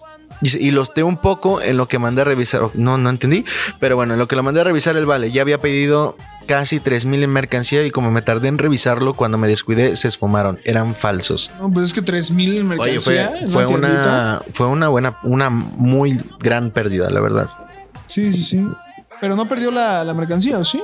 Y 0.43 0.71
los 0.71 0.93
té 0.93 1.03
un 1.03 1.17
poco 1.17 1.63
en 1.63 1.77
lo 1.77 1.89
que 1.89 1.99
mandé 1.99 2.23
a 2.23 2.25
revisar. 2.25 2.63
No, 2.75 2.99
no 2.99 3.09
entendí. 3.11 3.45
Pero 3.81 3.97
bueno, 3.97 4.13
en 4.15 4.19
lo 4.19 4.29
que 4.29 4.37
lo 4.37 4.43
mandé 4.43 4.61
a 4.61 4.65
revisar 4.65 4.97
el 4.97 5.07
vale. 5.07 5.31
Ya 5.31 5.43
había 5.43 5.59
pedido 5.59 6.17
casi 6.47 6.79
3000 6.79 7.25
en 7.25 7.31
mercancía 7.31 7.85
y 7.85 7.91
como 7.91 8.11
me 8.11 8.23
tardé 8.23 8.49
en 8.49 8.59
revisarlo, 8.59 9.15
cuando 9.15 9.39
me 9.39 9.49
descuidé, 9.49 9.97
se 9.97 10.09
esfumaron. 10.09 10.59
Eran 10.65 10.95
falsos. 10.95 11.51
No, 11.59 11.73
pues 11.73 11.87
es 11.87 11.93
que 11.93 12.03
3000 12.03 12.57
en 12.59 12.73
Oye, 12.79 13.01
fue, 13.01 13.15
mercancía. 13.15 13.49
fue 13.51 13.63
¿no? 13.65 13.71
una, 13.71 14.43
fue 14.53 14.67
una 14.69 14.89
buena, 14.89 15.19
una 15.23 15.51
muy 15.51 16.21
gran 16.39 16.71
pérdida, 16.71 17.09
la 17.11 17.21
verdad. 17.21 17.51
Sí, 18.07 18.31
sí, 18.33 18.43
sí. 18.43 18.67
Pero 19.21 19.35
no 19.37 19.49
perdió 19.49 19.71
la, 19.71 20.05
la 20.05 20.13
mercancía, 20.15 20.59
¿o 20.59 20.65
sí? 20.65 20.83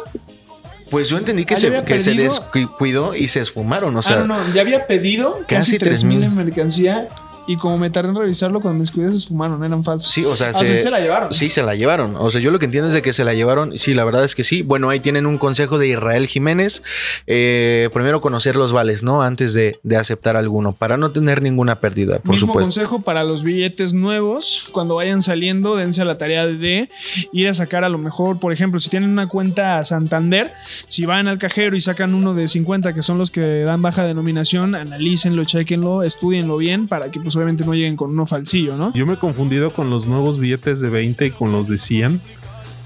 Pues 0.91 1.09
yo 1.09 1.17
entendí 1.19 1.45
que, 1.45 1.55
Ah, 1.55 1.57
se, 1.59 1.83
que 1.85 2.01
se 2.01 2.15
descuidó 2.15 3.15
y 3.15 3.29
se 3.29 3.41
esfumaron. 3.41 3.97
O 3.97 4.03
sea, 4.03 4.17
ah, 4.23 4.25
no, 4.27 4.45
no. 4.45 4.53
Ya 4.55 4.61
había 4.63 4.87
pedido 4.87 5.39
casi 5.47 5.73
Casi 5.73 5.79
3000 5.79 6.21
3,000. 6.21 6.23
en 6.25 6.35
mercancía. 6.47 7.09
Y 7.47 7.57
como 7.57 7.77
me 7.79 7.91
tardé 7.91 8.11
en 8.11 8.15
revisarlo, 8.17 8.61
cuando 8.61 8.79
me 8.79 8.81
descuidé 8.85 9.11
se 9.11 9.17
esfumaron, 9.17 9.65
eran 9.65 9.83
falsos. 9.83 10.13
Sí, 10.13 10.25
o 10.25 10.37
sea, 10.37 10.51
Ah, 10.51 10.55
sea, 10.55 10.77
se 10.77 10.91
la 10.91 11.01
llevaron. 11.01 11.33
Sí, 11.33 11.51
se 11.51 11.63
la 11.63 11.75
llevaron. 11.75 12.15
O 12.17 12.31
sea, 12.31 12.41
yo 12.41 12.51
lo 12.51 12.59
que 12.59 12.67
entiendo 12.67 12.89
es 12.89 12.95
de 12.95 13.03
que 13.03 13.13
se 13.13 13.25
la 13.25 13.35
llevaron. 13.35 13.77
Sí, 13.79 13.95
la 13.95 14.05
verdad 14.05 14.23
es 14.25 14.35
que 14.35 14.45
sí. 14.45 14.63
Bueno, 14.63 14.91
ahí 14.91 15.01
tienen 15.01 15.27
un 15.27 15.39
consejo 15.39 15.79
de 15.79 15.89
Israel 15.89 16.27
Jiménez. 16.27 16.83
Eh, 17.27 17.89
primero 17.93 18.21
conocer 18.21 18.55
los 18.57 18.73
vales, 18.73 19.03
¿no? 19.03 19.23
Antes 19.23 19.55
de, 19.55 19.79
de 19.83 19.97
aceptar 19.97 20.37
alguno, 20.37 20.73
para 20.73 20.97
no 20.97 21.11
tener 21.11 21.43
ninguna 21.43 21.77
pérdida, 21.81 22.19
por 22.21 22.33
Mismo 22.33 22.49
supuesto. 22.49 22.67
consejo 22.71 23.03
para 23.03 23.25
los 23.25 23.43
billetes 23.43 23.93
nuevos. 23.93 24.69
Cuando 24.73 24.95
vayan 24.97 25.23
saliendo, 25.23 25.77
dense 25.77 26.03
a 26.03 26.05
la 26.05 26.19
tarea 26.19 26.47
de 26.47 26.89
ir 27.33 27.49
a 27.49 27.55
sacar 27.55 27.83
a 27.85 27.89
lo 27.89 27.99
mejor, 27.99 28.39
por 28.39 28.53
ejemplo, 28.53 28.79
si 28.81 28.89
tienen 28.91 29.11
una 29.11 29.29
cuenta 29.29 29.83
Santander, 29.85 30.53
si 30.89 31.07
van 31.07 31.29
al 31.29 31.39
cajero 31.39 31.77
y 31.77 31.81
sacan 31.81 32.15
uno 32.15 32.35
de 32.35 32.47
50, 32.49 32.95
que 32.95 33.03
son 33.03 33.19
los 33.19 33.31
que 33.31 33.41
dan 33.63 33.83
baja 33.83 34.05
denominación, 34.05 34.75
analícenlo, 34.75 35.45
chequenlo, 35.45 36.03
estudienlo 36.03 36.57
bien 36.57 36.87
para 36.89 37.11
que 37.11 37.21
pues 37.21 37.32
obviamente 37.37 37.65
no 37.65 37.75
lleguen 37.75 37.97
con 37.97 38.11
uno 38.11 38.27
falsillo, 38.27 38.77
¿no? 38.77 38.93
Yo 38.93 39.07
me 39.07 39.15
he 39.15 39.19
confundido 39.19 39.73
con 39.73 39.91
los 39.91 40.07
nuevos 40.07 40.39
billetes 40.39 40.81
de 40.81 40.91
20 40.91 41.27
y 41.27 41.31
con 41.31 41.53
los 41.53 41.69
de 41.69 41.79
100. 41.79 42.21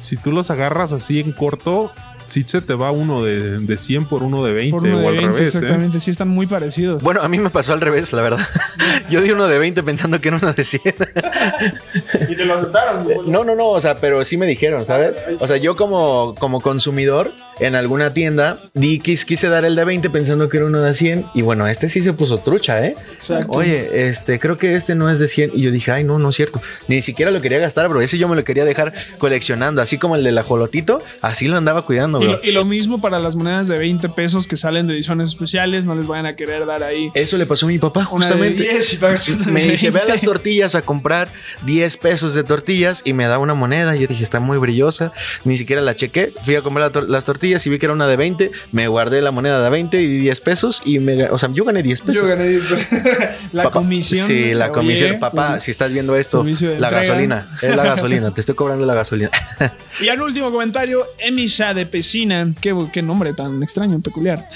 Si 0.01 0.17
tú 0.17 0.33
los 0.33 0.51
agarras 0.51 0.93
así 0.93 1.21
en 1.21 1.33
corto, 1.33 1.91
sí 2.27 2.45
se 2.47 2.61
te 2.61 2.75
va 2.75 2.91
uno 2.91 3.23
de, 3.25 3.59
de 3.59 3.79
100 3.79 4.05
por 4.07 4.23
uno 4.23 4.45
de 4.45 4.53
20 4.53 4.71
Por 4.71 4.87
uno 4.87 4.97
o 4.99 5.01
de 5.01 5.07
al 5.09 5.13
20, 5.17 5.27
revés. 5.37 5.41
¿eh? 5.55 5.59
exactamente, 5.59 6.01
sí 6.01 6.11
están 6.11 6.29
muy 6.29 6.47
parecidos. 6.47 7.03
Bueno, 7.03 7.23
a 7.23 7.29
mí 7.29 7.39
me 7.39 7.51
pasó 7.51 7.73
al 7.73 7.81
revés, 7.81 8.13
la 8.13 8.23
verdad. 8.23 8.47
Yo 9.11 9.21
di 9.23 9.31
uno 9.31 9.47
de 9.49 9.59
20 9.59 9.83
pensando 9.83 10.21
que 10.21 10.29
era 10.29 10.37
uno 10.39 10.53
de 10.53 10.65
100. 10.65 10.83
Y 12.29 12.37
te 12.37 12.45
lo 12.45 12.55
aceptaron. 12.55 13.11
Eh, 13.11 13.17
No, 13.27 13.45
no, 13.45 13.55
no, 13.55 13.69
o 13.69 13.81
sea, 13.81 13.97
pero 13.97 14.25
sí 14.25 14.37
me 14.37 14.47
dijeron, 14.47 14.85
¿sabes? 14.87 15.17
O 15.41 15.47
sea, 15.47 15.57
yo 15.57 15.77
como, 15.77 16.35
como 16.39 16.61
consumidor 16.61 17.33
en 17.61 17.75
alguna 17.75 18.13
tienda 18.13 18.59
di, 18.75 18.99
quis- 19.01 19.25
quise 19.25 19.49
dar 19.49 19.65
el 19.65 19.77
de 19.77 19.85
20 19.85 20.11
pensando 20.11 20.49
que 20.49 20.57
era 20.59 20.67
uno 20.67 20.81
de 20.83 20.95
100 20.95 21.27
y 21.35 21.43
bueno, 21.43 21.67
este 21.67 21.89
sí 21.89 22.03
se 22.03 22.13
puso 22.13 22.39
trucha, 22.39 22.85
¿eh? 22.85 22.95
Exacto. 23.15 23.59
Oye, 23.59 24.09
este, 24.09 24.39
creo 24.39 24.57
que 24.59 24.75
este 24.75 24.95
no 24.95 25.11
es 25.11 25.19
de 25.19 25.29
100 25.29 25.53
y 25.55 25.63
yo 25.63 25.71
dije, 25.71 25.93
ay, 25.93 26.05
no, 26.05 26.19
no 26.19 26.29
es 26.31 26.35
cierto. 26.37 26.61
Ni 26.89 27.03
siquiera 27.03 27.31
lo 27.31 27.41
quería 27.41 27.59
gastar, 27.59 27.89
bro. 27.89 28.01
Ese 28.01 28.19
yo 28.19 28.29
me 28.29 28.37
lo 28.37 28.45
quería 28.45 28.65
dejar 28.65 28.93
coleccionando, 29.19 29.81
así 29.83 29.99
como 29.99 30.17
el 30.17 30.25
del 30.25 30.37
ajolotito, 30.39 31.01
así 31.23 31.49
lo 31.49 31.57
andaba 31.57 31.83
cuidando, 31.83 32.16
Y 32.23 32.25
lo, 32.27 32.41
y 32.45 32.53
lo 32.53 32.65
mismo 32.65 33.01
para 33.01 33.19
las 33.19 33.35
monedas 33.35 33.69
de 33.69 33.79
20 33.79 34.09
pesos 34.11 34.47
que 34.47 34.57
salen 34.57 34.87
de 34.87 34.95
ediciones 34.95 35.29
especiales, 35.31 35.87
no 35.87 35.95
les 35.95 36.07
vayan 36.07 36.27
a 36.27 36.37
querer 36.37 36.67
dar 36.67 36.83
ahí 36.83 37.11
Eso 37.15 37.37
le 37.39 37.47
pasó 37.47 37.67
a 37.67 37.69
mi 37.69 37.79
papá, 37.79 38.09
una 38.11 38.27
de 38.27 38.33
justamente. 38.33 38.63
10 38.63 38.93
y 38.93 38.97
pagas 38.97 39.29
una 39.29 39.47
me 39.47 39.63
dice, 39.63 39.91
ve 39.91 40.01
a 40.01 40.05
20. 40.05 40.13
las 40.13 40.21
tortillas 40.23 40.75
a 40.75 40.83
comprar 40.83 41.29
10 41.65 41.97
pesos 41.99 42.35
de 42.35 42.45
tortillas 42.45 43.03
y 43.05 43.13
me 43.13 43.27
da 43.27 43.39
una 43.39 43.55
moneda. 43.55 43.95
Yo 43.97 44.07
dije, 44.07 44.23
está 44.23 44.41
muy 44.41 44.59
brillosa. 44.59 45.13
Ni 45.45 45.57
siquiera 45.57 45.83
la 45.83 45.95
chequé. 45.97 46.33
Fui 46.43 46.55
a 46.55 46.63
comprar 46.63 46.87
la 46.87 46.93
tor- 46.93 47.09
las 47.09 47.25
tortillas 47.25 47.67
y 47.67 47.71
vi 47.71 47.79
que 47.79 47.87
era 47.87 47.93
una 47.93 48.07
de 48.07 48.17
20. 48.17 48.51
Me 48.73 48.89
guardé 48.89 49.21
la 49.23 49.31
moneda 49.31 49.63
de 49.63 49.71
20 49.71 50.01
y 50.01 50.07
di 50.07 50.19
10 50.19 50.41
pesos 50.41 50.83
y 50.85 50.99
me, 50.99 51.25
o 51.25 51.39
sea, 51.39 51.49
yo 51.53 51.65
gané 51.65 51.83
10 51.83 52.01
pesos. 52.03 52.15
Yo 52.23 52.27
gané 52.29 52.49
10 52.49 52.65
pesos. 52.65 52.87
La 53.53 53.63
Papá, 53.65 53.79
comisión. 53.81 54.27
Sí, 54.27 54.53
la 54.55 54.67
oye, 54.67 54.73
comisión. 54.75 55.19
Papá, 55.19 55.51
pues, 55.53 55.63
si 55.65 55.71
estás 55.71 55.93
viendo 55.93 56.17
esto, 56.17 56.43
la 56.45 56.51
entrega. 56.51 56.91
gasolina. 56.91 57.49
Es 57.63 57.75
la 57.77 57.85
gasolina. 57.85 58.33
Te 58.35 58.41
estoy 58.41 58.55
cobrando 58.55 58.85
la 58.87 58.95
gasolina. 58.95 59.31
Y 59.99 60.09
al 60.11 60.21
último 60.21 60.51
comentario, 60.53 61.07
Emisha 61.19 61.73
de 61.73 61.87
Pesina. 62.11 62.55
Qué, 62.61 62.73
qué 62.93 63.03
nombre 63.03 63.33
tan 63.35 63.61
extraño, 63.65 63.99
peculiar. 64.01 64.49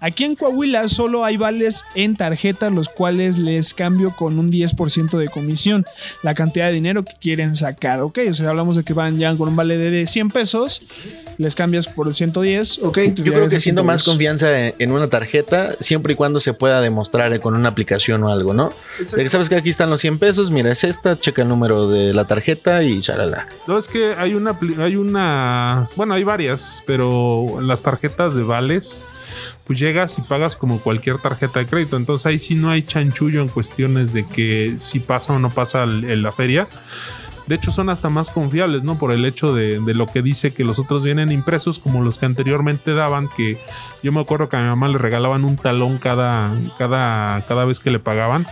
Aquí 0.00 0.24
en 0.24 0.34
Coahuila 0.34 0.88
solo 0.88 1.24
hay 1.26 1.36
vales 1.36 1.84
en 1.94 2.16
tarjeta, 2.16 2.70
los 2.70 2.88
cuales 2.88 3.36
les 3.36 3.74
cambio 3.74 4.16
con 4.16 4.38
un 4.38 4.50
10% 4.50 5.18
de 5.18 5.28
comisión. 5.28 5.84
La 6.22 6.34
cantidad 6.34 6.68
de 6.68 6.72
dinero 6.72 7.04
que 7.04 7.12
quieren 7.20 7.54
sacar. 7.54 8.00
Ok, 8.00 8.20
o 8.30 8.34
sea, 8.34 8.48
hablamos 8.48 8.76
de 8.76 8.82
que 8.84 8.94
van 8.94 9.18
ya 9.18 9.36
con 9.36 9.50
un 9.50 9.56
vale 9.56 9.76
de 9.76 10.06
100 10.06 10.30
pesos, 10.30 10.82
les 11.36 11.54
cambias 11.54 11.86
por 11.86 12.08
el 12.08 12.14
110. 12.14 12.78
Ok, 12.82 12.98
Yo 13.16 13.32
creo 13.32 13.48
que 13.48 13.60
siendo 13.60 13.84
más 13.84 14.02
110. 14.02 14.14
confianza 14.38 14.74
en- 14.78 14.90
una 14.90 15.08
tarjeta, 15.10 15.74
siempre 15.80 16.14
y 16.14 16.16
cuando 16.16 16.40
se 16.40 16.54
pueda 16.54 16.80
demostrar 16.80 17.38
con 17.40 17.54
una 17.56 17.68
aplicación 17.68 18.22
o 18.22 18.30
algo, 18.30 18.54
¿no? 18.54 18.70
De 19.14 19.22
que 19.22 19.28
sabes 19.28 19.50
que 19.50 19.56
aquí 19.56 19.68
están 19.68 19.90
los 19.90 20.00
100 20.00 20.18
pesos, 20.18 20.50
mira, 20.50 20.72
es 20.72 20.82
esta, 20.84 21.20
checa 21.20 21.42
el 21.42 21.48
número 21.48 21.88
de 21.90 22.14
la 22.14 22.24
tarjeta 22.26 22.82
y 22.82 23.00
chalala. 23.02 23.48
No, 23.66 23.76
es 23.76 23.86
que 23.88 24.14
hay 24.16 24.32
una, 24.34 24.58
hay 24.78 24.96
una, 24.96 25.86
bueno, 25.96 26.14
hay 26.14 26.24
varias, 26.24 26.82
pero 26.86 27.60
las 27.60 27.82
tarjetas 27.82 28.34
de 28.34 28.42
vales, 28.42 29.04
pues 29.66 29.78
llegas 29.78 30.18
y 30.18 30.22
pagas 30.22 30.56
como 30.56 30.80
cualquier 30.80 31.18
tarjeta 31.18 31.60
de 31.60 31.66
crédito. 31.66 31.96
Entonces 31.96 32.26
ahí 32.26 32.38
sí 32.38 32.54
no 32.54 32.70
hay 32.70 32.82
chanchullo 32.82 33.42
en 33.42 33.48
cuestiones 33.48 34.12
de 34.12 34.26
que 34.26 34.74
si 34.78 35.00
pasa 35.00 35.32
o 35.32 35.38
no 35.38 35.50
pasa 35.50 35.84
en 35.84 36.22
la 36.22 36.32
feria. 36.32 36.68
De 37.46 37.54
hecho, 37.54 37.70
son 37.70 37.90
hasta 37.90 38.08
más 38.08 38.30
confiables, 38.30 38.82
¿no? 38.82 38.98
Por 38.98 39.12
el 39.12 39.24
hecho 39.24 39.54
de, 39.54 39.78
de 39.78 39.94
lo 39.94 40.06
que 40.06 40.20
dice 40.20 40.52
que 40.52 40.64
los 40.64 40.80
otros 40.80 41.04
vienen 41.04 41.30
impresos, 41.30 41.78
como 41.78 42.02
los 42.02 42.18
que 42.18 42.26
anteriormente 42.26 42.92
daban, 42.92 43.28
que 43.28 43.60
yo 44.02 44.10
me 44.10 44.20
acuerdo 44.20 44.48
que 44.48 44.56
a 44.56 44.62
mi 44.62 44.66
mamá 44.66 44.88
le 44.88 44.98
regalaban 44.98 45.44
un 45.44 45.56
talón 45.56 45.98
cada, 45.98 46.52
cada, 46.76 47.46
cada 47.46 47.64
vez 47.64 47.78
que 47.78 47.92
le 47.92 48.00
pagaban. 48.00 48.46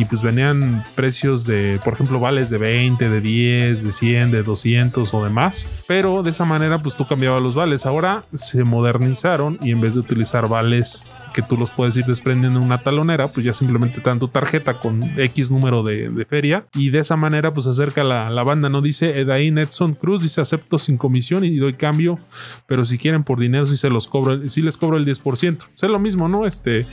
Y 0.00 0.06
pues 0.06 0.22
venían 0.22 0.82
precios 0.94 1.44
de, 1.44 1.78
por 1.84 1.92
ejemplo, 1.92 2.18
vales 2.18 2.48
de 2.48 2.56
20, 2.56 3.10
de 3.10 3.20
10, 3.20 3.84
de 3.84 3.92
100, 3.92 4.30
de 4.30 4.42
200 4.42 5.12
o 5.12 5.22
demás. 5.22 5.70
Pero 5.86 6.22
de 6.22 6.30
esa 6.30 6.46
manera, 6.46 6.78
pues 6.78 6.96
tú 6.96 7.06
cambiabas 7.06 7.42
los 7.42 7.54
vales. 7.54 7.84
Ahora 7.84 8.22
se 8.32 8.64
modernizaron 8.64 9.58
y 9.60 9.72
en 9.72 9.82
vez 9.82 9.92
de 9.92 10.00
utilizar 10.00 10.48
vales 10.48 11.04
que 11.32 11.42
tú 11.42 11.56
los 11.56 11.70
puedes 11.70 11.96
ir 11.96 12.04
desprendiendo 12.04 12.60
en 12.60 12.66
una 12.66 12.78
talonera, 12.78 13.28
pues 13.28 13.44
ya 13.46 13.52
simplemente 13.52 14.00
te 14.00 14.08
dan 14.08 14.18
tu 14.18 14.28
tarjeta 14.28 14.74
con 14.74 15.00
X 15.18 15.50
número 15.50 15.82
de, 15.82 16.26
feria. 16.28 16.66
Y 16.74 16.90
de 16.90 17.00
esa 17.00 17.16
manera, 17.16 17.52
pues 17.52 17.66
acerca 17.66 18.04
la, 18.04 18.30
la 18.30 18.42
banda, 18.42 18.68
¿no? 18.68 18.82
Dice 18.82 19.20
Edaín 19.20 19.58
Edson 19.58 19.94
Cruz, 19.94 20.22
dice 20.22 20.40
acepto 20.40 20.78
sin 20.78 20.96
comisión 20.96 21.44
y 21.44 21.56
doy 21.56 21.74
cambio. 21.74 22.18
Pero 22.66 22.84
si 22.84 22.98
quieren 22.98 23.24
por 23.24 23.40
dinero, 23.40 23.66
sí 23.66 23.76
se 23.76 23.90
los 23.90 24.08
cobro, 24.08 24.48
sí 24.48 24.62
les 24.62 24.78
cobro 24.78 24.96
el 24.96 25.06
10%. 25.06 25.68
Es 25.74 25.82
lo 25.82 25.98
mismo, 25.98 26.28
¿no? 26.28 26.46
Este, 26.46 26.86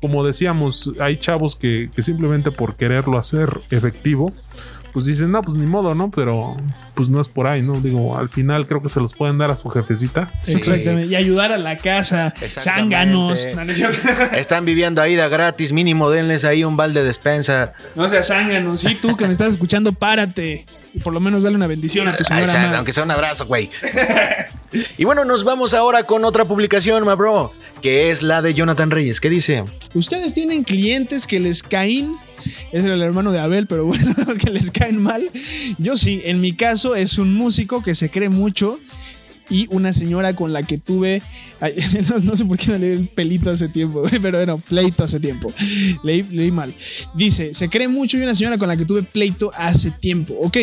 como 0.00 0.24
decíamos, 0.24 0.92
hay 1.00 1.16
chavos 1.16 1.56
que 1.56 1.90
simplemente 1.98 2.50
por 2.50 2.76
quererlo 2.76 3.18
hacer 3.18 3.60
efectivo, 3.70 4.32
pues 4.96 5.04
dicen, 5.04 5.30
no, 5.30 5.42
pues 5.42 5.58
ni 5.58 5.66
modo, 5.66 5.94
¿no? 5.94 6.10
Pero 6.10 6.56
pues 6.94 7.10
no 7.10 7.20
es 7.20 7.28
por 7.28 7.46
ahí, 7.46 7.60
¿no? 7.60 7.78
Digo, 7.82 8.16
al 8.16 8.30
final 8.30 8.66
creo 8.66 8.80
que 8.80 8.88
se 8.88 8.98
los 8.98 9.12
pueden 9.12 9.36
dar 9.36 9.50
a 9.50 9.56
su 9.56 9.68
jefecita. 9.68 10.32
Exactamente. 10.46 11.04
Y 11.08 11.16
ayudar 11.16 11.52
a 11.52 11.58
la 11.58 11.76
casa. 11.76 12.32
Exactamente. 12.40 12.96
Zánganos. 12.96 13.44
Están 14.32 14.64
viviendo 14.64 15.02
ahí 15.02 15.14
de 15.14 15.28
gratis, 15.28 15.72
mínimo 15.72 16.08
denles 16.08 16.46
ahí 16.46 16.64
un 16.64 16.78
balde 16.78 17.00
de 17.00 17.08
despensa. 17.08 17.72
No 17.94 18.08
seas 18.08 18.28
zánganos. 18.28 18.80
Sí, 18.80 18.94
tú 18.94 19.18
que 19.18 19.26
me 19.26 19.32
estás 19.32 19.50
escuchando, 19.50 19.92
párate. 19.92 20.64
Y 20.94 21.00
por 21.00 21.12
lo 21.12 21.20
menos 21.20 21.42
dale 21.42 21.56
una 21.56 21.66
bendición 21.66 22.08
a 22.08 22.16
tu 22.16 22.24
señora. 22.24 22.78
aunque 22.78 22.94
sea 22.94 23.04
un 23.04 23.10
abrazo, 23.10 23.44
güey. 23.44 23.68
y 24.96 25.04
bueno, 25.04 25.26
nos 25.26 25.44
vamos 25.44 25.74
ahora 25.74 26.04
con 26.04 26.24
otra 26.24 26.46
publicación, 26.46 27.04
ma 27.04 27.16
bro, 27.16 27.52
que 27.82 28.10
es 28.10 28.22
la 28.22 28.40
de 28.40 28.54
Jonathan 28.54 28.90
Reyes. 28.90 29.20
¿Qué 29.20 29.28
dice? 29.28 29.62
Ustedes 29.92 30.32
tienen 30.32 30.64
clientes 30.64 31.26
que 31.26 31.38
les 31.38 31.62
caen. 31.62 32.16
Es 32.72 32.84
el 32.84 33.02
hermano 33.02 33.32
de 33.32 33.40
Abel, 33.40 33.66
pero 33.66 33.84
bueno, 33.84 34.14
que 34.38 34.50
les 34.50 34.70
caen 34.70 34.98
mal. 34.98 35.28
Yo 35.78 35.96
sí, 35.96 36.22
en 36.24 36.40
mi 36.40 36.52
caso 36.54 36.94
es 36.94 37.18
un 37.18 37.34
músico 37.34 37.82
que 37.82 37.94
se 37.94 38.10
cree 38.10 38.28
mucho 38.28 38.78
y 39.48 39.66
una 39.70 39.92
señora 39.92 40.34
con 40.34 40.52
la 40.52 40.62
que 40.62 40.78
tuve. 40.78 41.22
no, 42.10 42.18
no 42.22 42.36
sé 42.36 42.44
por 42.44 42.58
qué 42.58 42.72
me 42.72 42.78
leí 42.78 42.92
el 42.92 43.08
pelito 43.08 43.50
hace 43.50 43.68
tiempo, 43.68 44.02
pero 44.22 44.38
bueno, 44.38 44.58
pleito 44.58 45.04
hace 45.04 45.20
tiempo. 45.20 45.52
Leí, 46.02 46.22
leí 46.24 46.50
mal. 46.50 46.74
Dice: 47.14 47.54
Se 47.54 47.68
cree 47.68 47.88
mucho 47.88 48.18
y 48.18 48.22
una 48.22 48.34
señora 48.34 48.58
con 48.58 48.68
la 48.68 48.76
que 48.76 48.84
tuve 48.84 49.02
pleito 49.02 49.50
hace 49.56 49.90
tiempo. 49.90 50.34
Ok, 50.42 50.56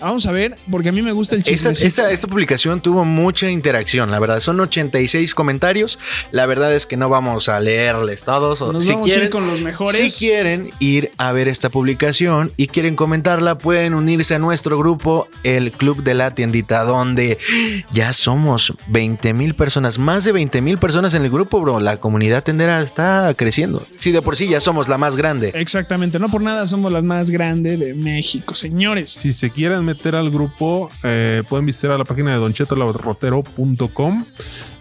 vamos 0.00 0.26
a 0.26 0.32
ver, 0.32 0.54
porque 0.70 0.90
a 0.90 0.92
mí 0.92 1.02
me 1.02 1.12
gusta 1.12 1.34
el 1.36 1.42
chisme. 1.42 1.72
esta- 1.72 2.10
esta 2.10 2.28
publicación 2.28 2.80
tuvo 2.80 3.04
mucha 3.04 3.50
interacción, 3.50 4.10
la 4.10 4.18
verdad. 4.18 4.40
Son 4.40 4.58
86 4.60 5.34
comentarios. 5.34 5.98
La 6.32 6.46
verdad 6.46 6.74
es 6.74 6.86
que 6.86 6.96
no 6.96 7.08
vamos 7.08 7.48
a 7.48 7.58
leerles 7.60 8.24
todos. 8.24 8.60
Nos 8.60 8.84
si 8.84 8.92
vamos 8.92 9.06
a 9.06 9.08
ir 9.08 9.14
quieren, 9.14 9.30
con 9.30 9.46
los 9.46 9.60
mejores. 9.60 10.12
Si 10.14 10.26
quieren 10.26 10.70
ir 10.78 11.10
a 11.18 11.32
ver 11.32 11.48
esta 11.48 11.68
publicación 11.70 12.52
y 12.56 12.66
quieren 12.68 12.96
comentarla, 12.96 13.58
pueden 13.58 13.94
unirse 13.94 14.34
a 14.34 14.38
nuestro 14.38 14.78
grupo, 14.78 15.26
el 15.42 15.72
Club 15.72 16.02
de 16.02 16.14
la 16.14 16.34
Tiendita, 16.34 16.84
donde 16.84 17.38
ya 17.92 18.09
somos 18.12 18.74
20 18.88 19.34
mil 19.34 19.54
personas, 19.54 19.98
más 19.98 20.24
de 20.24 20.32
20 20.32 20.60
mil 20.62 20.78
personas 20.78 21.14
en 21.14 21.22
el 21.22 21.30
grupo, 21.30 21.60
bro. 21.60 21.80
La 21.80 21.98
comunidad 21.98 22.42
tendera 22.42 22.80
está 22.80 23.32
creciendo. 23.34 23.86
Sí, 23.96 24.12
de 24.12 24.22
por 24.22 24.36
sí 24.36 24.48
ya 24.48 24.60
somos 24.60 24.88
la 24.88 24.98
más 24.98 25.16
grande. 25.16 25.52
Exactamente, 25.54 26.18
no 26.18 26.28
por 26.28 26.42
nada 26.42 26.66
somos 26.66 26.92
las 26.92 27.04
más 27.04 27.30
grandes 27.30 27.78
de 27.78 27.94
México, 27.94 28.54
señores. 28.54 29.10
Si 29.10 29.32
se 29.32 29.50
quieren 29.50 29.84
meter 29.84 30.16
al 30.16 30.30
grupo, 30.30 30.88
eh, 31.02 31.42
pueden 31.48 31.66
visitar 31.66 31.90
a 31.92 31.98
la 31.98 32.04
página 32.04 32.32
de 32.32 32.38
donchetolabarrotero.com. 32.38 34.24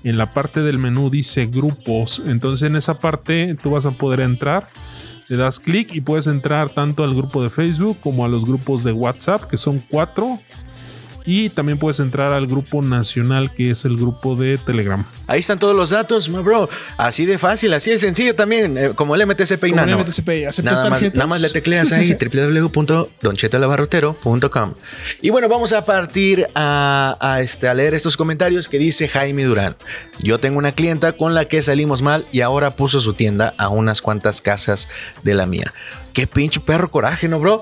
En 0.03 0.17
la 0.17 0.33
parte 0.33 0.61
del 0.61 0.77
menú 0.77 1.09
dice 1.09 1.45
grupos. 1.45 2.21
Entonces 2.25 2.69
en 2.69 2.75
esa 2.75 2.99
parte 2.99 3.55
tú 3.61 3.71
vas 3.71 3.85
a 3.85 3.91
poder 3.91 4.21
entrar. 4.21 4.69
Le 5.27 5.37
das 5.37 5.59
clic 5.59 5.93
y 5.93 6.01
puedes 6.01 6.25
entrar 6.25 6.69
tanto 6.69 7.03
al 7.03 7.13
grupo 7.13 7.43
de 7.43 7.49
Facebook 7.49 7.97
como 8.01 8.25
a 8.25 8.27
los 8.27 8.45
grupos 8.45 8.83
de 8.83 8.91
WhatsApp, 8.91 9.43
que 9.43 9.57
son 9.57 9.77
cuatro. 9.77 10.39
Y 11.31 11.51
también 11.51 11.77
puedes 11.77 11.99
entrar 11.99 12.33
al 12.33 12.47
grupo 12.47 12.81
nacional, 12.81 13.53
que 13.53 13.69
es 13.69 13.85
el 13.85 13.97
grupo 13.97 14.35
de 14.35 14.57
Telegram. 14.57 15.05
Ahí 15.27 15.41
están 15.41 15.59
todos 15.59 15.75
los 15.75 15.91
datos, 15.91 16.27
my 16.27 16.39
bro. 16.39 16.67
Así 16.97 17.27
de 17.27 17.37
fácil, 17.37 17.71
así 17.73 17.91
de 17.91 17.99
sencillo 17.99 18.33
también, 18.33 18.75
eh, 18.75 18.93
como 18.95 19.13
el 19.13 19.27
MTCP 19.27 19.65
y 19.65 19.73
Nano. 19.73 19.99
MTCP, 19.99 20.47
¿aceptas 20.47 20.73
Nada 20.73 20.89
más, 20.89 21.03
nada 21.03 21.27
más 21.27 21.41
le 21.41 21.51
tecleas 21.51 21.91
ahí 21.91 22.17
www.donchetolabarrotero.com. 22.33 24.73
Y 25.21 25.29
bueno, 25.29 25.47
vamos 25.47 25.71
a 25.71 25.85
partir 25.85 26.47
a, 26.55 27.15
a, 27.19 27.41
este, 27.41 27.67
a 27.67 27.75
leer 27.75 27.93
estos 27.93 28.17
comentarios 28.17 28.67
que 28.67 28.79
dice 28.79 29.07
Jaime 29.07 29.43
Durán. 29.43 29.75
Yo 30.17 30.39
tengo 30.39 30.57
una 30.57 30.71
clienta 30.71 31.11
con 31.11 31.35
la 31.35 31.45
que 31.45 31.61
salimos 31.61 32.01
mal 32.01 32.25
y 32.31 32.41
ahora 32.41 32.71
puso 32.71 33.01
su 33.01 33.13
tienda 33.13 33.53
a 33.59 33.69
unas 33.69 34.01
cuantas 34.01 34.41
casas 34.41 34.89
de 35.21 35.35
la 35.35 35.45
mía. 35.45 35.75
Qué 36.11 36.25
pinche 36.25 36.59
perro 36.59 36.89
coraje, 36.89 37.27
¿no, 37.27 37.39
bro? 37.39 37.61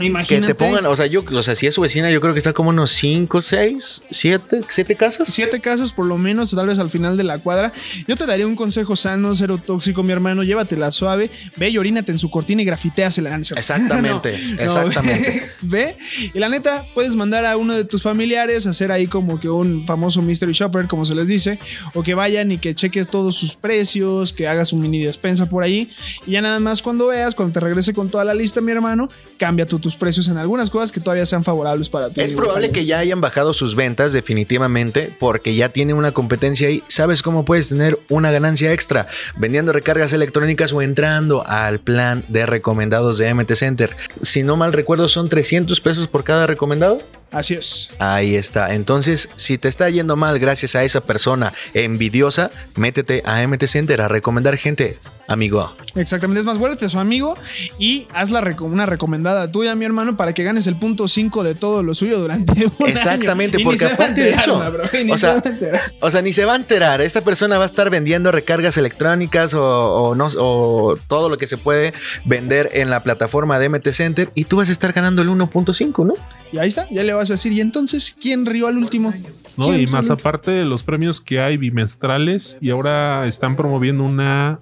Imagínate. 0.00 0.46
Que 0.46 0.54
te 0.54 0.54
pongan, 0.54 0.86
o 0.86 0.96
sea, 0.96 1.06
yo, 1.06 1.24
o 1.30 1.42
sea, 1.42 1.54
si 1.54 1.66
es 1.66 1.74
su 1.74 1.80
vecina, 1.80 2.10
yo 2.10 2.20
creo 2.20 2.32
que 2.32 2.38
está 2.38 2.52
como 2.52 2.70
unos 2.70 2.90
5, 2.92 3.42
6, 3.42 4.02
7, 4.10 4.60
7 4.68 4.96
casas. 4.96 5.28
Siete 5.28 5.60
casos 5.60 5.92
por 5.92 6.06
lo 6.06 6.18
menos, 6.18 6.50
tal 6.50 6.66
vez 6.66 6.78
al 6.78 6.90
final 6.90 7.16
de 7.16 7.24
la 7.24 7.38
cuadra. 7.38 7.72
Yo 8.06 8.16
te 8.16 8.26
daría 8.26 8.46
un 8.46 8.56
consejo 8.56 8.96
sano, 8.96 9.34
cero 9.34 9.60
tóxico, 9.64 10.02
mi 10.02 10.12
hermano. 10.12 10.42
Llévatela 10.42 10.92
suave, 10.92 11.30
ve 11.56 11.70
y 11.70 11.78
orínate 11.78 12.12
en 12.12 12.18
su 12.18 12.30
cortina 12.30 12.62
y 12.62 12.64
grafiteasela. 12.64 13.36
¿no? 13.36 13.42
Exactamente, 13.42 14.38
No, 14.48 14.56
no, 14.56 14.62
exactamente. 14.62 15.50
Ve, 15.62 15.96
ve. 15.96 15.96
Y 16.34 16.38
la 16.38 16.48
neta, 16.48 16.86
puedes 16.94 17.16
mandar 17.16 17.44
a 17.44 17.56
uno 17.56 17.74
de 17.74 17.84
tus 17.84 18.02
familiares 18.02 18.66
a 18.66 18.70
hacer 18.70 18.92
ahí 18.92 19.06
como 19.06 19.40
que 19.40 19.48
un 19.48 19.86
famoso 19.86 20.22
mystery 20.22 20.52
shopper, 20.52 20.86
como 20.86 21.04
se 21.04 21.14
les 21.14 21.28
dice, 21.28 21.58
o 21.94 22.02
que 22.02 22.14
vayan 22.14 22.52
y 22.52 22.58
que 22.58 22.74
cheques 22.74 23.08
todos 23.08 23.34
sus 23.34 23.54
precios, 23.54 24.32
que 24.32 24.48
hagas 24.48 24.72
un 24.72 24.80
mini 24.80 25.04
despensa 25.04 25.48
por 25.48 25.64
ahí. 25.64 25.88
Y 26.26 26.32
ya 26.32 26.42
nada 26.42 26.60
más 26.60 26.82
cuando 26.82 27.08
veas, 27.08 27.34
cuando 27.34 27.54
te 27.54 27.60
regrese 27.60 27.92
con 27.92 28.08
toda 28.08 28.24
la 28.24 28.34
lista, 28.34 28.60
mi 28.60 28.72
hermano, 28.72 29.08
cambia 29.38 29.66
tu 29.66 29.78
tus 29.88 29.96
precios 29.96 30.28
en 30.28 30.36
algunas 30.36 30.68
cosas 30.68 30.92
que 30.92 31.00
todavía 31.00 31.24
sean 31.24 31.42
favorables 31.42 31.88
para 31.88 32.10
ti. 32.10 32.20
Es 32.20 32.32
probable 32.32 32.70
que 32.72 32.84
ya 32.84 32.98
hayan 32.98 33.22
bajado 33.22 33.54
sus 33.54 33.74
ventas 33.74 34.12
definitivamente 34.12 35.16
porque 35.18 35.54
ya 35.54 35.70
tiene 35.70 35.94
una 35.94 36.12
competencia 36.12 36.68
ahí. 36.68 36.82
¿Sabes 36.88 37.22
cómo 37.22 37.46
puedes 37.46 37.70
tener 37.70 37.98
una 38.10 38.30
ganancia 38.30 38.70
extra? 38.74 39.06
Vendiendo 39.36 39.72
recargas 39.72 40.12
electrónicas 40.12 40.74
o 40.74 40.82
entrando 40.82 41.42
al 41.46 41.80
plan 41.80 42.22
de 42.28 42.44
recomendados 42.44 43.16
de 43.16 43.32
MT 43.32 43.54
Center. 43.54 43.96
Si 44.20 44.42
no 44.42 44.56
mal 44.56 44.74
recuerdo 44.74 45.08
son 45.08 45.30
300 45.30 45.80
pesos 45.80 46.06
por 46.06 46.22
cada 46.22 46.46
recomendado. 46.46 46.98
Así 47.30 47.54
es. 47.54 47.90
Ahí 47.98 48.36
está. 48.36 48.74
Entonces, 48.74 49.28
si 49.36 49.58
te 49.58 49.68
está 49.68 49.90
yendo 49.90 50.16
mal 50.16 50.38
gracias 50.38 50.74
a 50.76 50.84
esa 50.84 51.02
persona 51.02 51.52
envidiosa, 51.74 52.50
métete 52.76 53.22
a 53.26 53.46
MT 53.46 53.66
Center 53.66 54.00
a 54.00 54.08
recomendar 54.08 54.56
gente, 54.56 54.98
amigo. 55.26 55.74
Exactamente, 55.94 56.40
es 56.40 56.46
más, 56.46 56.58
vuélvete 56.58 56.84
a 56.86 56.88
su 56.88 56.98
amigo 56.98 57.36
y 57.78 58.06
haz 58.14 58.30
la 58.30 58.40
reco- 58.40 58.62
una 58.66 58.86
recomendada 58.86 59.50
tuya, 59.50 59.74
mi 59.74 59.84
hermano, 59.84 60.16
para 60.16 60.32
que 60.32 60.44
ganes 60.44 60.66
el 60.68 60.76
punto 60.76 61.08
5 61.08 61.42
de 61.42 61.54
todo 61.54 61.82
lo 61.82 61.92
suyo 61.92 62.18
durante 62.18 62.64
un 62.78 62.88
Exactamente, 62.88 63.56
año. 63.58 63.64
Porque 63.64 63.78
se 63.78 63.84
va 63.86 63.90
a 63.90 63.94
aparte 63.94 64.20
de 64.22 64.30
eso, 64.30 64.58
bro, 64.58 64.84
o 64.84 64.88
se 64.88 65.18
sea, 65.18 65.30
va 65.34 65.42
a 65.44 65.48
enterar. 65.48 65.92
o 66.00 66.10
sea, 66.10 66.22
ni 66.22 66.32
se 66.32 66.44
va 66.44 66.52
a 66.52 66.56
enterar. 66.56 67.00
Esta 67.00 67.20
persona 67.22 67.58
va 67.58 67.64
a 67.64 67.66
estar 67.66 67.90
vendiendo 67.90 68.30
recargas 68.32 68.76
electrónicas 68.78 69.54
o, 69.54 69.62
o 69.64 70.14
no, 70.14 70.28
o 70.38 70.96
todo 71.08 71.28
lo 71.28 71.36
que 71.36 71.46
se 71.46 71.56
puede 71.58 71.92
vender 72.24 72.70
en 72.74 72.90
la 72.90 73.02
plataforma 73.02 73.58
de 73.58 73.68
MT 73.68 73.88
Center 73.92 74.30
y 74.34 74.44
tú 74.44 74.56
vas 74.58 74.68
a 74.68 74.72
estar 74.72 74.92
ganando 74.92 75.20
el 75.22 75.28
1.5, 75.28 76.06
¿no? 76.06 76.14
Y 76.52 76.58
ahí 76.58 76.68
está, 76.68 76.86
ya 76.90 77.02
le 77.02 77.12
vas 77.18 77.30
a 77.30 77.34
decir, 77.34 77.52
y 77.52 77.60
entonces, 77.60 78.16
¿quién 78.20 78.46
rió 78.46 78.66
al 78.68 78.78
último? 78.78 79.12
¿no? 79.56 79.66
¿Quién 79.68 79.80
Y 79.82 79.86
más 79.86 80.08
aparte 80.10 80.50
de 80.50 80.64
los 80.64 80.82
premios 80.82 81.20
que 81.20 81.40
hay 81.40 81.56
bimestrales 81.56 82.56
y 82.60 82.70
ahora 82.70 83.26
están 83.26 83.56
promoviendo 83.56 84.04
una, 84.04 84.58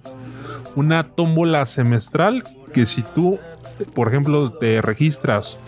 una 0.75 1.09
tómbola 1.15 1.65
semestral 1.67 2.45
que 2.73 2.87
si 2.87 3.03
tú, 3.03 3.39
por 3.95 4.09
ejemplo, 4.09 4.49
te 4.51 4.81
registras 4.83 5.59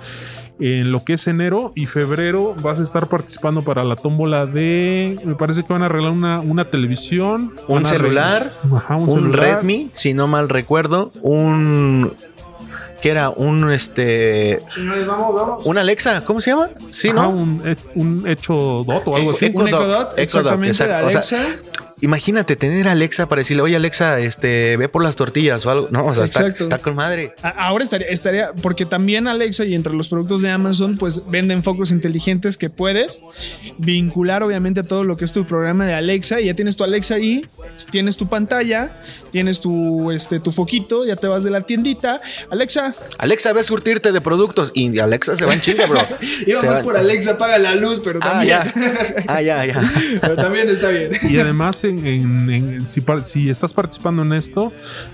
en 0.60 0.90
lo 0.90 1.04
que 1.04 1.12
es 1.12 1.26
enero 1.28 1.72
y 1.76 1.86
febrero 1.86 2.56
vas 2.60 2.80
a 2.80 2.82
estar 2.82 3.08
participando 3.08 3.62
para 3.62 3.84
la 3.84 3.94
tómbola 3.94 4.44
de, 4.44 5.16
me 5.24 5.36
parece 5.36 5.62
que 5.62 5.72
van 5.72 5.82
a 5.82 5.86
arreglar 5.86 6.10
una, 6.10 6.40
una 6.40 6.64
televisión, 6.64 7.54
Un 7.68 7.86
celular, 7.86 8.54
arreglar- 8.64 8.76
ajá, 8.76 8.96
un, 8.96 9.02
Un 9.04 9.10
celular, 9.10 9.58
Redmi, 9.60 9.90
si 9.92 10.14
no 10.14 10.26
mal 10.26 10.48
recuerdo, 10.48 11.12
un 11.22 12.12
que 13.00 13.10
era 13.10 13.30
un 13.30 13.70
este 13.70 14.60
un 15.64 15.78
Alexa, 15.78 16.24
¿cómo 16.24 16.40
se 16.40 16.50
llama? 16.50 16.70
Sí, 16.90 17.08
ajá, 17.08 17.22
¿no? 17.22 17.30
un, 17.30 17.62
he- 17.64 17.76
un 17.94 18.26
hecho 18.28 18.84
dot 18.86 19.02
o 19.08 19.16
algo 19.16 19.30
Eh, 19.30 19.34
así. 19.36 19.46
Echo 19.46 19.58
Un 19.58 19.70
Dot, 19.70 19.80
Echo 19.80 19.86
Dot, 19.88 20.18
Echo 20.18 20.42
Dot, 20.42 20.52
exactamente, 20.52 20.66
de 20.66 20.70
exacto. 20.70 21.06
O 21.06 21.10
sea, 21.22 21.40
Alexa. 21.40 21.62
Imagínate 22.00 22.56
tener 22.56 22.86
a 22.88 22.92
Alexa 22.92 23.28
para 23.28 23.40
decirle, 23.40 23.62
oye 23.62 23.76
Alexa, 23.76 24.18
este, 24.20 24.76
ve 24.76 24.88
por 24.88 25.02
las 25.02 25.16
tortillas 25.16 25.64
o 25.66 25.70
algo. 25.70 25.88
No, 25.90 26.06
o 26.06 26.14
sea, 26.14 26.24
está, 26.24 26.46
está 26.46 26.78
con 26.78 26.94
madre. 26.94 27.34
Ahora 27.42 27.82
estaría, 27.84 28.06
estaría, 28.08 28.52
porque 28.62 28.86
también 28.86 29.26
Alexa 29.28 29.64
y 29.64 29.74
entre 29.74 29.92
los 29.94 30.08
productos 30.08 30.42
de 30.42 30.50
Amazon, 30.50 30.96
pues 30.96 31.28
venden 31.28 31.62
focos 31.62 31.90
inteligentes 31.90 32.56
que 32.56 32.70
puedes 32.70 33.20
vincular 33.78 34.42
obviamente 34.42 34.80
a 34.80 34.82
todo 34.84 35.04
lo 35.04 35.16
que 35.16 35.24
es 35.24 35.32
tu 35.32 35.44
programa 35.44 35.86
de 35.86 35.94
Alexa. 35.94 36.40
Y 36.40 36.46
ya 36.46 36.54
tienes 36.54 36.76
tu 36.76 36.84
Alexa 36.84 37.14
ahí, 37.14 37.48
tienes 37.90 38.16
tu 38.16 38.28
pantalla, 38.28 38.92
tienes 39.32 39.60
tu, 39.60 40.10
este, 40.10 40.40
tu 40.40 40.52
foquito, 40.52 41.04
ya 41.04 41.16
te 41.16 41.26
vas 41.26 41.42
de 41.44 41.50
la 41.50 41.60
tiendita. 41.62 42.20
Alexa, 42.50 42.94
Alexa, 43.18 43.52
ve 43.52 43.60
a 43.60 43.64
surtirte 43.64 44.12
de 44.12 44.20
productos. 44.20 44.70
Y 44.74 44.98
Alexa 44.98 45.36
se 45.36 45.44
va 45.44 45.54
en 45.54 45.60
chinga, 45.60 45.86
bro. 45.86 46.00
iba 46.46 46.60
Se 46.60 46.66
más 46.66 46.78
va- 46.78 46.82
por 46.82 46.96
Alexa, 46.96 47.32
apaga 47.32 47.58
la 47.58 47.74
luz, 47.74 48.00
pero 48.04 48.20
Ah, 48.22 48.30
también. 48.30 48.48
ya. 48.48 48.72
Ah, 49.26 49.42
ya, 49.42 49.64
ya. 49.66 49.80
pero 50.20 50.36
también 50.36 50.68
está 50.68 50.88
bien. 50.88 51.12
Y 51.28 51.38
además, 51.38 51.84
en, 51.88 52.06
en- 52.06 52.50
en- 52.50 52.86
si, 52.86 53.48
estás 53.50 53.72
participando 53.72 54.22
en 54.22 54.32
esto, 54.32 54.72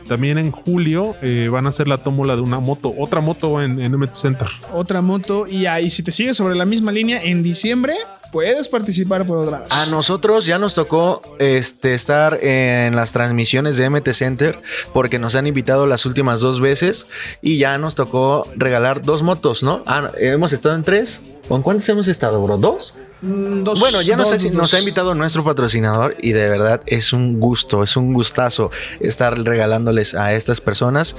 también 0.08 0.38
en 0.38 0.50
julio 0.50 1.14
eh, 1.22 1.48
van 1.50 1.66
a 1.66 1.68
hacer 1.70 1.88
la 1.88 1.98
tómbola 1.98 2.36
de 2.36 2.42
una 2.42 2.60
moto, 2.60 2.92
otra 2.98 3.20
moto 3.20 3.60
en, 3.62 3.80
en 3.80 3.92
MT 3.96 4.14
Center. 4.14 4.48
Otra 4.72 5.00
moto. 5.02 5.46
Y 5.46 5.66
ahí, 5.66 5.90
si 5.90 6.02
te 6.02 6.12
sigues 6.12 6.36
sobre 6.36 6.54
la 6.54 6.66
misma 6.66 6.92
línea, 6.92 7.20
en 7.22 7.42
diciembre 7.42 7.94
puedes 8.32 8.66
participar 8.68 9.24
por 9.26 9.38
otra 9.38 9.60
vez. 9.60 9.68
A 9.70 9.86
nosotros 9.86 10.44
ya 10.44 10.58
nos 10.58 10.74
tocó 10.74 11.22
este, 11.38 11.94
estar 11.94 12.38
en 12.42 12.96
las 12.96 13.12
transmisiones 13.12 13.76
de 13.76 13.88
MT 13.88 14.08
Center 14.12 14.58
porque 14.92 15.20
nos 15.20 15.36
han 15.36 15.46
invitado 15.46 15.86
las 15.86 16.04
últimas 16.04 16.40
dos 16.40 16.60
veces 16.60 17.06
y 17.42 17.58
ya 17.58 17.78
nos 17.78 17.94
tocó 17.94 18.48
regalar 18.56 19.02
dos 19.02 19.22
motos, 19.22 19.62
¿no? 19.62 19.84
Ah, 19.86 20.10
hemos 20.18 20.52
estado 20.52 20.74
en 20.74 20.82
tres. 20.82 21.22
¿Con 21.46 21.62
cuántas 21.62 21.88
hemos 21.90 22.08
estado, 22.08 22.42
bro? 22.42 22.56
¿Dos? 22.56 22.96
Mm, 23.24 23.64
dos- 23.64 23.80
Bueno, 23.80 24.02
ya 24.02 24.16
nos, 24.16 24.30
dos- 24.30 24.44
ha, 24.44 24.48
nos 24.50 24.74
ha 24.74 24.78
invitado 24.78 25.14
nuestro 25.14 25.42
patrocinador 25.42 26.16
y 26.20 26.32
de 26.32 26.48
verdad 26.48 26.80
es 26.86 27.12
un 27.12 27.40
gusto, 27.40 27.82
es 27.82 27.96
un 27.96 28.12
gustazo 28.12 28.70
estar 29.00 29.38
regalándoles 29.38 30.14
a 30.14 30.34
estas 30.34 30.60
personas 30.60 31.16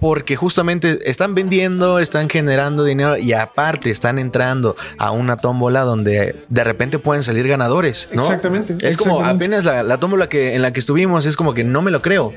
porque 0.00 0.36
justamente 0.36 1.10
están 1.10 1.34
vendiendo, 1.34 1.98
están 1.98 2.28
generando 2.28 2.84
dinero 2.84 3.16
y 3.16 3.32
aparte 3.32 3.90
están 3.90 4.18
entrando 4.18 4.76
a 4.98 5.10
una 5.10 5.36
tómbola 5.36 5.80
donde 5.82 6.36
de 6.48 6.64
repente 6.64 6.98
pueden 7.00 7.22
salir 7.24 7.48
ganadores, 7.48 8.08
¿no? 8.12 8.20
Exactamente, 8.20 8.76
Es 8.88 8.96
como 8.96 9.24
apenas 9.24 9.64
la, 9.64 9.82
la 9.82 9.98
tómbola 9.98 10.28
que, 10.28 10.54
en 10.54 10.62
la 10.62 10.72
que 10.72 10.80
estuvimos, 10.80 11.26
es 11.26 11.36
como 11.36 11.54
que 11.54 11.64
no 11.64 11.82
me 11.82 11.90
lo 11.90 12.00
creo. 12.00 12.32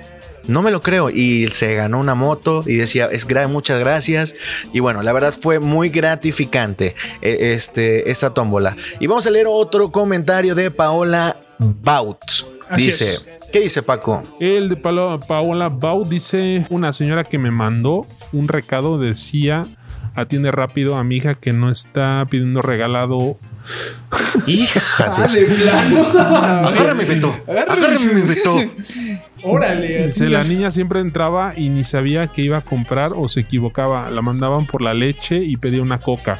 No 0.48 0.62
me 0.62 0.72
lo 0.72 0.82
creo. 0.82 1.10
Y 1.10 1.48
se 1.52 1.76
ganó 1.76 2.00
una 2.00 2.16
moto 2.16 2.64
y 2.66 2.76
decía, 2.76 3.08
es 3.12 3.28
gra- 3.28 3.48
muchas 3.48 3.80
gracias. 3.80 4.36
Y 4.74 4.80
bueno, 4.80 5.02
la 5.04 5.14
verdad 5.14 5.34
fue 5.40 5.60
muy 5.60 5.90
gratificante 5.90 6.96
eh, 7.22 7.54
este, 7.56 8.10
esta 8.12 8.34
tómbola. 8.34 8.76
Y 9.00 9.08
vamos 9.08 9.26
a 9.28 9.32
leer 9.32 9.48
otro 9.50 9.92
comentario 9.92 10.56
de 10.56 10.72
Paola 10.72 11.38
Baut. 11.60 12.18
Así 12.70 12.86
dice, 12.86 13.06
es. 13.06 13.28
¿qué 13.52 13.60
dice 13.60 13.84
Paco? 13.84 14.24
El 14.40 14.70
de 14.70 14.78
Palo- 14.78 15.20
Paola 15.28 15.70
Bau 15.70 16.06
dice: 16.08 16.66
Una 16.70 16.94
señora 16.94 17.24
que 17.24 17.38
me 17.38 17.52
mandó 17.52 18.08
un 18.32 18.48
recado 18.48 18.98
decía. 18.98 19.64
Atiende 20.14 20.52
rápido 20.52 20.98
a 20.98 21.06
mi 21.06 21.16
hija 21.18 21.36
que 21.36 21.54
no 21.54 21.72
está 21.72 22.26
pidiendo 22.30 22.62
regalado. 22.62 23.38
Ah, 25.00 25.26
de 25.34 25.46
plano. 25.46 26.06
Agárrame, 26.68 27.06
Beto. 27.06 27.34
Agárrame, 27.48 28.22
Beto. 28.24 28.58
Órale. 29.44 30.08
Dice, 30.08 30.30
la 30.30 30.44
niña 30.44 30.72
siempre 30.72 31.00
entraba 31.00 31.54
y 31.56 31.70
ni 31.70 31.84
sabía 31.84 32.28
que 32.28 32.42
iba 32.42 32.58
a 32.58 32.62
comprar 32.62 33.12
o 33.16 33.28
se 33.28 33.42
equivocaba. 33.42 34.10
La 34.10 34.22
mandaban 34.22 34.66
por 34.66 34.82
la 34.82 34.94
leche 34.94 35.38
y 35.38 35.58
pedía 35.58 35.82
una 35.82 36.00
coca. 36.00 36.40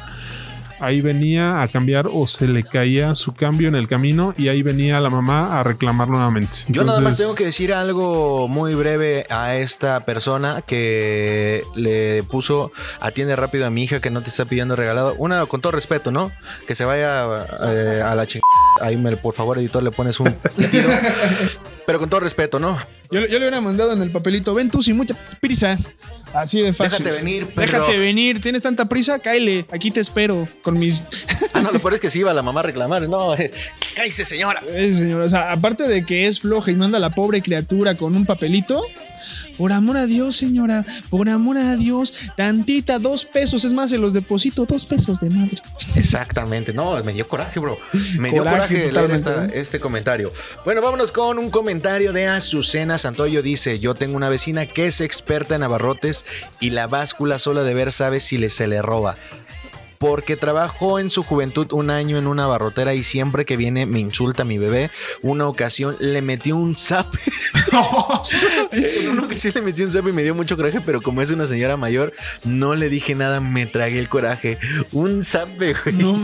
Ahí 0.82 1.00
venía 1.00 1.62
a 1.62 1.68
cambiar 1.68 2.08
o 2.12 2.26
se 2.26 2.48
le 2.48 2.64
caía 2.64 3.14
su 3.14 3.34
cambio 3.34 3.68
en 3.68 3.76
el 3.76 3.86
camino 3.86 4.34
y 4.36 4.48
ahí 4.48 4.64
venía 4.64 4.98
la 4.98 5.10
mamá 5.10 5.60
a 5.60 5.62
reclamar 5.62 6.08
nuevamente. 6.08 6.56
Yo 6.66 6.82
nada 6.82 7.00
más 7.00 7.16
tengo 7.16 7.36
que 7.36 7.44
decir 7.44 7.72
algo 7.72 8.48
muy 8.48 8.74
breve 8.74 9.24
a 9.30 9.54
esta 9.54 10.04
persona 10.04 10.60
que 10.66 11.62
le 11.76 12.24
puso 12.24 12.72
atiende 12.98 13.36
rápido 13.36 13.64
a 13.64 13.70
mi 13.70 13.84
hija 13.84 14.00
que 14.00 14.10
no 14.10 14.22
te 14.22 14.30
está 14.30 14.44
pidiendo 14.44 14.74
regalado. 14.74 15.14
Una 15.18 15.46
con 15.46 15.60
todo 15.60 15.70
respeto, 15.70 16.10
¿no? 16.10 16.32
Que 16.66 16.74
se 16.74 16.84
vaya 16.84 17.28
eh, 17.64 18.02
a 18.04 18.16
la 18.16 18.26
chingada. 18.26 18.48
Ahí 18.80 18.96
me, 18.96 19.16
por 19.16 19.34
favor, 19.34 19.58
editor, 19.58 19.84
le 19.84 19.92
pones 19.92 20.18
un 20.18 20.32
pitido. 20.56 20.90
Pero 21.86 21.98
con 21.98 22.08
todo 22.08 22.20
respeto, 22.20 22.58
¿no? 22.58 22.78
Yo, 23.10 23.20
yo 23.20 23.26
le 23.26 23.38
hubiera 23.38 23.60
mandado 23.60 23.92
en 23.92 24.02
el 24.02 24.10
papelito, 24.10 24.54
ven 24.54 24.70
tú 24.70 24.82
sin 24.82 24.96
mucha 24.96 25.16
prisa. 25.40 25.76
Así 26.32 26.60
de 26.60 26.72
fácil. 26.72 27.04
Déjate 27.04 27.22
venir, 27.22 27.46
perro. 27.46 27.72
Déjate 27.72 27.98
venir. 27.98 28.40
¿Tienes 28.40 28.62
tanta 28.62 28.86
prisa? 28.86 29.18
Cáele. 29.18 29.66
Aquí 29.70 29.90
te 29.90 30.00
espero 30.00 30.48
con 30.62 30.78
mis... 30.78 31.04
Ah, 31.52 31.60
no, 31.60 31.70
lo 31.70 31.78
peor 31.78 31.94
es 31.94 32.00
que 32.00 32.10
sí 32.10 32.20
iba 32.20 32.32
la 32.32 32.42
mamá 32.42 32.60
a 32.60 32.62
reclamar. 32.62 33.06
No, 33.08 33.34
eh, 33.34 33.50
cállese, 33.94 34.24
señora. 34.24 34.62
Eh, 34.68 34.94
señor, 34.94 35.20
o 35.20 35.28
sea, 35.28 35.52
aparte 35.52 35.86
de 35.86 36.06
que 36.06 36.26
es 36.26 36.40
floja 36.40 36.70
y 36.70 36.74
manda 36.74 36.96
a 36.96 37.00
la 37.00 37.10
pobre 37.10 37.42
criatura 37.42 37.94
con 37.94 38.16
un 38.16 38.24
papelito... 38.24 38.82
Por 39.56 39.72
amor 39.72 39.96
a 39.96 40.06
Dios, 40.06 40.36
señora, 40.36 40.84
por 41.10 41.28
amor 41.28 41.58
a 41.58 41.76
Dios, 41.76 42.12
tantita, 42.36 42.98
dos 42.98 43.24
pesos, 43.24 43.64
es 43.64 43.72
más, 43.72 43.90
se 43.90 43.98
los 43.98 44.12
deposito, 44.12 44.64
dos 44.64 44.84
pesos 44.84 45.20
de 45.20 45.30
madre. 45.30 45.60
Exactamente, 45.94 46.72
no, 46.72 47.02
me 47.04 47.12
dio 47.12 47.28
coraje, 47.28 47.60
bro. 47.60 47.78
Me 48.18 48.30
dio 48.30 48.42
Coraje, 48.42 48.90
coraje 48.90 49.18
leer 49.24 49.50
este 49.54 49.80
comentario. 49.80 50.32
Bueno, 50.64 50.80
vámonos 50.80 51.12
con 51.12 51.38
un 51.38 51.50
comentario 51.50 52.12
de 52.12 52.26
Azucena 52.28 52.98
Santoyo. 52.98 53.42
Dice: 53.42 53.78
Yo 53.78 53.94
tengo 53.94 54.16
una 54.16 54.28
vecina 54.28 54.66
que 54.66 54.86
es 54.86 55.00
experta 55.00 55.54
en 55.54 55.62
abarrotes 55.62 56.24
y 56.60 56.70
la 56.70 56.86
báscula 56.86 57.38
sola 57.38 57.62
de 57.62 57.74
ver 57.74 57.92
sabe 57.92 58.20
si 58.20 58.38
le, 58.38 58.48
se 58.48 58.66
le 58.66 58.82
roba. 58.82 59.16
Porque 60.02 60.36
trabajó 60.36 60.98
en 60.98 61.10
su 61.10 61.22
juventud 61.22 61.68
un 61.70 61.88
año 61.88 62.18
en 62.18 62.26
una 62.26 62.48
barrotera 62.48 62.92
y 62.92 63.04
siempre 63.04 63.44
que 63.44 63.56
viene 63.56 63.86
me 63.86 64.00
insulta 64.00 64.42
a 64.42 64.44
mi 64.44 64.58
bebé. 64.58 64.90
Una 65.22 65.46
ocasión 65.46 65.94
le 66.00 66.20
metió 66.22 66.56
un 66.56 66.74
zap. 66.74 67.06
una 69.12 69.22
ocasión 69.22 69.52
le 69.54 69.62
metió 69.62 69.86
un 69.86 69.92
zap 69.92 70.08
y 70.08 70.12
me 70.12 70.24
dio 70.24 70.34
mucho 70.34 70.56
coraje, 70.56 70.80
pero 70.80 71.00
como 71.00 71.22
es 71.22 71.30
una 71.30 71.46
señora 71.46 71.76
mayor, 71.76 72.12
no 72.44 72.74
le 72.74 72.88
dije 72.88 73.14
nada, 73.14 73.38
me 73.38 73.64
tragué 73.64 74.00
el 74.00 74.08
coraje. 74.08 74.58
Un 74.90 75.24
zap, 75.24 75.48
güey. 75.56 75.72
No, 75.92 76.18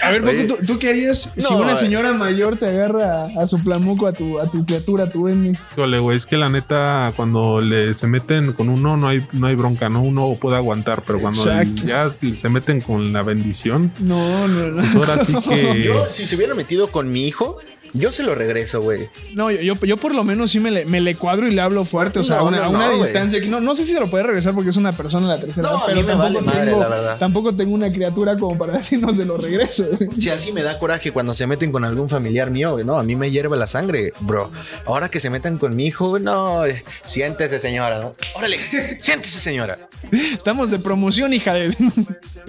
a 0.00 0.10
ver, 0.12 0.22
Oye. 0.22 0.44
¿tú, 0.44 0.54
tú 0.64 0.78
qué 0.78 0.90
harías 0.90 1.32
si 1.36 1.52
una 1.52 1.72
eh. 1.72 1.76
señora 1.76 2.12
mayor 2.12 2.56
te 2.56 2.68
agarra 2.68 3.22
a, 3.22 3.42
a 3.42 3.46
su 3.48 3.60
plamuco, 3.60 4.06
a 4.06 4.12
tu, 4.12 4.38
a 4.38 4.48
tu 4.48 4.64
criatura, 4.64 5.04
a 5.04 5.10
tu 5.10 5.26
N? 5.26 5.58
Híjole, 5.72 5.98
güey, 5.98 6.16
es 6.16 6.24
que 6.24 6.36
la 6.36 6.48
neta, 6.48 7.12
cuando 7.16 7.60
le 7.60 7.94
se 7.94 8.06
meten 8.06 8.52
con 8.52 8.68
uno, 8.68 8.96
no 8.96 9.08
hay, 9.08 9.26
no 9.32 9.48
hay 9.48 9.56
bronca, 9.56 9.88
¿no? 9.88 10.02
Uno 10.02 10.36
puede 10.40 10.56
aguantar, 10.56 11.02
pero 11.04 11.18
cuando 11.20 11.40
Exacto. 11.40 11.84
ya 11.84 12.08
se 12.10 12.48
meten 12.48 12.80
con 12.80 13.12
la 13.12 13.23
bendición, 13.24 13.92
No, 14.00 14.46
no, 14.48 14.68
no. 14.68 14.76
pues 14.82 14.94
ahora 14.96 15.18
sí 15.24 15.34
que. 15.34 15.82
Yo, 15.82 16.08
si 16.10 16.26
se 16.26 16.36
hubiera 16.36 16.54
metido 16.54 16.88
con 16.88 17.12
mi 17.12 17.26
hijo, 17.26 17.58
Yo 17.96 18.10
se 18.12 18.22
lo 18.24 18.34
regreso, 18.34 18.80
güey. 18.82 19.08
No, 19.34 19.50
yo, 19.52 19.60
yo, 19.60 19.74
yo 19.86 19.96
por 19.96 20.14
lo 20.14 20.24
menos 20.24 20.50
sí 20.50 20.58
me 20.60 20.70
le, 20.70 20.84
me 20.84 21.00
le 21.00 21.14
cuadro 21.14 21.46
y 21.48 21.52
le 21.54 21.60
hablo 21.60 21.84
fuerte, 21.84 22.18
o 22.18 22.24
sea, 22.24 22.36
No, 22.36 22.40
a 22.42 22.48
una, 22.48 22.56
no, 22.58 22.64
a 22.64 22.68
una 22.70 22.78
no, 22.86 22.96
güey. 22.96 23.02
distancia. 23.04 23.40
que 23.40 23.46
No, 23.46 23.60
no 23.60 23.74
sé 23.74 23.84
si 23.84 23.92
se 23.94 24.00
lo 24.00 24.10
puede 24.10 24.24
regresar 24.24 24.52
porque 24.54 24.70
es 24.70 24.76
una 24.76 24.90
persona 24.92 25.28
de 25.30 25.34
la 25.36 25.40
tercera 25.40 25.68
No, 25.70 25.76
edad, 25.76 25.82
a 25.82 25.86
pero 25.86 25.96
mí 25.96 26.02
me 26.02 26.08
tampoco, 26.08 26.34
vale 26.34 26.40
madre, 26.42 26.64
tengo, 26.66 26.80
la 26.80 26.88
verdad. 26.88 27.18
tampoco 27.18 27.54
tengo 27.54 27.74
una 27.74 27.92
criatura 27.92 28.36
como 28.36 28.58
para 28.58 28.72
decir 28.74 29.00
no 29.00 29.14
se 29.14 29.24
lo 29.24 29.36
regreso. 29.36 29.84
Si 30.18 30.28
así 30.30 30.52
me 30.52 30.62
da 30.62 30.78
coraje 30.78 31.12
cuando 31.12 31.34
se 31.34 31.46
meten 31.46 31.70
con 31.72 31.84
algún 31.84 32.08
familiar 32.08 32.50
mío, 32.50 32.76
no, 32.84 32.98
a 32.98 33.02
mí 33.04 33.14
me 33.16 33.30
hierve 33.30 33.56
la 33.56 33.66
sangre, 33.68 34.12
bro. 34.20 34.50
Ahora 34.86 35.08
que 35.08 35.20
se 35.20 35.30
metan 35.30 35.58
con 35.58 35.76
mi 35.76 35.86
hijo, 35.86 36.18
no, 36.18 36.62
siéntese 37.04 37.58
señora, 37.58 38.00
¿no? 38.00 38.14
Órale, 38.34 38.58
siéntese 39.00 39.38
señora. 39.40 39.78
Estamos 40.12 40.70
de 40.70 40.78
promoción, 40.78 41.32
hija 41.32 41.54
de. 41.54 41.74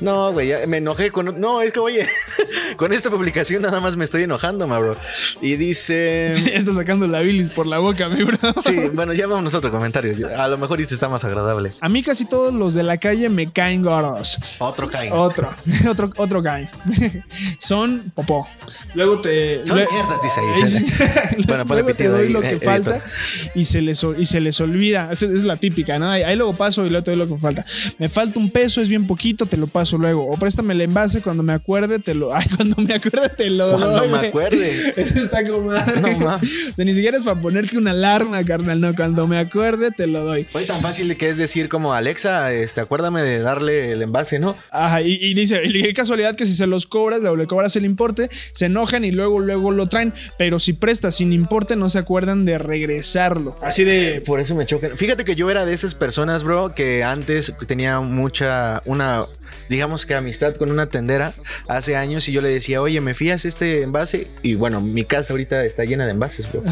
No, 0.01 0.33
güey, 0.33 0.49
ya 0.49 0.67
me 0.67 0.77
enojé 0.77 1.09
con... 1.09 1.39
No, 1.39 1.61
es 1.61 1.71
que, 1.71 1.79
oye, 1.79 2.05
con 2.75 2.91
esta 2.91 3.09
publicación 3.09 3.61
nada 3.61 3.79
más 3.79 3.95
me 3.95 4.03
estoy 4.03 4.23
enojando, 4.23 4.67
ma, 4.67 4.77
bro. 4.77 4.93
Y 5.41 5.55
dice... 5.57 6.33
Está 6.55 6.73
sacando 6.73 7.07
la 7.07 7.21
bilis 7.21 7.49
por 7.49 7.67
la 7.67 7.79
boca, 7.79 8.07
mi 8.07 8.23
bro. 8.23 8.37
Sí, 8.63 8.89
bueno, 8.93 9.13
ya 9.13 9.27
vamos 9.27 9.53
a 9.53 9.57
otro 9.57 9.71
comentario. 9.71 10.15
A 10.37 10.47
lo 10.47 10.57
mejor 10.57 10.79
este 10.81 10.93
está 10.93 11.09
más 11.09 11.23
agradable. 11.23 11.71
A 11.81 11.89
mí 11.89 12.03
casi 12.03 12.25
todos 12.25 12.53
los 12.53 12.73
de 12.73 12.83
la 12.83 12.97
calle 12.97 13.29
me 13.29 13.51
caen 13.51 13.81
gordos. 13.83 14.37
Otro 14.59 14.89
Cain. 14.89 15.11
Otro, 15.25 15.49
otro, 15.89 16.11
otro 16.17 16.41
guy. 16.41 16.67
Son 17.59 18.11
popó. 18.13 18.47
Luego 18.93 19.19
te. 19.19 19.65
Son 19.65 19.77
mierdas, 19.77 20.21
dice 20.21 20.39
ahí. 20.39 21.43
bueno, 21.47 21.65
ponle 21.65 21.83
luego 21.83 21.97
te 21.97 22.07
doy 22.07 22.27
ahí. 22.27 22.31
lo 22.33 22.41
que 22.41 22.53
eh, 22.53 22.59
falta 22.59 22.97
editor. 22.97 23.09
y 23.55 23.65
se, 23.65 23.81
les, 23.81 24.05
y 24.17 24.25
se 24.25 24.39
les 24.39 24.59
olvida. 24.61 25.09
Es 25.11 25.43
la 25.43 25.55
típica, 25.55 25.97
¿no? 25.99 26.09
Ahí, 26.09 26.23
ahí 26.23 26.35
luego 26.35 26.53
paso 26.53 26.85
y 26.85 26.89
luego 26.89 27.03
te 27.03 27.11
doy 27.11 27.19
lo 27.19 27.27
que 27.27 27.39
falta. 27.39 27.65
Me 27.97 28.09
falta 28.09 28.39
un 28.39 28.49
peso, 28.49 28.81
es 28.81 28.89
bien 28.89 29.07
poquito, 29.07 29.45
te 29.45 29.57
lo 29.57 29.67
paso 29.67 29.97
luego. 29.97 30.27
O 30.27 30.37
préstame 30.37 30.73
el 30.73 30.81
envase 30.81 31.21
cuando 31.21 31.43
me 31.43 31.53
acuerde, 31.53 31.99
te 31.99 32.13
lo. 32.13 32.33
Ay, 32.33 32.47
cuando 32.55 32.75
me 32.77 32.93
acuerde, 32.93 33.29
te 33.29 33.49
lo 33.49 33.69
Cuando 33.77 33.99
doy. 33.99 34.09
me 34.09 34.27
acuerde. 34.27 34.93
Está 35.25 35.47
como 35.47 35.69
madre. 35.69 36.01
No. 36.01 36.35
O 36.35 36.39
sea, 36.75 36.85
ni 36.85 36.93
siquiera 36.93 37.17
es 37.17 37.23
para 37.23 37.39
ponerte 37.39 37.77
una 37.77 37.91
alarma, 37.91 38.43
carnal. 38.43 38.79
No, 38.79 38.95
cuando 38.95 39.27
me 39.27 39.37
acuerde, 39.37 39.91
te 39.91 40.07
lo 40.07 40.23
doy. 40.23 40.47
Oye, 40.53 40.65
tan 40.65 40.81
fácil 40.81 41.15
que 41.17 41.29
es 41.29 41.37
decir 41.37 41.69
como 41.69 41.93
Alexa, 41.93 42.53
este, 42.53 42.81
acuérdame 42.81 43.21
de 43.21 43.39
darle 43.39 43.91
el 43.91 44.01
envase, 44.01 44.39
¿no? 44.39 44.55
Ajá, 44.71 45.01
y, 45.01 45.17
y 45.21 45.33
dice, 45.33 45.61
y 45.65 45.81
qué 45.81 45.93
casualidad 45.93 46.35
que 46.35 46.45
si 46.45 46.53
se 46.53 46.67
los 46.67 46.85
cobras, 46.85 47.21
le 47.21 47.47
cobras 47.47 47.75
el 47.75 47.85
importe, 47.85 48.29
se 48.51 48.65
enojan 48.65 49.05
y 49.05 49.11
luego, 49.11 49.39
luego 49.39 49.71
lo 49.71 49.87
traen. 49.87 50.13
Pero 50.37 50.59
si 50.59 50.73
prestas 50.73 51.15
sin 51.15 51.33
importe, 51.33 51.75
no 51.75 51.89
se 51.89 51.99
acuerdan 51.99 52.45
de 52.45 52.57
regresarlo. 52.57 53.57
Así 53.61 53.83
de. 53.83 54.21
Por 54.25 54.39
eso 54.39 54.55
me 54.55 54.65
chocan. 54.65 54.97
Fíjate 54.97 55.23
que 55.25 55.35
yo 55.35 55.49
era 55.49 55.65
de 55.65 55.73
esas 55.73 55.95
personas, 55.95 56.43
bro, 56.43 56.73
que 56.73 57.03
antes 57.03 57.53
tenía 57.67 57.99
mucha, 57.99 58.81
una, 58.85 59.25
digamos 59.69 60.05
que 60.05 60.15
amistad 60.15 60.55
con 60.55 60.71
una 60.71 60.87
tendera 60.87 61.33
hace 61.67 61.95
años 61.95 62.27
y 62.27 62.31
yo 62.31 62.41
le 62.41 62.49
decía, 62.49 62.81
oye, 62.81 63.01
¿me 63.01 63.13
fías 63.13 63.45
este 63.45 63.81
envase? 63.81 64.27
Y 64.41 64.55
bueno, 64.55 64.81
mi 64.81 65.03
casa 65.03 65.33
ahorita 65.33 65.65
está 65.65 65.85
llena 65.85 66.05
de 66.05 66.11
envases, 66.11 66.51
bro. 66.51 66.63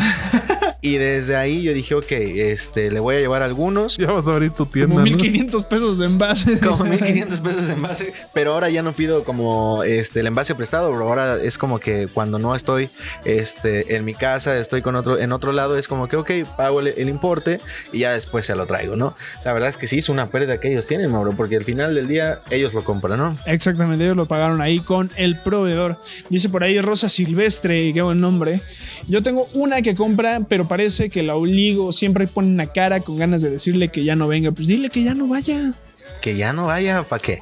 Y 0.84 0.98
desde 0.98 1.38
ahí 1.38 1.64
yo 1.64 1.74
dije, 1.74 1.96
ok, 1.96 2.12
este, 2.12 2.92
le 2.92 3.00
voy 3.00 3.16
a 3.16 3.20
llevar 3.20 3.42
algunos. 3.42 3.96
Ya 3.96 4.12
vas 4.12 4.28
a 4.28 4.34
abrir 4.34 4.52
tu 4.52 4.66
tienda. 4.66 4.96
Como 4.96 5.00
¿no? 5.00 5.06
1500 5.06 5.64
pesos 5.64 5.98
de 5.98 6.08
envase. 6.08 6.60
Como 6.60 6.84
1500 6.84 7.40
pesos 7.40 7.68
de 7.68 7.74
envase, 7.74 8.14
pero 8.34 8.54
ahora 8.54 8.70
ya 8.70 8.84
no 8.84 8.92
pido 8.92 9.24
como 9.24 9.84
este 9.84 10.20
el 10.20 10.28
envase 10.28 10.56
prestado, 10.56 10.92
bro. 10.92 11.08
Ahora 11.08 11.42
es 11.42 11.58
como 11.58 11.80
que 11.80 12.10
cuando 12.14 12.38
no 12.38 12.54
estoy 12.54 12.90
este 13.24 13.96
en 13.96 14.04
mi 14.04 14.14
casa, 14.14 14.60
estoy 14.60 14.82
con 14.82 14.98
otro 14.98 15.18
en 15.18 15.32
otro 15.32 15.54
lado, 15.54 15.78
es 15.78 15.88
como 15.88 16.10
que 16.10 16.18
ok, 16.18 16.32
pago 16.58 16.82
el, 16.82 16.88
el 16.88 17.08
importe 17.08 17.62
y 17.94 18.00
ya 18.00 18.12
después 18.12 18.46
se 18.46 18.54
lo 18.54 18.66
traigo, 18.66 18.98
¿no? 18.98 19.16
La 19.46 19.54
verdad 19.54 19.70
es 19.70 19.78
que 19.78 19.88
sí 19.88 20.00
es 20.00 20.10
una 20.10 20.30
pérdida 20.30 20.60
que 20.60 20.70
ellos 20.70 20.86
tienen, 20.86 21.10
Mauro, 21.10 21.32
porque 21.32 21.56
al 21.56 21.64
final 21.64 21.96
del 21.96 22.10
día 22.10 22.42
ellos 22.50 22.74
lo 22.74 22.84
compran, 22.84 23.20
¿no? 23.20 23.38
Exactamente, 23.46 24.04
ellos 24.04 24.18
lo 24.18 24.26
pagaron 24.26 24.62
ahí 24.62 24.82
con 24.82 25.10
el 25.16 25.38
proveedor. 25.40 25.96
Dice 26.30 26.50
por 26.50 26.62
ahí 26.62 26.82
Rosa 26.82 27.08
Silvestre, 27.08 27.94
qué 27.94 28.02
buen 28.02 28.20
nombre. 28.20 28.60
Yo 29.08 29.22
tengo 29.24 29.48
una 29.54 29.82
que 29.82 29.96
compra, 29.96 30.40
pero 30.48 30.68
parece 30.68 31.10
que 31.10 31.24
la 31.24 31.36
obligo. 31.36 31.92
Siempre 31.92 32.28
pone 32.28 32.48
una 32.50 32.68
cara 32.68 33.00
con 33.02 33.18
ganas 33.18 33.42
de 33.42 33.50
decirle 33.50 33.90
que 33.90 34.04
ya 34.04 34.16
no 34.16 34.28
venga. 34.28 34.52
Pues 34.52 34.68
dile 34.68 34.90
que 34.90 35.04
ya 35.04 35.14
no 35.14 35.28
vaya. 35.28 35.60
Que 36.22 36.36
ya 36.38 36.54
no 36.54 36.68
vaya, 36.68 37.04
¿para 37.04 37.22
qué? 37.22 37.42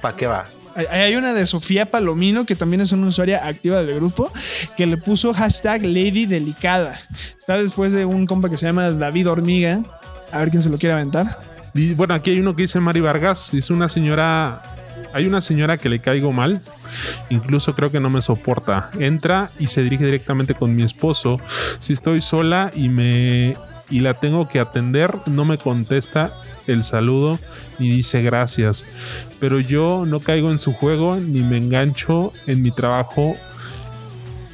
¿Para 0.00 0.16
qué 0.16 0.26
va? 0.26 0.46
Hay- 0.74 0.86
Hay 0.86 1.16
una 1.16 1.32
de 1.34 1.44
Sofía 1.46 1.86
Palomino, 1.90 2.46
que 2.46 2.54
también 2.54 2.80
es 2.80 2.92
una 2.92 3.08
usuaria 3.08 3.46
activa 3.46 3.82
del 3.82 3.96
grupo, 3.96 4.32
que 4.76 4.86
le 4.86 4.96
puso 4.96 5.34
hashtag 5.34 5.82
Lady 5.84 6.24
Delicada. 6.26 7.00
Está 7.38 7.56
después 7.58 7.92
de 7.92 8.04
un 8.04 8.26
compa 8.26 8.48
que 8.48 8.56
se 8.56 8.66
llama 8.66 8.90
David 8.90 9.28
Hormiga. 9.28 9.80
A 10.30 10.38
ver 10.38 10.50
quién 10.50 10.62
se 10.62 10.68
lo 10.68 10.78
quiere 10.78 10.92
aventar. 10.94 11.40
Y 11.74 11.94
bueno, 11.94 12.14
aquí 12.14 12.30
hay 12.30 12.40
uno 12.40 12.54
que 12.56 12.62
dice 12.62 12.80
Mari 12.80 13.00
Vargas. 13.00 13.50
Dice 13.52 13.72
una 13.72 13.88
señora. 13.88 14.62
Hay 15.18 15.26
una 15.26 15.40
señora 15.40 15.78
que 15.78 15.88
le 15.88 15.98
caigo 15.98 16.30
mal. 16.30 16.60
Incluso 17.28 17.74
creo 17.74 17.90
que 17.90 17.98
no 17.98 18.08
me 18.08 18.22
soporta. 18.22 18.88
Entra 19.00 19.50
y 19.58 19.66
se 19.66 19.82
dirige 19.82 20.04
directamente 20.04 20.54
con 20.54 20.76
mi 20.76 20.84
esposo. 20.84 21.40
Si 21.80 21.92
estoy 21.92 22.20
sola 22.20 22.70
y 22.72 22.88
me. 22.88 23.56
y 23.90 23.98
la 23.98 24.14
tengo 24.14 24.48
que 24.48 24.60
atender, 24.60 25.12
no 25.26 25.44
me 25.44 25.58
contesta 25.58 26.30
el 26.68 26.84
saludo 26.84 27.40
ni 27.80 27.90
dice 27.90 28.22
gracias. 28.22 28.86
Pero 29.40 29.58
yo 29.58 30.04
no 30.06 30.20
caigo 30.20 30.52
en 30.52 30.60
su 30.60 30.72
juego 30.72 31.16
ni 31.16 31.40
me 31.40 31.56
engancho 31.56 32.32
en 32.46 32.62
mi 32.62 32.70
trabajo 32.70 33.34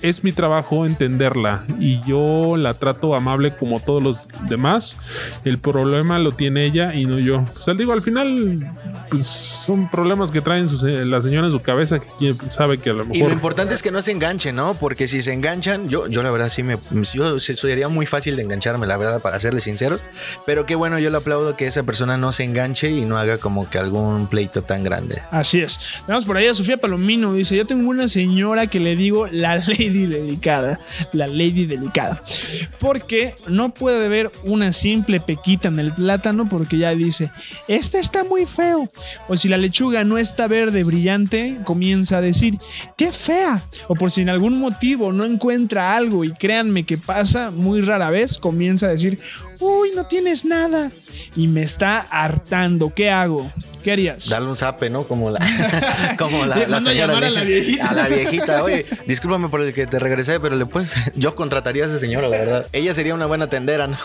es 0.04 0.22
mi 0.22 0.32
trabajo 0.32 0.84
entenderla 0.84 1.64
y 1.80 1.98
yo 2.06 2.58
la 2.58 2.74
trato 2.74 3.14
amable 3.14 3.56
como 3.56 3.80
todos 3.80 4.02
los 4.02 4.28
demás. 4.50 4.98
El 5.46 5.56
problema 5.56 6.18
lo 6.18 6.30
tiene 6.32 6.66
ella 6.66 6.94
y 6.94 7.06
no 7.06 7.18
yo. 7.18 7.38
O 7.38 7.58
sea, 7.58 7.72
digo, 7.72 7.94
al 7.94 8.02
final 8.02 8.70
pues, 9.14 9.26
son 9.26 9.90
problemas 9.90 10.30
que 10.30 10.40
traen 10.40 10.68
sus- 10.68 10.84
eh, 10.84 11.04
la 11.04 11.20
señora 11.22 11.46
en 11.46 11.52
su 11.52 11.60
cabeza 11.60 11.98
que 11.98 12.06
quién 12.18 12.36
sabe 12.50 12.78
que 12.78 12.90
a 12.90 12.92
lo 12.92 13.02
Y 13.04 13.06
lo 13.06 13.14
mejor... 13.14 13.32
importante 13.32 13.74
es 13.74 13.82
que 13.82 13.90
no 13.90 14.02
se 14.02 14.12
enganchen, 14.12 14.56
¿no? 14.56 14.74
Porque 14.74 15.06
si 15.08 15.22
se 15.22 15.32
enganchan, 15.32 15.88
yo, 15.88 16.06
yo 16.06 16.22
la 16.22 16.30
verdad 16.30 16.48
sí 16.48 16.62
me. 16.62 16.78
Yo 17.12 17.40
se- 17.40 17.56
sería 17.56 17.88
muy 17.88 18.06
fácil 18.06 18.36
de 18.36 18.42
engancharme, 18.42 18.86
la 18.86 18.96
verdad, 18.96 19.20
para 19.20 19.40
serles 19.40 19.64
sinceros. 19.64 20.04
Pero 20.46 20.66
qué 20.66 20.74
bueno, 20.74 20.98
yo 20.98 21.10
le 21.10 21.16
aplaudo 21.16 21.56
que 21.56 21.66
esa 21.66 21.82
persona 21.82 22.16
no 22.16 22.32
se 22.32 22.44
enganche 22.44 22.90
y 22.90 23.04
no 23.04 23.18
haga 23.18 23.38
como 23.38 23.68
que 23.70 23.78
algún 23.78 24.26
pleito 24.26 24.62
tan 24.62 24.84
grande. 24.84 25.22
Así 25.30 25.60
es. 25.60 25.80
Vamos 26.06 26.24
por 26.24 26.36
ahí 26.36 26.46
a 26.46 26.54
Sofía 26.54 26.76
Palomino. 26.76 27.32
Dice: 27.34 27.56
Yo 27.56 27.66
tengo 27.66 27.88
una 27.90 28.08
señora 28.08 28.66
que 28.66 28.80
le 28.80 28.96
digo 28.96 29.26
la 29.28 29.56
lady 29.66 30.06
delicada. 30.06 30.80
La 31.12 31.26
lady 31.26 31.66
delicada. 31.66 32.22
Porque 32.80 33.34
no 33.48 33.72
puede 33.72 34.08
ver 34.08 34.30
una 34.44 34.72
simple 34.72 35.20
pequita 35.20 35.68
en 35.68 35.78
el 35.78 35.92
plátano 35.92 36.48
porque 36.48 36.78
ya 36.78 36.90
dice: 36.94 37.30
Este 37.68 37.98
está 37.98 38.24
muy 38.24 38.46
feo. 38.46 38.90
O 39.28 39.36
si 39.36 39.48
la 39.48 39.57
lechuga 39.57 40.05
no 40.05 40.18
está 40.18 40.48
verde 40.48 40.84
brillante, 40.84 41.59
comienza 41.64 42.18
a 42.18 42.20
decir: 42.20 42.59
¡Qué 42.96 43.12
fea! 43.12 43.64
O 43.88 43.94
por 43.94 44.11
si 44.11 44.22
en 44.22 44.28
algún 44.28 44.59
motivo 44.59 45.12
no 45.12 45.24
encuentra 45.24 45.96
algo 45.96 46.24
y 46.24 46.32
créanme 46.32 46.84
que 46.84 46.98
pasa 46.98 47.50
muy 47.50 47.80
rara 47.80 48.11
vez, 48.11 48.38
comienza 48.38 48.86
a 48.86 48.90
decir: 48.90 49.18
Uy, 49.61 49.92
no 49.94 50.07
tienes 50.07 50.44
nada. 50.44 50.90
Y 51.36 51.48
me 51.48 51.62
está 51.62 52.00
hartando. 52.00 52.92
¿Qué 52.94 53.11
hago? 53.11 53.50
¿Qué 53.84 53.92
harías? 53.92 54.30
Darle 54.30 54.48
un 54.48 54.57
zape, 54.57 54.88
¿no? 54.88 55.05
Como 55.05 55.30
la, 55.30 56.14
como 56.18 56.46
la, 56.46 56.66
la 56.66 56.78
a 56.78 56.80
señora 56.80 57.07
llamar 57.09 57.24
a 57.24 57.30
la 57.30 57.44
viejita. 57.44 57.86
A 57.86 57.94
la 57.94 58.09
viejita, 58.09 58.64
oye, 58.64 58.86
discúlpame 59.07 59.50
por 59.50 59.61
el 59.61 59.74
que 59.74 59.86
te 59.86 59.98
regresé, 59.98 60.40
pero 60.40 60.57
le 60.57 60.64
puedes. 60.64 60.94
Yo 61.14 61.34
contrataría 61.34 61.84
a 61.84 61.88
esa 61.88 61.98
señora, 61.98 62.28
la 62.28 62.38
verdad. 62.38 62.68
Ella 62.72 62.94
sería 62.94 63.14
una 63.14 63.26
buena 63.26 63.48
tendera, 63.48 63.86
¿no? 63.86 63.98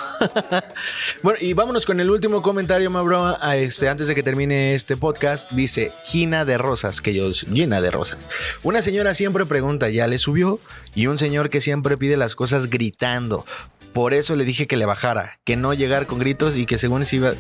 bueno, 1.24 1.39
y 1.41 1.54
vámonos 1.54 1.86
con 1.86 2.02
el 2.02 2.10
último 2.10 2.41
comentario, 2.41 2.89
ma 2.89 3.02
bro. 3.02 3.38
A 3.41 3.56
este, 3.56 3.88
antes 3.88 4.10
de 4.10 4.16
que 4.16 4.24
termine 4.24 4.76
este 4.76 4.97
podcast, 4.97 5.50
dice 5.52 5.93
Gina 6.04 6.43
de 6.43 6.58
Rosas, 6.58 7.00
que 7.00 7.14
yo, 7.14 7.32
Gina 7.32 7.80
de 7.80 7.89
Rosas. 7.89 8.28
Una 8.64 8.82
señora 8.82 9.14
siempre 9.14 9.45
pregunta, 9.45 9.89
¿ya 9.89 10.08
le 10.08 10.18
subió? 10.18 10.60
Y 10.93 11.08
un 11.08 11.18
señor 11.18 11.50
que 11.50 11.62
siempre 11.62 11.97
pide 11.97 12.18
las 12.18 12.36
cosas 12.36 12.70
gritando. 12.70 13.45
Por 13.94 14.14
eso 14.14 14.36
le 14.36 14.46
dije 14.46 14.68
que 14.68 14.78
le 14.78 14.86
bajara, 14.86 15.40
que 15.44 15.56
no 15.56 15.74
llegar 15.74 16.06
con 16.08 16.20
gritos 16.20 16.56
y 16.56 16.66
que 16.66 16.78
según 16.78 17.06
si 17.06 17.18
iba, 17.18 17.34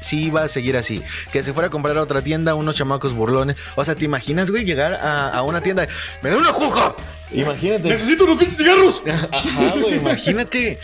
si 0.00 0.24
iba 0.24 0.44
a 0.44 0.48
seguir 0.48 0.76
así. 0.76 1.02
Que 1.32 1.42
se 1.42 1.52
fuera 1.52 1.68
a 1.68 1.70
comprar 1.70 1.98
a 1.98 2.02
otra 2.02 2.22
tienda 2.22 2.54
unos 2.54 2.76
chamacos 2.76 3.12
burlones. 3.14 3.56
O 3.76 3.84
sea, 3.84 3.94
¿te 3.94 4.04
imaginas, 4.04 4.50
güey, 4.50 4.64
llegar 4.64 4.94
a, 4.94 5.28
a 5.30 5.42
una 5.42 5.60
tienda? 5.60 5.86
¡Me 6.22 6.30
da 6.30 6.36
una 6.36 6.48
juja! 6.52 6.94
Imagínate. 7.32 7.88
Necesito 7.88 8.24
unos 8.24 8.38
20 8.38 8.56
cigarros. 8.56 9.02
Ajá, 9.32 9.72
güey, 9.80 9.96
imagínate. 9.96 10.78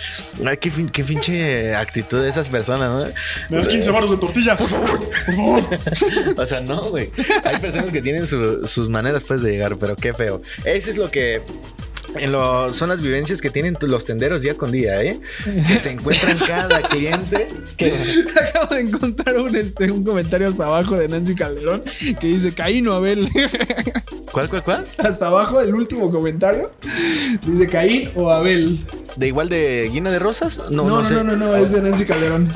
Ay, 0.45 0.57
qué, 0.57 0.71
fin- 0.73 0.89
qué 0.89 1.05
pinche 1.05 1.77
actitud 1.77 2.21
de 2.21 2.29
esas 2.29 2.49
personas, 2.49 2.91
¿no? 2.91 3.13
Me 3.51 3.59
das 3.59 3.69
15 3.69 3.91
baros 3.93 4.11
de 4.11 4.17
tortilla. 4.17 4.57
Por 4.57 4.69
favor, 4.69 5.09
por 5.27 5.35
favor. 5.37 5.65
O 6.37 6.47
sea, 6.47 6.61
no, 6.61 6.91
güey. 6.91 7.11
Hay 7.45 7.57
personas 7.59 7.93
que 7.93 8.03
tienen 8.03 8.27
su- 8.27 8.67
sus 8.67 8.89
maneras 8.89 9.23
pues 9.23 9.43
de 9.43 9.53
llegar, 9.53 9.77
pero 9.77 9.95
qué 9.95 10.13
feo. 10.13 10.43
Eso 10.65 10.91
es 10.91 10.97
lo 10.97 11.11
que 11.13 11.43
en 12.17 12.33
lo- 12.33 12.73
son 12.73 12.89
las 12.89 13.01
vivencias 13.01 13.41
que 13.41 13.51
tienen 13.51 13.77
los 13.81 14.05
tenderos 14.05 14.43
día 14.43 14.55
con 14.57 14.73
día, 14.73 15.03
¿eh? 15.03 15.21
Que 15.69 15.79
se 15.79 15.91
encuentran 15.93 16.37
cada 16.39 16.81
cliente. 16.83 17.49
Que, 17.81 17.95
Acabo 18.51 18.75
de 18.75 18.81
encontrar 18.83 19.39
un, 19.41 19.57
este, 19.57 19.91
un 19.91 20.05
comentario 20.05 20.49
hasta 20.49 20.67
abajo 20.67 20.97
de 20.99 21.09
Nancy 21.09 21.35
Calderón 21.35 21.81
que 22.21 22.27
dice 22.27 22.53
Caín 22.53 22.87
o 22.89 22.93
Abel. 22.93 23.27
¿Cuál, 24.33 24.51
cuál, 24.51 24.63
cuál? 24.63 24.87
hasta 24.99 25.29
abajo, 25.29 25.61
el 25.63 25.75
último 25.75 26.11
comentario. 26.11 26.71
Dice 27.47 27.67
Caín 27.69 28.11
o 28.17 28.31
Abel. 28.31 28.85
¿De 29.17 29.29
igual 29.29 29.49
de 29.49 29.89
Guina 29.91 30.11
de 30.11 30.19
Rosas? 30.19 30.59
No, 30.71 30.83
No, 30.83 30.89
no, 30.89 30.99
no, 30.99 31.05
sé. 31.05 31.15
no, 31.15 31.25
no, 31.25 31.37
no, 31.37 31.57
es 31.57 31.71
de 31.73 31.81
Nancy 31.81 32.05
Calderón. 32.05 32.49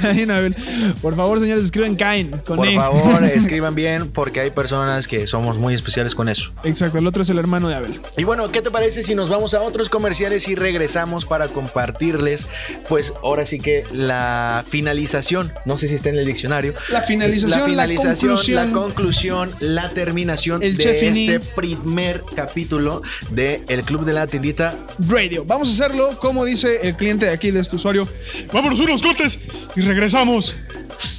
Caín 0.00 0.30
Abel. 0.30 0.54
Por 1.00 1.14
favor, 1.16 1.40
señores, 1.40 1.64
escriben 1.66 1.96
Cain 1.96 2.30
con 2.46 2.56
Por 2.56 2.68
E. 2.68 2.74
favor, 2.76 3.24
escriban 3.24 3.74
bien 3.74 4.10
porque 4.10 4.40
hay 4.40 4.50
personas 4.50 5.06
que 5.08 5.26
somos 5.26 5.58
muy 5.58 5.74
especiales 5.74 6.14
con 6.14 6.28
eso. 6.28 6.52
Exacto, 6.64 6.98
el 6.98 7.06
otro 7.06 7.22
es 7.22 7.28
el 7.30 7.38
hermano 7.38 7.68
de 7.68 7.74
Abel. 7.74 8.00
Y 8.16 8.24
bueno, 8.24 8.50
¿qué 8.50 8.62
te 8.62 8.70
parece 8.70 9.02
si 9.02 9.14
nos 9.14 9.28
vamos 9.28 9.54
a 9.54 9.62
otros 9.62 9.88
comerciales 9.88 10.48
y 10.48 10.54
regresamos 10.54 11.24
para 11.24 11.48
compartirles, 11.48 12.46
pues 12.88 13.12
ahora 13.22 13.46
sí 13.46 13.58
que 13.58 13.84
la 13.92 14.64
finalización, 14.68 15.52
no 15.64 15.76
sé 15.76 15.88
si 15.88 15.94
está 15.94 16.08
en 16.08 16.16
el 16.18 16.26
diccionario, 16.26 16.74
La 16.90 17.00
finalización, 17.02 17.60
la, 17.60 17.66
finalización, 17.66 18.30
la 18.54 18.64
la 18.66 18.72
conclusión. 18.72 19.50
conclusión, 19.50 19.54
la 19.60 19.90
terminación 19.90 20.62
El 20.62 20.76
de 20.76 20.82
chefini. 20.84 21.28
este 21.30 21.40
primer 21.54 22.24
capítulo 22.34 23.02
de 23.30 23.62
El 23.68 23.82
Club 23.82 24.04
de 24.04 24.12
la 24.12 24.26
Tiendita. 24.26 24.74
Radio. 25.08 25.44
Vamos 25.44 25.68
a 25.68 25.72
hacerlo 25.72 26.18
como 26.18 26.44
dice 26.44 26.80
el 26.82 26.96
cliente 26.96 27.26
de 27.26 27.32
aquí 27.32 27.50
de 27.50 27.60
este 27.60 27.76
usuario. 27.76 28.06
Vámonos 28.52 28.80
unos 28.80 29.02
cortes 29.02 29.38
y 29.76 29.81
regresamos. 29.86 30.54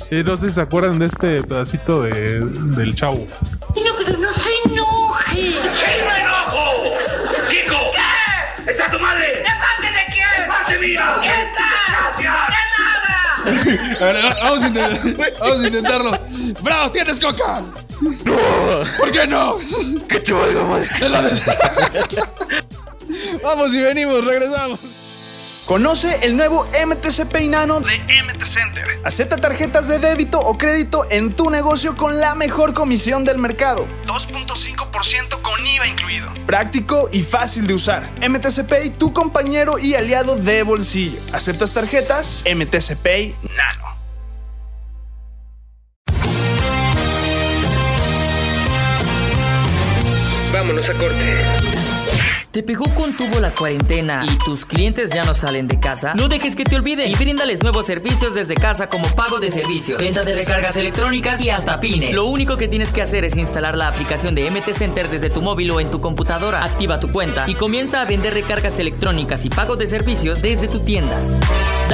Eh, 0.09 0.23
no 0.23 0.37
sé 0.37 0.47
si 0.47 0.53
se 0.53 0.61
acuerdan 0.61 0.99
de 0.99 1.07
este 1.07 1.43
pedacito 1.43 2.03
de, 2.03 2.41
del 2.41 2.93
chavo. 2.95 3.25
¡No 3.75 4.31
se 4.31 4.51
enoje! 4.65 5.35
¡Sí 5.73 5.85
me 6.07 6.19
enojo! 6.21 6.83
¡Kiko! 7.49 7.91
¿Qué? 7.91 8.71
¿Está 8.71 8.89
tu 8.91 8.99
madre? 8.99 9.27
¿De 9.37 9.43
parte 9.43 9.87
de 9.87 10.05
quién? 10.13 10.27
¡De 10.41 10.47
parte 10.47 10.77
mía! 10.79 11.15
¡Quieta! 11.21 11.69
¡Gracias! 11.89 12.35
¡De 12.47 12.55
nada! 12.77 13.99
A 13.99 14.05
ver, 14.05 14.35
vamos 14.43 14.63
a, 14.63 14.67
intentar- 14.67 15.33
vamos 15.39 15.61
a 15.61 15.65
intentarlo. 15.67 16.11
¡Bravo! 16.61 16.91
¡Tienes 16.91 17.19
coca! 17.19 17.61
¡No! 18.23 18.37
¿Por 18.97 19.11
qué 19.11 19.25
no? 19.27 19.57
¡Que 20.07 20.19
te 20.19 20.33
valga 20.33 20.63
madre! 20.63 20.89
Vamos 23.43 23.73
y 23.73 23.79
venimos, 23.79 24.23
regresamos. 24.25 24.79
Conoce 25.65 26.19
el 26.23 26.35
nuevo 26.35 26.65
MTC 26.65 27.23
Nano 27.47 27.79
de 27.79 27.97
MT 27.97 28.43
Center. 28.43 28.85
Acepta 29.05 29.37
tarjetas 29.37 29.87
de 29.87 29.97
débito 29.97 30.39
o 30.39 30.57
crédito 30.57 31.05
en 31.09 31.33
tu 31.33 31.49
negocio 31.49 31.95
con 31.95 32.19
la 32.19 32.35
mejor 32.35 32.73
comisión 32.73 33.23
del 33.23 33.37
mercado. 33.37 33.87
2.5% 34.05 35.41
con 35.41 35.65
IVA 35.65 35.87
incluido. 35.87 36.33
Práctico 36.45 37.07
y 37.13 37.21
fácil 37.21 37.65
de 37.65 37.75
usar. 37.75 38.11
MTC 38.27 38.67
Pay, 38.67 38.89
tu 38.91 39.13
compañero 39.13 39.79
y 39.79 39.95
aliado 39.95 40.35
de 40.35 40.63
bolsillo. 40.63 41.19
¿Aceptas 41.31 41.73
tarjetas? 41.73 42.43
MTC 42.45 42.97
Pay 42.97 43.35
Nano. 43.55 43.93
Vámonos 50.51 50.89
a 50.89 50.93
corte. 50.93 51.72
¿Te 52.53 52.61
pegó 52.61 52.85
con 52.93 53.17
tubo 53.17 53.39
la 53.39 53.49
cuarentena 53.49 54.27
y 54.29 54.37
tus 54.37 54.63
clientes 54.67 55.09
ya 55.09 55.23
no 55.23 55.33
salen 55.33 55.67
de 55.67 55.79
casa? 55.79 56.13
No 56.13 56.27
dejes 56.27 56.55
que 56.55 56.63
te 56.63 56.75
olviden 56.75 57.09
y 57.09 57.15
bríndales 57.15 57.63
nuevos 57.63 57.87
servicios 57.87 58.35
desde 58.35 58.53
casa 58.53 58.89
como 58.89 59.07
pago 59.15 59.39
de 59.39 59.49
servicios, 59.49 59.99
venta 59.99 60.21
de 60.21 60.35
recargas 60.35 60.77
electrónicas 60.77 61.41
y 61.41 61.49
hasta 61.49 61.79
pines. 61.79 62.13
Lo 62.13 62.25
único 62.25 62.55
que 62.55 62.67
tienes 62.67 62.93
que 62.93 63.01
hacer 63.01 63.25
es 63.25 63.37
instalar 63.37 63.75
la 63.75 63.87
aplicación 63.87 64.35
de 64.35 64.51
MT 64.51 64.71
Center 64.73 65.09
desde 65.09 65.31
tu 65.31 65.41
móvil 65.41 65.71
o 65.71 65.79
en 65.79 65.89
tu 65.89 65.99
computadora, 65.99 66.63
activa 66.63 66.99
tu 66.99 67.11
cuenta 67.11 67.49
y 67.49 67.55
comienza 67.55 68.01
a 68.01 68.05
vender 68.05 68.35
recargas 68.35 68.77
electrónicas 68.77 69.45
y 69.45 69.49
pago 69.49 69.75
de 69.75 69.87
servicios 69.87 70.43
desde 70.43 70.67
tu 70.67 70.79
tienda. 70.81 71.17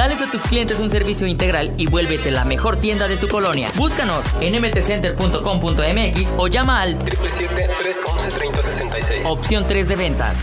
Dales 0.00 0.22
a 0.22 0.30
tus 0.30 0.44
clientes 0.44 0.80
un 0.80 0.88
servicio 0.88 1.26
integral 1.26 1.74
y 1.76 1.84
vuélvete 1.84 2.30
la 2.30 2.46
mejor 2.46 2.78
tienda 2.78 3.06
de 3.06 3.18
tu 3.18 3.28
colonia. 3.28 3.70
Búscanos 3.74 4.24
en 4.40 4.58
mtcenter.com.mx 4.58 6.32
o 6.38 6.46
llama 6.46 6.80
al 6.80 6.98
777-311-3066. 7.00 9.26
opción 9.26 9.68
3 9.68 9.88
de 9.88 9.96
ventas. 9.96 10.38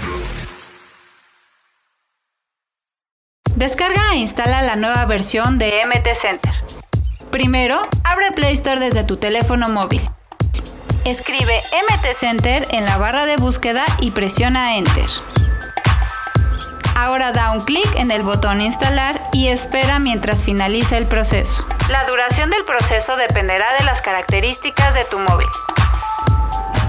Descarga 3.55 4.14
e 4.14 4.18
instala 4.18 4.62
la 4.62 4.76
nueva 4.76 5.05
versión 5.05 5.58
de 5.58 5.74
MT 5.88 6.08
Center. 6.22 6.53
Primero, 7.32 7.80
abre 8.03 8.32
Play 8.34 8.53
Store 8.53 8.80
desde 8.80 9.05
tu 9.05 9.18
teléfono 9.18 9.70
móvil. 9.70 10.08
Escribe 11.03 11.60
MT 11.89 12.05
Center 12.20 12.68
en 12.70 12.86
la 12.86 12.99
barra 12.99 13.26
de 13.26 13.38
búsqueda 13.38 13.86
y 14.01 14.12
presiona 14.12 14.78
Enter. 14.78 15.08
Ahora 16.99 17.31
da 17.31 17.51
un 17.51 17.61
clic 17.61 17.87
en 17.97 18.09
el 18.09 18.23
botón 18.23 18.59
Instalar 18.59 19.21
y 19.31 19.49
espera 19.49 19.99
mientras 19.99 20.41
finaliza 20.41 20.97
el 20.97 21.05
proceso. 21.05 21.63
La 21.89 22.07
duración 22.07 22.49
del 22.49 22.65
proceso 22.65 23.15
dependerá 23.17 23.67
de 23.77 23.85
las 23.85 24.01
características 24.01 24.95
de 24.95 25.05
tu 25.05 25.19
móvil. 25.19 25.47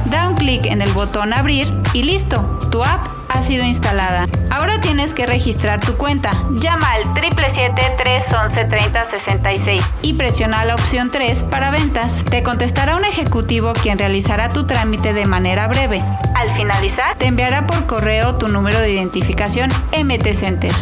Da 0.07 0.31
un 0.31 0.35
clic 0.35 0.65
en 0.65 0.81
el 0.81 0.91
botón 0.93 1.35
Abrir 1.35 1.71
y 1.93 2.05
listo, 2.05 2.41
tu 2.71 2.83
app 2.83 3.18
ha 3.39 3.43
sido 3.43 3.65
instalada. 3.65 4.27
Ahora 4.51 4.79
tienes 4.81 5.15
que 5.15 5.25
registrar 5.25 5.81
tu 5.81 5.97
cuenta. 5.97 6.33
Llama 6.57 6.91
al 6.91 7.05
777-311-3066 7.15 9.81
y 10.03 10.15
presiona 10.15 10.65
la 10.65 10.75
opción 10.75 11.13
3 11.13 11.45
para 11.45 11.71
ventas. 11.71 12.25
Te 12.29 12.43
contestará 12.43 12.97
un 12.97 13.05
ejecutivo 13.05 13.75
quien 13.75 13.97
realizará 13.97 14.49
tu 14.49 14.67
trámite 14.67 15.13
de 15.13 15.27
manera 15.27 15.69
breve. 15.69 16.03
Al 16.35 16.51
finalizar, 16.51 17.15
te 17.17 17.27
enviará 17.27 17.69
por 17.69 17.87
correo 17.87 18.39
tu 18.39 18.49
número 18.49 18.81
de 18.81 18.93
identificación 18.93 19.71
MT 19.97 20.33
Center. 20.33 20.73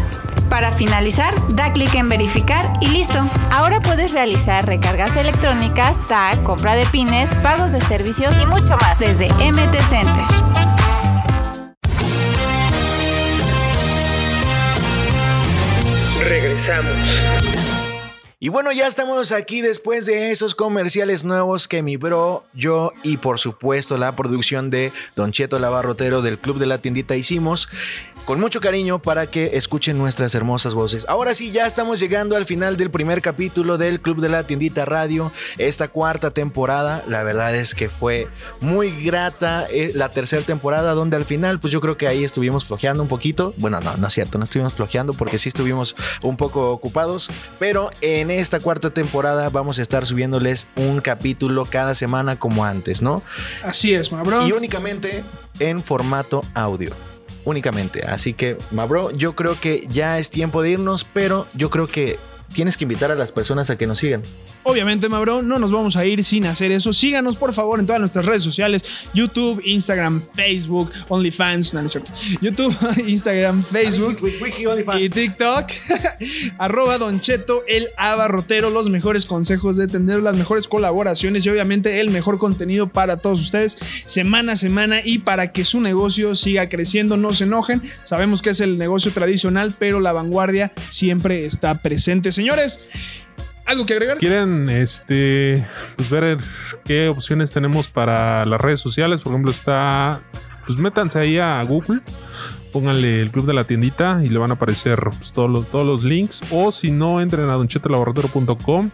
Para 0.48 0.72
finalizar, 0.72 1.34
da 1.48 1.74
clic 1.74 1.94
en 1.94 2.08
verificar 2.08 2.72
y 2.80 2.88
listo. 2.88 3.28
Ahora 3.50 3.80
puedes 3.80 4.14
realizar 4.14 4.64
recargas 4.64 5.14
electrónicas, 5.16 6.06
tag, 6.06 6.42
compra 6.42 6.74
de 6.74 6.86
pines, 6.86 7.28
pagos 7.42 7.72
de 7.72 7.82
servicios 7.82 8.34
y 8.40 8.46
mucho 8.46 8.78
más 8.80 8.98
desde 8.98 9.28
MT 9.28 9.76
Center. 9.90 10.65
Regresamos. 16.28 16.92
Y 18.38 18.48
bueno, 18.48 18.70
ya 18.72 18.86
estamos 18.86 19.32
aquí 19.32 19.60
después 19.62 20.06
de 20.06 20.30
esos 20.30 20.54
comerciales 20.54 21.24
nuevos 21.24 21.68
que 21.68 21.82
mi 21.82 21.96
bro, 21.96 22.44
yo 22.52 22.92
y 23.02 23.16
por 23.16 23.38
supuesto 23.38 23.96
la 23.96 24.14
producción 24.14 24.68
de 24.68 24.92
Don 25.14 25.32
Cheto 25.32 25.58
Lavarrotero 25.58 26.20
del 26.20 26.38
Club 26.38 26.58
de 26.58 26.66
la 26.66 26.82
Tiendita 26.82 27.16
hicimos 27.16 27.68
con 28.26 28.40
mucho 28.40 28.60
cariño 28.60 28.98
para 28.98 29.30
que 29.30 29.56
escuchen 29.56 29.96
nuestras 29.96 30.34
hermosas 30.34 30.74
voces. 30.74 31.06
Ahora 31.08 31.32
sí, 31.32 31.52
ya 31.52 31.64
estamos 31.64 32.00
llegando 32.00 32.34
al 32.34 32.44
final 32.44 32.76
del 32.76 32.90
primer 32.90 33.22
capítulo 33.22 33.78
del 33.78 34.00
Club 34.00 34.20
de 34.20 34.28
la 34.28 34.46
Tiendita 34.46 34.84
Radio, 34.84 35.32
esta 35.58 35.86
cuarta 35.86 36.32
temporada. 36.32 37.04
La 37.06 37.22
verdad 37.22 37.54
es 37.54 37.74
que 37.74 37.88
fue 37.88 38.28
muy 38.60 38.90
grata 38.90 39.66
eh, 39.70 39.92
la 39.94 40.08
tercera 40.08 40.44
temporada, 40.44 40.92
donde 40.92 41.16
al 41.16 41.24
final, 41.24 41.60
pues 41.60 41.72
yo 41.72 41.80
creo 41.80 41.96
que 41.96 42.08
ahí 42.08 42.24
estuvimos 42.24 42.66
flojeando 42.66 43.00
un 43.00 43.08
poquito. 43.08 43.54
Bueno, 43.58 43.80
no, 43.80 43.96
no 43.96 44.08
es 44.08 44.12
cierto, 44.12 44.38
no 44.38 44.44
estuvimos 44.44 44.74
flojeando 44.74 45.12
porque 45.12 45.38
sí 45.38 45.48
estuvimos 45.48 45.94
un 46.20 46.36
poco 46.36 46.72
ocupados, 46.72 47.30
pero 47.60 47.90
en 48.00 48.32
esta 48.32 48.58
cuarta 48.58 48.90
temporada 48.90 49.50
vamos 49.50 49.78
a 49.78 49.82
estar 49.82 50.04
subiéndoles 50.04 50.66
un 50.74 51.00
capítulo 51.00 51.64
cada 51.64 51.94
semana 51.94 52.36
como 52.36 52.64
antes, 52.64 53.02
¿no? 53.02 53.22
Así 53.62 53.94
es, 53.94 54.10
ma 54.10 54.24
bro. 54.24 54.44
Y 54.44 54.50
únicamente 54.50 55.24
en 55.60 55.80
formato 55.80 56.42
audio. 56.54 57.15
Únicamente. 57.46 58.04
Así 58.04 58.34
que, 58.34 58.58
Mabro, 58.72 59.12
yo 59.12 59.34
creo 59.34 59.58
que 59.58 59.86
ya 59.88 60.18
es 60.18 60.30
tiempo 60.30 60.62
de 60.62 60.70
irnos, 60.70 61.04
pero 61.04 61.46
yo 61.54 61.70
creo 61.70 61.86
que 61.86 62.18
tienes 62.52 62.76
que 62.76 62.84
invitar 62.84 63.12
a 63.12 63.14
las 63.14 63.30
personas 63.30 63.70
a 63.70 63.78
que 63.78 63.86
nos 63.86 64.00
sigan. 64.00 64.22
Obviamente, 64.68 65.08
Mabro, 65.08 65.42
no 65.42 65.60
nos 65.60 65.70
vamos 65.70 65.94
a 65.94 66.04
ir 66.04 66.24
sin 66.24 66.44
hacer 66.44 66.72
eso. 66.72 66.92
Síganos, 66.92 67.36
por 67.36 67.54
favor, 67.54 67.78
en 67.78 67.86
todas 67.86 68.00
nuestras 68.00 68.26
redes 68.26 68.42
sociales: 68.42 68.84
YouTube, 69.14 69.62
Instagram, 69.64 70.24
Facebook, 70.34 70.90
OnlyFans, 71.08 71.72
no, 71.72 71.82
no 71.82 71.86
es 71.86 71.92
cierto. 71.92 72.10
YouTube, 72.40 72.76
Instagram, 73.06 73.62
Facebook 73.62 74.18
y 74.98 75.08
TikTok. 75.08 75.66
Arroba 76.58 76.98
Don 76.98 77.20
Cheto, 77.20 77.62
el 77.68 77.90
abarrotero, 77.96 78.70
los 78.70 78.88
mejores 78.88 79.24
consejos 79.24 79.76
de 79.76 79.86
tener 79.86 80.20
las 80.20 80.34
mejores 80.34 80.66
colaboraciones 80.66 81.46
y 81.46 81.48
obviamente 81.48 82.00
el 82.00 82.10
mejor 82.10 82.38
contenido 82.38 82.88
para 82.88 83.18
todos 83.18 83.38
ustedes 83.40 83.78
semana 84.06 84.54
a 84.54 84.56
semana 84.56 84.96
y 85.04 85.18
para 85.18 85.52
que 85.52 85.64
su 85.64 85.80
negocio 85.80 86.34
siga 86.34 86.68
creciendo. 86.68 87.16
No 87.16 87.32
se 87.32 87.44
enojen, 87.44 87.82
sabemos 88.02 88.42
que 88.42 88.50
es 88.50 88.58
el 88.58 88.78
negocio 88.78 89.12
tradicional, 89.12 89.72
pero 89.78 90.00
la 90.00 90.12
vanguardia 90.12 90.72
siempre 90.90 91.46
está 91.46 91.82
presente. 91.82 92.32
Señores, 92.32 92.80
¿algo 93.66 93.84
que 93.84 93.92
agregar? 93.92 94.18
¿Quieren 94.18 94.68
este 94.70 95.66
pues 95.96 96.08
ver 96.08 96.38
qué 96.84 97.08
opciones 97.08 97.52
tenemos 97.52 97.88
para 97.88 98.46
las 98.46 98.60
redes 98.60 98.80
sociales? 98.80 99.22
Por 99.22 99.32
ejemplo, 99.32 99.50
está. 99.50 100.20
Pues 100.66 100.78
métanse 100.78 101.20
ahí 101.20 101.38
a 101.38 101.62
Google, 101.62 102.00
pónganle 102.72 103.22
el 103.22 103.30
club 103.30 103.46
de 103.46 103.54
la 103.54 103.62
tiendita 103.62 104.20
y 104.24 104.28
le 104.28 104.38
van 104.38 104.50
a 104.50 104.54
aparecer 104.54 104.98
pues, 105.16 105.32
todos, 105.32 105.48
los, 105.48 105.70
todos 105.70 105.86
los 105.86 106.02
links. 106.02 106.42
O 106.50 106.72
si 106.72 106.90
no, 106.90 107.20
entren 107.20 107.48
a 107.48 107.52
donchetolaboratorio.com. 107.52 108.90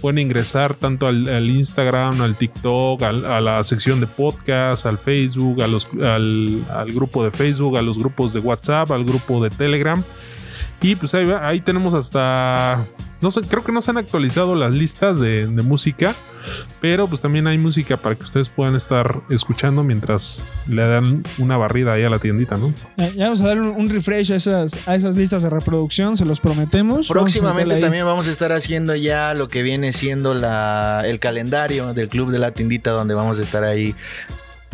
Pueden 0.00 0.18
ingresar 0.18 0.74
tanto 0.74 1.06
al, 1.06 1.48
Instagram, 1.48 2.20
al 2.20 2.36
TikTok, 2.36 3.00
a 3.02 3.12
la 3.12 3.62
sección 3.62 4.00
de 4.00 4.08
podcast, 4.08 4.86
al 4.86 4.98
Facebook, 4.98 5.62
al, 5.62 6.66
al 6.68 6.92
grupo 6.92 7.22
de 7.22 7.30
Facebook, 7.30 7.76
a 7.78 7.82
los 7.82 7.96
grupos 7.96 8.32
de 8.32 8.40
WhatsApp, 8.40 8.90
al 8.90 9.04
grupo 9.04 9.40
de 9.40 9.50
Telegram 9.50 10.02
Y 10.84 10.96
pues 10.96 11.14
ahí, 11.14 11.24
va- 11.24 11.46
ahí 11.48 11.60
tenemos 11.60 11.94
hasta. 11.94 12.86
No 13.20 13.30
sé, 13.30 13.40
creo 13.40 13.64
que 13.64 13.72
no 13.72 13.80
se 13.80 13.90
han 13.90 13.96
actualizado 13.96 14.54
las 14.54 14.72
listas 14.74 15.18
de, 15.18 15.46
de 15.46 15.62
música, 15.62 16.14
pero 16.82 17.06
pues 17.08 17.22
también 17.22 17.46
hay 17.46 17.56
música 17.56 17.96
para 17.96 18.16
que 18.16 18.24
ustedes 18.24 18.50
puedan 18.50 18.76
estar 18.76 19.22
escuchando 19.30 19.82
mientras 19.82 20.44
le 20.68 20.86
dan 20.86 21.22
una 21.38 21.56
barrida 21.56 21.94
ahí 21.94 22.02
a 22.04 22.10
la 22.10 22.18
tiendita, 22.18 22.58
¿no? 22.58 22.74
Ya, 22.98 23.08
ya 23.14 23.24
vamos 23.24 23.40
a 23.40 23.46
dar 23.46 23.58
un, 23.60 23.68
un 23.68 23.88
refresh 23.88 24.30
a 24.32 24.36
esas, 24.36 24.76
a 24.86 24.94
esas 24.94 25.16
listas 25.16 25.42
de 25.42 25.48
reproducción, 25.48 26.16
se 26.16 26.26
los 26.26 26.38
prometemos. 26.38 27.08
Próximamente 27.08 27.80
también 27.80 28.04
vamos 28.04 28.28
a 28.28 28.30
estar 28.30 28.52
haciendo 28.52 28.94
ya 28.94 29.32
lo 29.32 29.48
que 29.48 29.62
viene 29.62 29.94
siendo 29.94 30.34
la, 30.34 31.02
el 31.06 31.18
calendario 31.18 31.94
del 31.94 32.08
Club 32.08 32.30
de 32.30 32.38
la 32.40 32.50
Tiendita, 32.50 32.90
donde 32.90 33.14
vamos 33.14 33.38
a 33.40 33.42
estar 33.42 33.64
ahí 33.64 33.94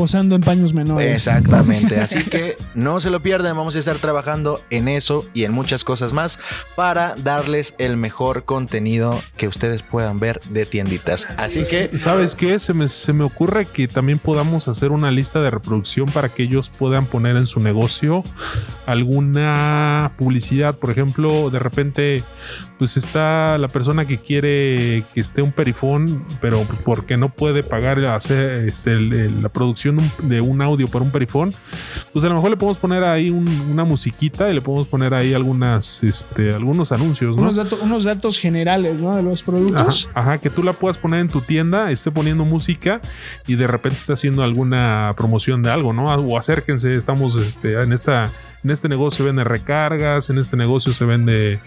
Posando 0.00 0.34
en 0.34 0.40
paños 0.40 0.72
menores. 0.72 1.14
Exactamente, 1.14 2.00
así 2.00 2.24
que 2.24 2.56
no 2.74 3.00
se 3.00 3.10
lo 3.10 3.20
pierdan, 3.20 3.54
vamos 3.54 3.76
a 3.76 3.80
estar 3.80 3.98
trabajando 3.98 4.58
en 4.70 4.88
eso 4.88 5.26
y 5.34 5.44
en 5.44 5.52
muchas 5.52 5.84
cosas 5.84 6.14
más 6.14 6.38
para 6.74 7.14
darles 7.16 7.74
el 7.76 7.98
mejor 7.98 8.44
contenido 8.44 9.22
que 9.36 9.46
ustedes 9.46 9.82
puedan 9.82 10.18
ver 10.18 10.40
de 10.48 10.64
tienditas. 10.64 11.26
Así 11.36 11.58
que 11.58 11.98
¿Sabes 11.98 12.34
qué? 12.34 12.58
Se 12.58 12.72
me, 12.72 12.88
se 12.88 13.12
me 13.12 13.24
ocurre 13.24 13.66
que 13.66 13.88
también 13.88 14.18
podamos 14.18 14.68
hacer 14.68 14.90
una 14.90 15.10
lista 15.10 15.42
de 15.42 15.50
reproducción 15.50 16.06
para 16.06 16.32
que 16.32 16.44
ellos 16.44 16.70
puedan 16.70 17.04
poner 17.04 17.36
en 17.36 17.44
su 17.44 17.60
negocio 17.60 18.24
alguna 18.86 20.12
publicidad. 20.16 20.76
Por 20.76 20.90
ejemplo, 20.90 21.50
de 21.50 21.58
repente, 21.58 22.24
pues 22.78 22.96
está 22.96 23.58
la 23.58 23.68
persona 23.68 24.06
que 24.06 24.18
quiere 24.18 25.04
que 25.12 25.20
esté 25.20 25.42
un 25.42 25.52
perifón, 25.52 26.24
pero 26.40 26.64
pues 26.64 26.80
porque 26.82 27.18
no 27.18 27.28
puede 27.28 27.62
pagar 27.62 27.98
hacer 28.06 28.66
este, 28.66 28.98
la 28.98 29.50
producción 29.50 29.89
de 29.96 30.02
un- 30.22 30.28
de 30.28 30.40
un 30.40 30.60
audio 30.62 30.88
por 30.88 31.02
un 31.02 31.10
perifón. 31.10 31.52
Pues 32.12 32.24
a 32.24 32.28
lo 32.28 32.34
mejor 32.34 32.50
le 32.50 32.56
podemos 32.56 32.78
poner 32.78 33.04
ahí 33.04 33.30
un- 33.30 33.48
una 33.70 33.84
musiquita 33.84 34.50
y 34.50 34.54
le 34.54 34.60
podemos 34.60 34.88
poner 34.88 35.14
ahí 35.14 35.34
algunas, 35.34 36.02
este, 36.04 36.54
algunos 36.54 36.92
anuncios, 36.92 37.36
¿no? 37.36 37.42
Unos, 37.42 37.56
datos, 37.56 37.80
unos 37.82 38.04
datos 38.04 38.38
generales 38.38 39.00
¿no? 39.00 39.14
de 39.16 39.22
los 39.22 39.42
productos. 39.42 40.08
Ajá, 40.14 40.20
ajá, 40.32 40.38
que 40.38 40.50
tú 40.50 40.62
la 40.62 40.72
puedas 40.72 40.98
poner 40.98 41.20
en 41.20 41.28
tu 41.28 41.40
tienda, 41.40 41.90
esté 41.90 42.10
poniendo 42.10 42.44
música 42.44 43.00
y 43.46 43.54
de 43.56 43.66
repente 43.66 43.96
está 43.98 44.12
haciendo 44.14 44.42
alguna 44.42 45.14
promoción 45.16 45.62
de 45.62 45.70
algo, 45.70 45.92
¿no? 45.92 46.04
O 46.04 46.38
acérquense, 46.38 46.92
estamos 46.92 47.36
este, 47.36 47.74
en 47.82 47.92
esta. 47.92 48.30
En 48.62 48.70
este 48.70 48.88
negocio 48.88 49.18
se 49.18 49.22
vende 49.22 49.44
recargas, 49.44 50.30
en 50.30 50.38
este 50.38 50.56
negocio 50.56 50.92
se 50.92 51.04
vende, 51.04 51.60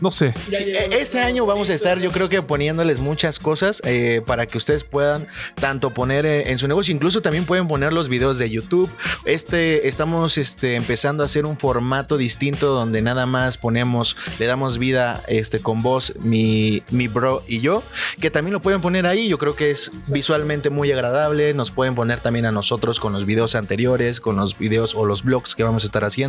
no 0.00 0.10
sé, 0.10 0.34
e- 0.52 0.88
este 1.00 1.20
año 1.20 1.46
vamos 1.46 1.70
a 1.70 1.74
estar, 1.74 1.98
yo 1.98 2.10
creo 2.10 2.28
que 2.28 2.42
poniéndoles 2.42 2.98
muchas 2.98 3.38
cosas 3.38 3.80
eh, 3.84 4.22
para 4.26 4.46
que 4.46 4.58
ustedes 4.58 4.84
puedan 4.84 5.26
tanto 5.54 5.90
poner 5.90 6.26
eh, 6.26 6.50
en 6.50 6.58
su 6.58 6.68
negocio, 6.68 6.94
incluso 6.94 7.22
también 7.22 7.46
pueden 7.46 7.68
poner 7.68 7.92
los 7.92 8.08
videos 8.08 8.38
de 8.38 8.50
YouTube. 8.50 8.90
Este, 9.24 9.88
estamos 9.88 10.36
este, 10.36 10.74
empezando 10.74 11.22
a 11.22 11.26
hacer 11.26 11.46
un 11.46 11.56
formato 11.56 12.16
distinto 12.16 12.74
donde 12.74 13.00
nada 13.00 13.26
más 13.26 13.56
ponemos, 13.56 14.16
le 14.38 14.46
damos 14.46 14.78
vida 14.78 15.22
este, 15.28 15.60
con 15.60 15.82
voz, 15.82 16.12
mi, 16.18 16.82
mi 16.90 17.08
bro 17.08 17.42
y 17.48 17.60
yo, 17.60 17.82
que 18.20 18.30
también 18.30 18.52
lo 18.52 18.60
pueden 18.60 18.80
poner 18.80 19.06
ahí. 19.06 19.28
Yo 19.28 19.38
creo 19.38 19.54
que 19.56 19.70
es 19.70 19.90
visualmente 20.08 20.70
muy 20.70 20.92
agradable. 20.92 21.54
Nos 21.54 21.70
pueden 21.70 21.94
poner 21.94 22.20
también 22.20 22.46
a 22.46 22.52
nosotros 22.52 23.00
con 23.00 23.12
los 23.12 23.24
videos 23.24 23.54
anteriores, 23.54 24.20
con 24.20 24.36
los 24.36 24.58
videos 24.58 24.94
o 24.94 25.06
los 25.06 25.22
blogs 25.22 25.54
que 25.54 25.64
vamos 25.64 25.84
a 25.84 25.86
estar 25.86 26.04
haciendo. 26.04 26.25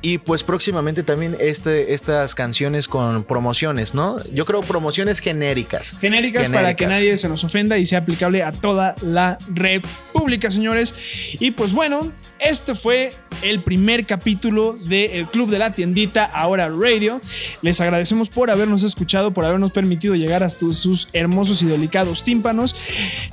Y 0.00 0.18
pues 0.18 0.42
próximamente 0.42 1.02
también 1.02 1.36
este, 1.40 1.94
estas 1.94 2.34
canciones 2.34 2.88
con 2.88 3.24
promociones, 3.24 3.94
¿no? 3.94 4.22
Yo 4.32 4.44
creo 4.44 4.60
promociones 4.62 5.20
genéricas. 5.20 5.96
Genéricas, 6.00 6.48
para 6.48 6.74
que 6.74 6.84
Genéricas. 6.84 6.88
nadie 6.88 7.16
se 7.16 7.28
nos 7.28 7.44
ofenda 7.44 7.78
y 7.78 7.86
sea 7.86 8.00
aplicable 8.00 8.42
a 8.42 8.52
toda 8.52 8.94
la 9.02 9.38
república, 9.48 10.50
señores. 10.50 10.94
Y 11.40 11.52
pues 11.52 11.72
bueno, 11.72 12.12
este 12.42 12.74
fue 12.74 13.12
el 13.42 13.62
primer 13.62 14.06
capítulo 14.06 14.74
del 14.74 15.28
Club 15.28 15.50
de 15.50 15.58
la 15.58 15.72
Tiendita, 15.72 16.24
ahora 16.24 16.68
Radio. 16.68 17.20
Les 17.60 17.80
agradecemos 17.80 18.28
por 18.28 18.50
habernos 18.50 18.82
escuchado, 18.84 19.32
por 19.32 19.44
habernos 19.44 19.70
permitido 19.70 20.14
llegar 20.14 20.42
hasta 20.42 20.72
sus 20.72 21.08
hermosos 21.12 21.62
y 21.62 21.66
delicados 21.66 22.24
tímpanos. 22.24 22.76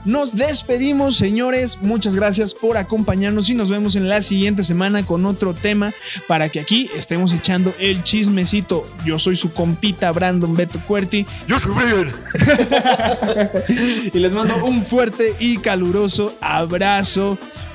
Nos 0.05 0.35
despedimos, 0.35 1.15
señores. 1.15 1.79
Muchas 1.81 2.15
gracias 2.15 2.53
por 2.53 2.77
acompañarnos 2.77 3.49
y 3.49 3.55
nos 3.55 3.69
vemos 3.69 3.95
en 3.95 4.09
la 4.09 4.21
siguiente 4.21 4.63
semana 4.63 5.05
con 5.05 5.25
otro 5.25 5.53
tema 5.53 5.93
para 6.27 6.49
que 6.49 6.59
aquí 6.59 6.89
estemos 6.95 7.31
echando 7.33 7.73
el 7.79 8.03
chismecito. 8.03 8.87
Yo 9.05 9.19
soy 9.19 9.35
su 9.35 9.53
compita 9.53 10.11
Brandon 10.11 10.55
Beto 10.55 10.79
Cuerti. 10.87 11.25
Yo 11.47 11.59
soy 11.59 11.73
Brian. 11.73 12.11
y 14.13 14.19
les 14.19 14.33
mando 14.33 14.65
un 14.65 14.83
fuerte 14.83 15.35
y 15.39 15.57
caluroso 15.57 16.35
abrazo. 16.41 17.37